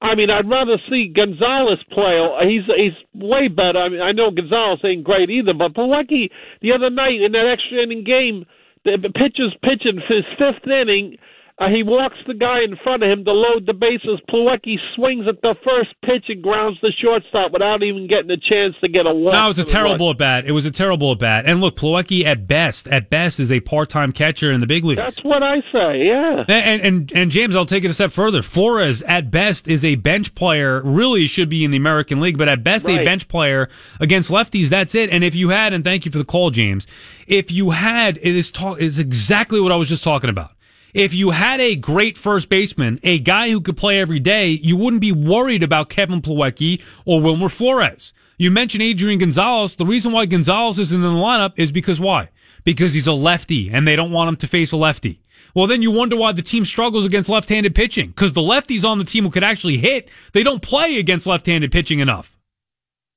I 0.00 0.16
mean, 0.16 0.30
I'd 0.30 0.50
rather 0.50 0.78
see 0.90 1.12
Gonzalez 1.14 1.78
play. 1.92 2.18
He's 2.48 2.66
he's 2.74 2.98
way 3.14 3.46
better. 3.46 3.78
I 3.78 3.88
mean, 3.88 4.00
I 4.00 4.10
know 4.10 4.30
Gonzalez 4.30 4.80
ain't 4.84 5.04
great 5.04 5.30
either, 5.30 5.54
but 5.54 5.74
Plawecki 5.74 6.30
the 6.60 6.72
other 6.72 6.90
night 6.90 7.22
in 7.22 7.32
that 7.32 7.46
extra 7.46 7.82
inning 7.82 8.02
game, 8.02 8.46
the 8.84 8.98
pitcher's 9.14 9.54
pitching 9.62 10.02
for 10.06 10.16
his 10.16 10.26
fifth 10.38 10.66
inning 10.66 11.18
uh, 11.62 11.68
he 11.68 11.82
walks 11.82 12.16
the 12.26 12.34
guy 12.34 12.64
in 12.64 12.76
front 12.82 13.02
of 13.02 13.10
him 13.10 13.24
to 13.24 13.32
load 13.32 13.66
the 13.66 13.72
bases. 13.72 14.20
Plawecki 14.28 14.76
swings 14.96 15.26
at 15.28 15.40
the 15.42 15.54
first 15.64 15.90
pitch 16.02 16.24
and 16.28 16.42
grounds 16.42 16.78
the 16.82 16.92
shortstop 17.00 17.52
without 17.52 17.82
even 17.82 18.08
getting 18.08 18.30
a 18.30 18.36
chance 18.36 18.74
to 18.80 18.88
get 18.88 19.06
a 19.06 19.14
walk. 19.14 19.32
No, 19.32 19.50
it's 19.50 19.58
a 19.58 19.64
terrible 19.64 20.10
at 20.10 20.18
bat. 20.18 20.44
It 20.44 20.52
was 20.52 20.66
a 20.66 20.70
terrible 20.70 21.12
at 21.12 21.20
bat. 21.20 21.44
And 21.46 21.60
look, 21.60 21.76
Plawecki 21.76 22.24
at 22.24 22.48
best, 22.48 22.88
at 22.88 23.10
best, 23.10 23.38
is 23.38 23.52
a 23.52 23.60
part-time 23.60 24.10
catcher 24.10 24.50
in 24.50 24.60
the 24.60 24.66
big 24.66 24.84
leagues. 24.84 25.00
That's 25.00 25.22
what 25.22 25.42
I 25.42 25.60
say. 25.72 26.04
Yeah. 26.04 26.44
And 26.48 26.82
and 26.82 27.12
and 27.12 27.30
James, 27.30 27.54
I'll 27.54 27.66
take 27.66 27.84
it 27.84 27.90
a 27.90 27.94
step 27.94 28.10
further. 28.10 28.42
Flores, 28.42 29.02
at 29.02 29.30
best, 29.30 29.68
is 29.68 29.84
a 29.84 29.94
bench 29.94 30.34
player. 30.34 30.82
Really 30.82 31.26
should 31.26 31.48
be 31.48 31.64
in 31.64 31.70
the 31.70 31.76
American 31.76 32.20
League, 32.20 32.38
but 32.38 32.48
at 32.48 32.64
best, 32.64 32.86
right. 32.86 33.00
a 33.00 33.04
bench 33.04 33.28
player 33.28 33.68
against 34.00 34.30
lefties. 34.30 34.68
That's 34.68 34.94
it. 34.94 35.10
And 35.10 35.22
if 35.22 35.34
you 35.34 35.50
had, 35.50 35.72
and 35.72 35.84
thank 35.84 36.04
you 36.04 36.10
for 36.10 36.18
the 36.18 36.24
call, 36.24 36.50
James. 36.50 36.86
If 37.28 37.52
you 37.52 37.70
had, 37.70 38.16
it 38.16 38.34
is 38.34 38.50
talk 38.50 38.80
is 38.80 38.98
exactly 38.98 39.60
what 39.60 39.70
I 39.70 39.76
was 39.76 39.88
just 39.88 40.02
talking 40.02 40.30
about 40.30 40.50
if 40.94 41.14
you 41.14 41.30
had 41.30 41.60
a 41.60 41.74
great 41.74 42.18
first 42.18 42.48
baseman, 42.48 42.98
a 43.02 43.18
guy 43.18 43.50
who 43.50 43.60
could 43.60 43.76
play 43.76 43.98
every 43.98 44.20
day, 44.20 44.48
you 44.48 44.76
wouldn't 44.76 45.00
be 45.00 45.12
worried 45.12 45.62
about 45.62 45.88
Kevin 45.88 46.20
Plawecki 46.20 46.82
or 47.06 47.20
Wilmer 47.20 47.48
Flores. 47.48 48.12
You 48.36 48.50
mentioned 48.50 48.82
Adrian 48.82 49.18
Gonzalez. 49.18 49.76
The 49.76 49.86
reason 49.86 50.12
why 50.12 50.26
Gonzalez 50.26 50.78
isn't 50.78 51.02
in 51.02 51.08
the 51.08 51.14
lineup 51.14 51.54
is 51.56 51.72
because 51.72 51.98
why? 51.98 52.28
Because 52.64 52.92
he's 52.92 53.06
a 53.06 53.12
lefty 53.12 53.70
and 53.70 53.86
they 53.86 53.96
don't 53.96 54.12
want 54.12 54.28
him 54.28 54.36
to 54.36 54.46
face 54.46 54.72
a 54.72 54.76
lefty. 54.76 55.22
Well, 55.54 55.66
then 55.66 55.82
you 55.82 55.90
wonder 55.90 56.16
why 56.16 56.32
the 56.32 56.42
team 56.42 56.64
struggles 56.64 57.04
against 57.04 57.28
left-handed 57.28 57.74
pitching. 57.74 58.08
Because 58.08 58.32
the 58.32 58.40
lefties 58.40 58.88
on 58.88 58.98
the 58.98 59.04
team 59.04 59.24
who 59.24 59.30
could 59.30 59.44
actually 59.44 59.78
hit, 59.78 60.10
they 60.32 60.42
don't 60.42 60.62
play 60.62 60.98
against 60.98 61.26
left-handed 61.26 61.72
pitching 61.72 62.00
enough. 62.00 62.38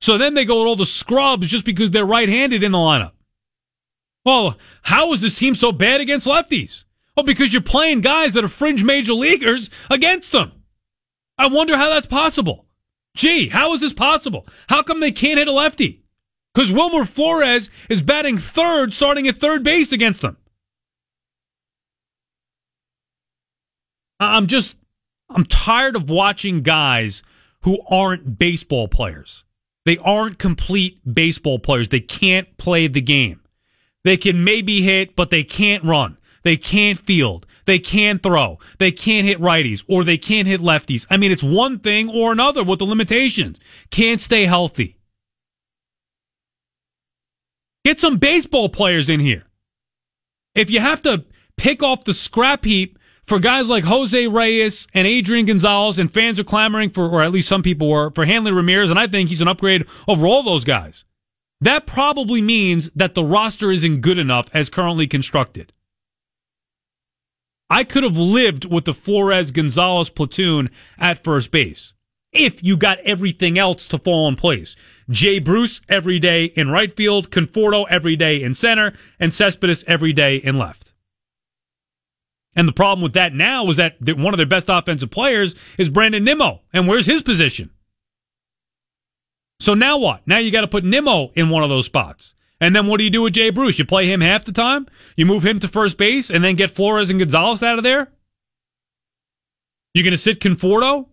So 0.01 0.17
then 0.17 0.33
they 0.33 0.45
go 0.45 0.59
with 0.59 0.67
all 0.67 0.75
the 0.75 0.85
scrubs 0.85 1.47
just 1.47 1.65
because 1.65 1.91
they're 1.91 2.05
right-handed 2.05 2.63
in 2.63 2.71
the 2.71 2.77
lineup. 2.77 3.11
Well, 4.25 4.57
how 4.81 5.13
is 5.13 5.21
this 5.21 5.37
team 5.37 5.55
so 5.55 5.71
bad 5.71 6.01
against 6.01 6.27
lefties? 6.27 6.83
Well, 7.15 7.25
because 7.25 7.53
you're 7.53 7.61
playing 7.61 8.01
guys 8.01 8.33
that 8.33 8.43
are 8.43 8.49
fringe 8.49 8.83
major 8.83 9.13
leaguers 9.13 9.69
against 9.89 10.31
them. 10.31 10.51
I 11.37 11.47
wonder 11.47 11.77
how 11.77 11.89
that's 11.89 12.07
possible. 12.07 12.65
Gee, 13.15 13.49
how 13.49 13.73
is 13.73 13.81
this 13.81 13.93
possible? 13.93 14.45
How 14.67 14.83
come 14.83 14.99
they 14.99 15.11
can't 15.11 15.37
hit 15.37 15.47
a 15.47 15.51
lefty? 15.51 16.03
Because 16.53 16.71
Wilmer 16.71 17.05
Flores 17.05 17.69
is 17.89 18.01
batting 18.01 18.37
third, 18.37 18.93
starting 18.93 19.27
at 19.27 19.37
third 19.37 19.63
base 19.63 19.91
against 19.91 20.21
them. 20.21 20.37
I'm 24.19 24.47
just 24.47 24.75
I'm 25.29 25.45
tired 25.45 25.95
of 25.95 26.09
watching 26.09 26.61
guys 26.61 27.23
who 27.61 27.79
aren't 27.89 28.37
baseball 28.37 28.87
players. 28.87 29.43
They 29.85 29.97
aren't 29.97 30.39
complete 30.39 31.01
baseball 31.11 31.59
players. 31.59 31.89
They 31.89 31.99
can't 31.99 32.57
play 32.57 32.87
the 32.87 33.01
game. 33.01 33.41
They 34.03 34.17
can 34.17 34.43
maybe 34.43 34.81
hit, 34.81 35.15
but 35.15 35.29
they 35.29 35.43
can't 35.43 35.83
run. 35.83 36.17
They 36.45 36.55
can't 36.55 36.97
field. 36.99 37.47
They 37.65 37.79
can't 37.79 38.21
throw. 38.21 38.59
They 38.77 38.91
can't 38.91 39.27
hit 39.27 39.41
righties 39.41 39.83
or 39.89 40.03
they 40.03 40.17
can't 40.17 40.47
hit 40.47 40.61
lefties. 40.61 41.07
I 41.09 41.17
mean, 41.17 41.31
it's 41.31 41.43
one 41.43 41.79
thing 41.79 42.07
or 42.07 42.31
another 42.31 42.63
with 42.63 42.79
the 42.79 42.85
limitations. 42.85 43.59
Can't 43.89 44.21
stay 44.21 44.45
healthy. 44.45 44.97
Get 47.83 47.99
some 47.99 48.17
baseball 48.17 48.69
players 48.69 49.09
in 49.09 49.19
here. 49.19 49.43
If 50.53 50.69
you 50.69 50.79
have 50.79 51.01
to 51.01 51.25
pick 51.57 51.81
off 51.81 52.03
the 52.03 52.13
scrap 52.13 52.63
heap 52.63 52.99
for 53.25 53.39
guys 53.39 53.67
like 53.67 53.83
Jose 53.83 54.27
Reyes 54.27 54.87
and 54.93 55.07
Adrian 55.07 55.47
Gonzalez, 55.47 55.97
and 55.97 56.11
fans 56.11 56.39
are 56.39 56.43
clamoring 56.43 56.91
for, 56.91 57.09
or 57.09 57.23
at 57.23 57.31
least 57.31 57.49
some 57.49 57.63
people 57.63 57.89
were, 57.89 58.11
for 58.11 58.25
Hanley 58.25 58.51
Ramirez, 58.51 58.91
and 58.91 58.99
I 58.99 59.07
think 59.07 59.29
he's 59.29 59.41
an 59.41 59.47
upgrade 59.47 59.87
over 60.07 60.27
all 60.27 60.43
those 60.43 60.63
guys. 60.63 61.05
That 61.59 61.87
probably 61.87 62.41
means 62.41 62.91
that 62.95 63.15
the 63.15 63.23
roster 63.23 63.71
isn't 63.71 64.01
good 64.01 64.19
enough 64.19 64.47
as 64.53 64.69
currently 64.69 65.07
constructed. 65.07 65.73
I 67.69 67.83
could 67.83 68.03
have 68.03 68.17
lived 68.17 68.65
with 68.65 68.85
the 68.85 68.93
Flores 68.93 69.51
Gonzalez 69.51 70.09
platoon 70.09 70.69
at 70.97 71.23
first 71.23 71.51
base 71.51 71.93
if 72.31 72.61
you 72.63 72.77
got 72.77 72.99
everything 72.99 73.57
else 73.57 73.87
to 73.87 73.97
fall 73.97 74.27
in 74.27 74.35
place. 74.35 74.75
Jay 75.09 75.39
Bruce 75.39 75.81
every 75.87 76.19
day 76.19 76.45
in 76.45 76.69
right 76.69 76.95
field, 76.95 77.31
Conforto 77.31 77.85
every 77.89 78.15
day 78.15 78.43
in 78.43 78.53
center, 78.53 78.93
and 79.19 79.33
Cespedes 79.33 79.83
every 79.87 80.13
day 80.13 80.37
in 80.37 80.57
left. 80.57 80.93
And 82.55 82.67
the 82.67 82.73
problem 82.73 83.01
with 83.01 83.13
that 83.13 83.33
now 83.33 83.67
is 83.69 83.77
that 83.77 83.95
one 84.01 84.33
of 84.33 84.37
their 84.37 84.45
best 84.45 84.69
offensive 84.69 85.11
players 85.11 85.55
is 85.77 85.89
Brandon 85.89 86.23
Nimmo. 86.23 86.61
And 86.71 86.87
where's 86.87 87.05
his 87.05 87.21
position? 87.21 87.71
So 89.59 89.73
now 89.73 89.97
what? 89.97 90.25
Now 90.27 90.37
you 90.37 90.51
got 90.51 90.61
to 90.61 90.67
put 90.67 90.83
Nimmo 90.83 91.31
in 91.33 91.49
one 91.49 91.63
of 91.63 91.69
those 91.69 91.85
spots. 91.85 92.34
And 92.65 92.75
then 92.75 92.87
what 92.87 92.97
do 92.97 93.03
you 93.03 93.11
do 93.11 93.21
with 93.21 93.33
Jay 93.33 93.51
Bruce? 93.51 93.77
You 93.77 93.85
play 93.85 94.11
him 94.11 94.21
half 94.21 94.43
the 94.43 94.51
time? 94.51 94.87
You 95.15 95.27
move 95.27 95.45
him 95.45 95.59
to 95.59 95.67
first 95.67 95.99
base 95.99 96.31
and 96.31 96.43
then 96.43 96.55
get 96.55 96.71
Flores 96.71 97.11
and 97.11 97.19
Gonzalez 97.19 97.61
out 97.61 97.77
of 97.77 97.83
there? 97.83 98.11
You're 99.93 100.03
going 100.03 100.13
to 100.13 100.17
sit 100.17 100.39
Conforto? 100.39 101.05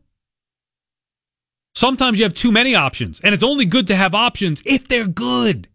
Sometimes 1.75 2.19
you 2.19 2.25
have 2.25 2.33
too 2.33 2.53
many 2.53 2.75
options, 2.75 3.21
and 3.21 3.35
it's 3.35 3.45
only 3.45 3.67
good 3.67 3.87
to 3.89 3.95
have 3.95 4.15
options 4.15 4.63
if 4.65 4.89
they're 4.89 5.07
good. 5.07 5.69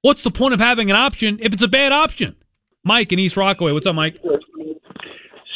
What's 0.00 0.22
the 0.22 0.30
point 0.30 0.54
of 0.54 0.60
having 0.60 0.88
an 0.88 0.96
option 0.96 1.38
if 1.42 1.52
it's 1.52 1.62
a 1.62 1.68
bad 1.68 1.92
option? 1.92 2.34
Mike 2.82 3.12
in 3.12 3.18
East 3.18 3.36
Rockaway. 3.36 3.72
What's 3.72 3.86
up, 3.86 3.94
Mike? 3.94 4.18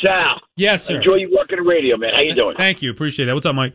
Sal. 0.05 0.39
Yes, 0.57 0.85
sir. 0.85 0.97
Enjoy 0.97 1.15
you 1.15 1.35
working 1.35 1.57
the 1.57 1.63
radio, 1.63 1.97
man. 1.97 2.11
How 2.15 2.21
you 2.21 2.35
doing? 2.35 2.57
Thank 2.59 2.83
you. 2.83 2.91
Appreciate 2.91 3.25
that. 3.25 3.35
What's 3.35 3.47
up, 3.47 3.55
Mike? 3.55 3.73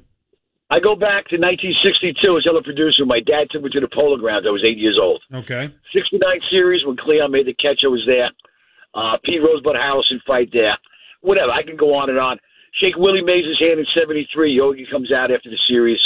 I 0.71 0.79
go 0.79 0.95
back 0.95 1.27
to 1.27 1.35
1962 1.35 2.15
as 2.39 2.47
a 2.47 2.63
producer. 2.63 3.03
My 3.03 3.19
dad 3.19 3.51
took 3.51 3.61
me 3.61 3.69
to 3.75 3.81
the 3.81 3.91
Polo 3.91 4.15
Grounds. 4.15 4.47
I 4.47 4.55
was 4.55 4.63
eight 4.63 4.79
years 4.79 4.97
old. 4.99 5.21
Okay. 5.43 5.67
69 5.93 6.23
series 6.49 6.85
when 6.87 6.95
Cleon 6.95 7.29
made 7.29 7.45
the 7.45 7.53
catch. 7.53 7.83
I 7.83 7.91
was 7.91 8.07
there. 8.07 8.31
Uh, 8.95 9.19
Pete 9.23 9.43
Rose 9.43 9.61
Bud 9.61 9.75
Harrelson 9.75 10.23
fight 10.25 10.47
there. 10.53 10.77
Whatever. 11.19 11.51
I 11.51 11.63
can 11.63 11.75
go 11.75 11.93
on 11.93 12.09
and 12.09 12.17
on. 12.17 12.39
Shake 12.79 12.95
Willie 12.95 13.21
Mays' 13.21 13.59
hand 13.59 13.83
in 13.83 13.85
73. 13.93 14.55
Yogi 14.55 14.87
comes 14.89 15.11
out 15.11 15.29
after 15.29 15.49
the 15.49 15.59
series. 15.67 15.99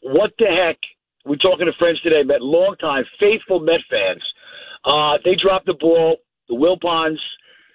What 0.00 0.32
the 0.38 0.48
heck? 0.48 0.78
We're 1.26 1.36
talking 1.36 1.66
to 1.66 1.72
friends 1.78 2.00
today, 2.00 2.22
met 2.24 2.40
long 2.40 2.74
time, 2.80 3.04
faithful 3.20 3.60
Met 3.60 3.80
fans. 3.88 4.24
Uh, 4.84 5.18
they 5.22 5.36
drop 5.36 5.64
the 5.64 5.74
ball. 5.74 6.16
The 6.48 6.56
Wilpons, 6.56 7.20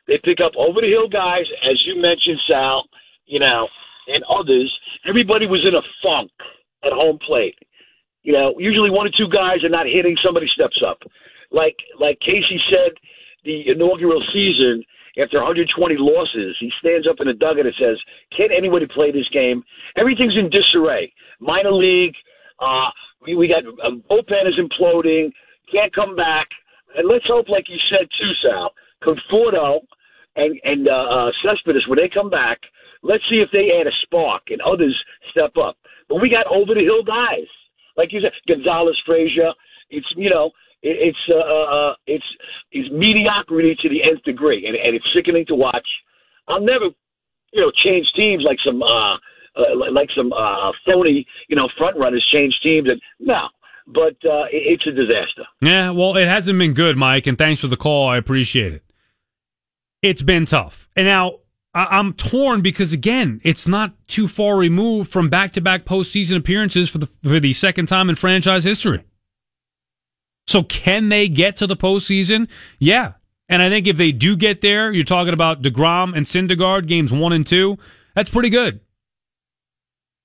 they 0.08 0.20
pick 0.24 0.40
up 0.44 0.52
over 0.58 0.82
the 0.82 0.88
hill 0.88 1.08
guys, 1.08 1.46
as 1.64 1.80
you 1.86 2.02
mentioned, 2.02 2.40
Sal, 2.50 2.84
you 3.26 3.40
know, 3.40 3.68
and 4.08 4.24
others. 4.26 4.72
Everybody 5.08 5.46
was 5.46 5.64
in 5.68 5.76
a 5.76 5.84
funk 6.04 6.32
at 6.84 6.94
home 6.94 7.20
plate. 7.26 7.56
You 8.24 8.34
know, 8.34 8.54
usually 8.58 8.90
one 8.90 9.08
or 9.08 9.12
two 9.16 9.30
guys 9.32 9.64
are 9.64 9.70
not 9.70 9.86
hitting, 9.86 10.16
somebody 10.24 10.48
steps 10.54 10.82
up. 10.86 11.00
Like 11.52 11.76
like 12.00 12.20
Casey 12.20 12.60
said, 12.70 12.92
the 13.46 13.72
inaugural 13.72 14.22
season, 14.34 14.84
after 15.22 15.38
120 15.38 15.96
losses, 15.98 16.56
he 16.60 16.72
stands 16.80 17.08
up 17.08 17.18
in 17.20 17.28
the 17.28 17.34
dugout 17.34 17.66
and 17.66 17.76
says, 17.80 17.98
"Can 18.36 18.52
anybody 18.52 18.86
play 18.88 19.12
this 19.12 19.28
game?" 19.30 19.64
Everything's 19.96 20.36
in 20.36 20.50
disarray. 20.50 21.12
Minor 21.40 21.72
league, 21.72 22.16
uh, 22.60 22.90
we, 23.22 23.36
we 23.36 23.48
got 23.48 23.64
uh, 23.64 23.96
bullpen 24.12 24.48
is 24.48 24.60
imploding, 24.60 25.32
can't 25.72 25.94
come 25.96 26.16
back, 26.16 26.48
and 26.96 27.08
let's 27.08 27.26
hope, 27.28 27.48
like 27.50 27.70
you 27.70 27.78
said 27.90 28.08
too, 28.20 28.32
Sal, 28.44 28.74
Conforto 29.04 29.80
and 30.36 30.60
and 30.64 30.88
uh, 30.88 30.92
uh, 30.92 31.32
Cespedes 31.44 31.88
when 31.88 31.98
they 31.98 32.10
come 32.14 32.30
back, 32.30 32.60
let's 33.04 33.24
see 33.30 33.38
if 33.38 33.50
they 33.52 33.72
add 33.80 33.88
a 33.88 33.96
spark 34.04 34.44
and 34.50 34.62
others 34.62 34.96
step 35.32 35.54
up. 35.58 35.78
But 36.10 36.22
we 36.22 36.30
got 36.30 36.48
over 36.48 36.74
the 36.74 36.84
hill 36.84 37.04
guys, 37.04 37.48
like 37.96 38.14
you 38.14 38.22
said, 38.22 38.32
Gonzalez, 38.48 38.98
Frazier. 39.06 39.52
It's 39.90 40.08
you 40.16 40.30
know 40.30 40.52
it's 40.84 41.18
uh, 41.30 41.36
uh, 41.38 41.94
it's 42.06 42.26
it's 42.72 42.90
mediocrity 42.92 43.76
to 43.82 43.90
the 43.90 44.04
nth 44.04 44.24
degree, 44.24 44.66
and, 44.68 44.76
and 44.76 44.96
it's 44.96 45.06
sickening 45.16 45.46
to 45.48 45.56
watch. 45.56 45.88
I'll 46.48 46.62
never, 46.62 46.86
you 47.52 47.62
know, 47.62 47.72
change 47.84 48.08
teams 48.16 48.44
like 48.46 48.60
some 48.66 48.82
uh, 48.82 49.16
uh 49.16 49.92
like 49.92 50.10
some 50.16 50.32
uh, 50.34 50.72
phony, 50.86 51.26
you 51.48 51.56
know, 51.56 51.68
front 51.78 51.98
runners 51.98 52.26
change 52.32 52.56
teams. 52.62 52.88
And 52.90 53.02
no, 53.20 53.48
but 53.88 54.16
uh, 54.30 54.46
it's 54.52 54.86
a 54.86 54.92
disaster. 54.92 55.46
Yeah, 55.62 55.92
well, 55.92 56.16
it 56.16 56.28
hasn't 56.28 56.60
been 56.60 56.74
good, 56.74 56.96
Mike, 56.96 57.28
and 57.28 57.38
thanks 57.38 57.62
for 57.62 57.68
the 57.68 57.78
call. 57.78 58.08
I 58.08 58.18
appreciate 58.18 58.74
it. 58.74 58.84
It's 60.04 60.22
been 60.22 60.46
tough, 60.46 60.88
and 60.96 61.08
now 61.08 61.40
I'm 61.86 62.14
torn 62.14 62.62
because 62.62 62.92
again, 62.92 63.40
it's 63.44 63.68
not 63.68 63.94
too 64.08 64.28
far 64.28 64.58
removed 64.58 65.12
from 65.12 65.30
back-to-back 65.30 65.86
postseason 65.86 66.36
appearances 66.36 66.90
for 66.90 66.98
the 66.98 67.08
for 67.08 67.40
the 67.40 67.54
second 67.54 67.86
time 67.86 68.10
in 68.10 68.16
franchise 68.16 68.64
history. 68.64 69.04
So 70.48 70.64
can 70.64 71.10
they 71.10 71.28
get 71.28 71.58
to 71.58 71.68
the 71.68 71.76
postseason? 71.76 72.50
Yeah. 72.80 73.14
And 73.50 73.62
I 73.62 73.70
think 73.70 73.86
if 73.86 73.98
they 73.98 74.12
do 74.12 74.36
get 74.36 74.62
there, 74.62 74.92
you're 74.92 75.06
talking 75.06 75.34
about 75.34 75.62
DeGrom 75.62 76.16
and 76.16 76.26
Syndergaard 76.26 76.88
games 76.88 77.12
one 77.12 77.34
and 77.34 77.46
two. 77.46 77.78
That's 78.16 78.30
pretty 78.30 78.50
good. 78.50 78.80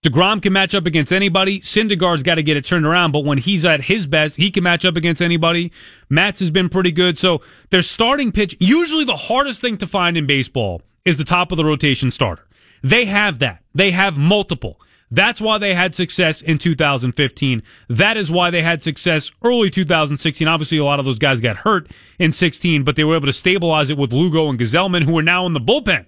DeGrom 0.05 0.43
can 0.43 0.53
match 0.53 0.75
up 0.75 0.87
against 0.87 1.13
anybody. 1.13 1.61
Syndergaard's 1.61 2.25
got 2.25 2.37
to 2.37 2.43
get 2.43 2.57
it 2.57 2.65
turned 2.65 2.87
around, 2.87 3.13
but 3.13 3.25
when 3.25 3.39
he's 3.39 3.65
at 3.65 3.83
his 3.83 4.07
best, 4.07 4.37
he 4.37 4.51
can 4.51 4.65
match 4.65 4.85
up 4.85 4.97
against 4.97 5.23
anybody. 5.23 5.71
Matz 6.09 6.41
has 6.41 6.51
been 6.51 6.69
pretty 6.69 6.91
good. 6.91 7.21
So 7.21 7.41
their 7.71 7.83
starting 7.83 8.33
pitch, 8.33 8.57
usually 8.59 9.05
the 9.05 9.17
hardest 9.17 9.61
thing 9.61 9.77
to 9.79 9.87
find 9.87 10.17
in 10.17 10.27
baseball 10.27 10.83
is 11.05 11.17
the 11.17 11.25
top 11.25 11.53
of 11.53 11.57
the 11.57 11.65
rotation 11.65 12.11
starter. 12.11 12.47
They 12.83 13.05
have 13.07 13.39
that. 13.41 13.63
They 13.75 13.91
have 13.93 14.17
multiple. 14.19 14.81
That's 15.11 15.43
why 15.43 15.59
they 15.59 15.75
had 15.75 15.95
success 15.95 16.41
in 16.41 16.57
2015. 16.57 17.63
That 17.89 18.17
is 18.17 18.31
why 18.31 18.51
they 18.51 18.63
had 18.63 18.83
success 18.83 19.31
early 19.45 19.69
2016. 19.69 20.49
Obviously, 20.49 20.79
a 20.79 20.85
lot 20.85 20.99
of 20.99 21.05
those 21.05 21.19
guys 21.19 21.39
got 21.39 21.59
hurt 21.59 21.91
in 22.19 22.33
16, 22.33 22.83
but 22.83 22.97
they 22.97 23.05
were 23.05 23.17
able 23.17 23.27
to 23.27 23.33
stabilize 23.33 23.91
it 23.91 23.99
with 23.99 24.13
Lugo 24.13 24.49
and 24.49 24.59
Gsellman, 24.59 25.05
who 25.05 25.17
are 25.19 25.23
now 25.23 25.45
in 25.45 25.53
the 25.53 25.61
bullpen 25.61 26.07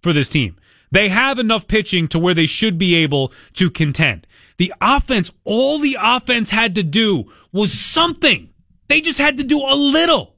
for 0.00 0.12
this 0.12 0.28
team. 0.28 0.56
They 0.90 1.08
have 1.08 1.38
enough 1.38 1.68
pitching 1.68 2.08
to 2.08 2.18
where 2.18 2.34
they 2.34 2.46
should 2.46 2.78
be 2.78 2.96
able 2.96 3.32
to 3.54 3.70
contend. 3.70 4.26
The 4.58 4.74
offense, 4.80 5.30
all 5.44 5.78
the 5.78 5.96
offense 6.00 6.50
had 6.50 6.74
to 6.74 6.82
do 6.82 7.30
was 7.52 7.72
something. 7.72 8.50
They 8.88 9.00
just 9.00 9.18
had 9.18 9.38
to 9.38 9.44
do 9.44 9.58
a 9.58 9.76
little, 9.76 10.34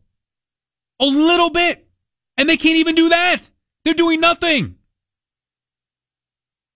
a 1.00 1.06
little 1.06 1.50
bit. 1.50 1.88
And 2.36 2.48
they 2.48 2.56
can't 2.56 2.76
even 2.76 2.94
do 2.94 3.08
that. 3.10 3.48
They're 3.84 3.94
doing 3.94 4.20
nothing. 4.20 4.76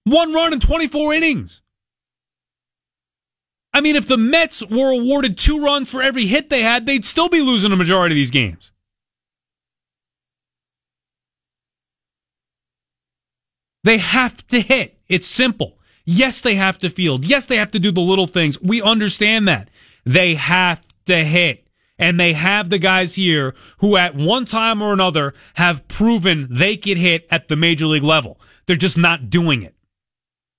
One 0.05 0.33
run 0.33 0.53
in 0.53 0.61
24 0.61 1.15
innings. 1.15 1.61
I 3.75 3.81
mean, 3.81 3.97
if 3.97 4.09
the 4.09 4.17
Mets 4.17 4.63
were 4.67 4.91
awarded 4.91 5.37
two 5.37 5.63
runs 5.63 5.91
for 5.91 6.03
every 6.03 6.27
hit 6.27 6.49
they 6.49 6.63
had, 6.63 6.87
they'd 6.87 7.05
still 7.05 7.29
be 7.29 7.41
losing 7.41 7.73
a 7.73 7.77
majority 7.77 8.15
of 8.15 8.17
these 8.17 8.31
games. 8.31 8.73
They 13.85 13.99
have 13.99 14.47
to 14.49 14.61
hit. 14.61 14.99
It's 15.09 15.27
simple. 15.27 15.79
Yes, 16.05 16.41
they 16.41 16.55
have 16.55 16.79
to 16.79 16.91
field. 16.91 17.25
Yes, 17.25 17.47
they 17.47 17.57
have 17.57 17.71
to 17.73 17.79
do 17.79 17.93
the 17.93 18.01
little 18.01 18.27
things. 18.27 18.61
We 18.61 18.83
understand 18.83 19.47
that. 19.47 19.69
They 20.05 20.35
have 20.35 20.83
to 21.07 21.25
hit. 21.25 21.68
And 21.99 22.19
they 22.19 22.33
have 22.33 22.71
the 22.71 22.79
guys 22.79 23.15
here 23.15 23.55
who 23.79 23.97
at 23.97 24.15
one 24.15 24.45
time 24.45 24.81
or 24.81 24.93
another 24.93 25.35
have 25.55 25.89
proven 25.89 26.47
they 26.51 26.77
can 26.77 26.97
hit 26.97 27.27
at 27.31 27.49
the 27.49 27.57
major 27.57 27.87
league 27.87 28.03
level. 28.03 28.41
They're 28.67 28.77
just 28.77 28.99
not 28.99 29.31
doing 29.31 29.63
it. 29.63 29.75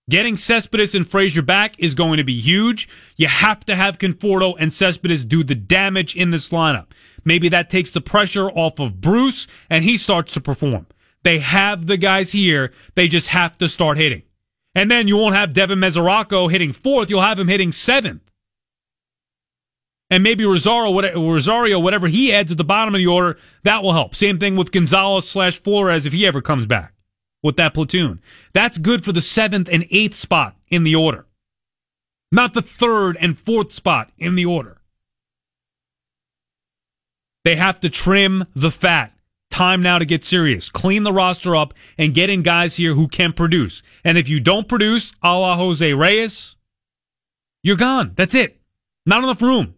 Getting 0.09 0.37
Cespedes 0.37 0.95
and 0.95 1.07
Frazier 1.07 1.43
back 1.43 1.75
is 1.77 1.93
going 1.93 2.17
to 2.17 2.23
be 2.23 2.39
huge. 2.39 2.89
You 3.15 3.27
have 3.27 3.63
to 3.65 3.75
have 3.75 3.99
Conforto 3.99 4.55
and 4.59 4.73
Cespedes 4.73 5.23
do 5.23 5.43
the 5.43 5.53
damage 5.53 6.15
in 6.15 6.31
this 6.31 6.49
lineup. 6.49 6.87
Maybe 7.23 7.47
that 7.49 7.69
takes 7.69 7.91
the 7.91 8.01
pressure 8.01 8.49
off 8.49 8.79
of 8.79 8.99
Bruce 8.99 9.45
and 9.69 9.83
he 9.83 9.97
starts 9.97 10.33
to 10.33 10.41
perform. 10.41 10.87
They 11.23 11.39
have 11.39 11.85
the 11.85 11.97
guys 11.97 12.31
here. 12.31 12.73
They 12.95 13.07
just 13.07 13.27
have 13.29 13.57
to 13.59 13.69
start 13.69 13.97
hitting. 13.97 14.23
And 14.73 14.89
then 14.89 15.07
you 15.07 15.17
won't 15.17 15.35
have 15.35 15.53
Devin 15.53 15.79
Mesoraco 15.79 16.49
hitting 16.49 16.73
fourth. 16.73 17.09
You'll 17.09 17.21
have 17.21 17.39
him 17.39 17.47
hitting 17.47 17.71
seventh. 17.71 18.28
And 20.11 20.23
maybe 20.23 20.43
Rosario, 20.45 20.91
Rosario, 21.21 21.79
whatever 21.79 22.07
he 22.07 22.33
adds 22.33 22.51
at 22.51 22.57
the 22.57 22.63
bottom 22.63 22.95
of 22.95 22.99
the 22.99 23.07
order, 23.07 23.37
that 23.63 23.83
will 23.83 23.93
help. 23.93 24.15
Same 24.15 24.39
thing 24.39 24.55
with 24.55 24.71
Gonzalez 24.71 25.29
slash 25.29 25.61
Flores 25.61 26.05
if 26.05 26.13
he 26.13 26.25
ever 26.25 26.41
comes 26.41 26.65
back. 26.65 26.93
with 27.41 27.55
that 27.57 27.73
platoon. 27.73 28.21
That's 28.53 28.77
good 28.77 29.03
for 29.03 29.11
the 29.11 29.21
seventh 29.21 29.69
and 29.71 29.85
eighth 29.91 30.15
spot 30.15 30.55
in 30.67 30.83
the 30.83 30.95
order, 30.95 31.25
not 32.31 32.53
the 32.53 32.61
third 32.61 33.17
and 33.19 33.37
fourth 33.37 33.71
spot 33.71 34.11
in 34.17 34.35
the 34.35 34.45
order. 34.45 34.81
They 37.45 37.55
have 37.55 37.79
to 37.81 37.89
trim 37.89 38.45
the 38.55 38.71
fat. 38.71 39.13
Time 39.49 39.81
now 39.81 39.97
to 39.97 40.05
get 40.05 40.23
serious. 40.23 40.69
Clean 40.69 41.01
the 41.01 41.11
roster 41.13 41.55
up 41.55 41.73
and 41.97 42.13
get 42.13 42.29
in 42.29 42.43
guys 42.43 42.75
here 42.75 42.93
who 42.93 43.07
can 43.07 43.33
produce. 43.33 43.81
And 44.03 44.15
if 44.15 44.29
you 44.29 44.39
don't 44.39 44.67
produce, 44.67 45.11
a 45.23 45.35
la 45.35 45.55
Jose 45.55 45.91
Reyes, 45.93 46.55
you're 47.63 47.75
gone. 47.75 48.11
That's 48.15 48.35
it. 48.35 48.61
Not 49.07 49.23
enough 49.23 49.41
room. 49.41 49.73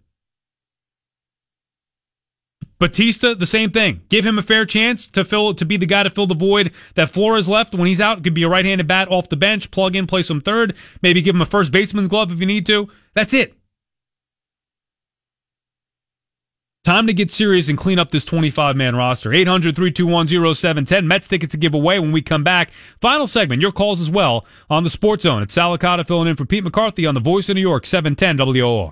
Bautista, 2.82 3.36
the 3.36 3.45
same 3.45 3.69
thing. 3.69 4.01
Give 4.09 4.25
him 4.25 4.39
a 4.39 4.41
fair 4.41 4.65
chance 4.65 5.07
to 5.09 5.23
fill 5.23 5.53
to 5.53 5.65
be 5.65 5.77
the 5.77 5.86
guy 5.86 6.01
to 6.01 6.09
fill 6.09 6.25
the 6.25 6.34
void 6.34 6.71
that 6.95 7.11
Flores 7.11 7.47
left 7.47 7.75
when 7.75 7.88
he's 7.88 8.01
out. 8.01 8.23
Could 8.23 8.34
be 8.34 8.41
a 8.41 8.49
right-handed 8.49 8.88
bat 8.88 9.07
off 9.11 9.29
the 9.29 9.38
bench, 9.38 9.69
plug 9.69 9.95
in, 9.95 10.07
play 10.07 10.23
some 10.23 10.41
third, 10.41 10.75
maybe 11.03 11.21
give 11.21 11.36
him 11.36 11.43
a 11.43 11.45
first 11.45 11.71
baseman's 11.71 12.09
glove 12.09 12.32
if 12.32 12.39
you 12.39 12.47
need 12.47 12.65
to. 12.65 12.89
That's 13.13 13.36
it. 13.36 13.55
Time 16.84 17.05
to 17.05 17.13
get 17.13 17.32
serious 17.32 17.69
and 17.69 17.77
clean 17.77 17.99
up 17.99 18.09
this 18.09 18.25
25 18.25 18.75
man 18.75 18.95
roster. 18.95 19.32
800 19.32 19.75
321 19.75 20.55
0710. 20.55 21.07
Mets 21.07 21.27
tickets 21.27 21.51
to 21.51 21.57
give 21.57 21.75
away 21.75 21.99
when 21.99 22.11
we 22.11 22.23
come 22.23 22.43
back. 22.43 22.71
Final 22.99 23.27
segment, 23.27 23.61
your 23.61 23.71
calls 23.71 24.01
as 24.01 24.09
well 24.09 24.47
on 24.71 24.84
the 24.84 24.89
Sports 24.89 25.21
Zone. 25.21 25.43
It's 25.43 25.53
Sal 25.53 25.77
Licata 25.77 26.07
filling 26.07 26.27
in 26.27 26.36
for 26.36 26.45
Pete 26.45 26.63
McCarthy 26.63 27.05
on 27.05 27.13
the 27.13 27.19
Voice 27.19 27.47
of 27.49 27.55
New 27.55 27.61
York, 27.61 27.86
710 27.86 28.38
WOR. 28.38 28.89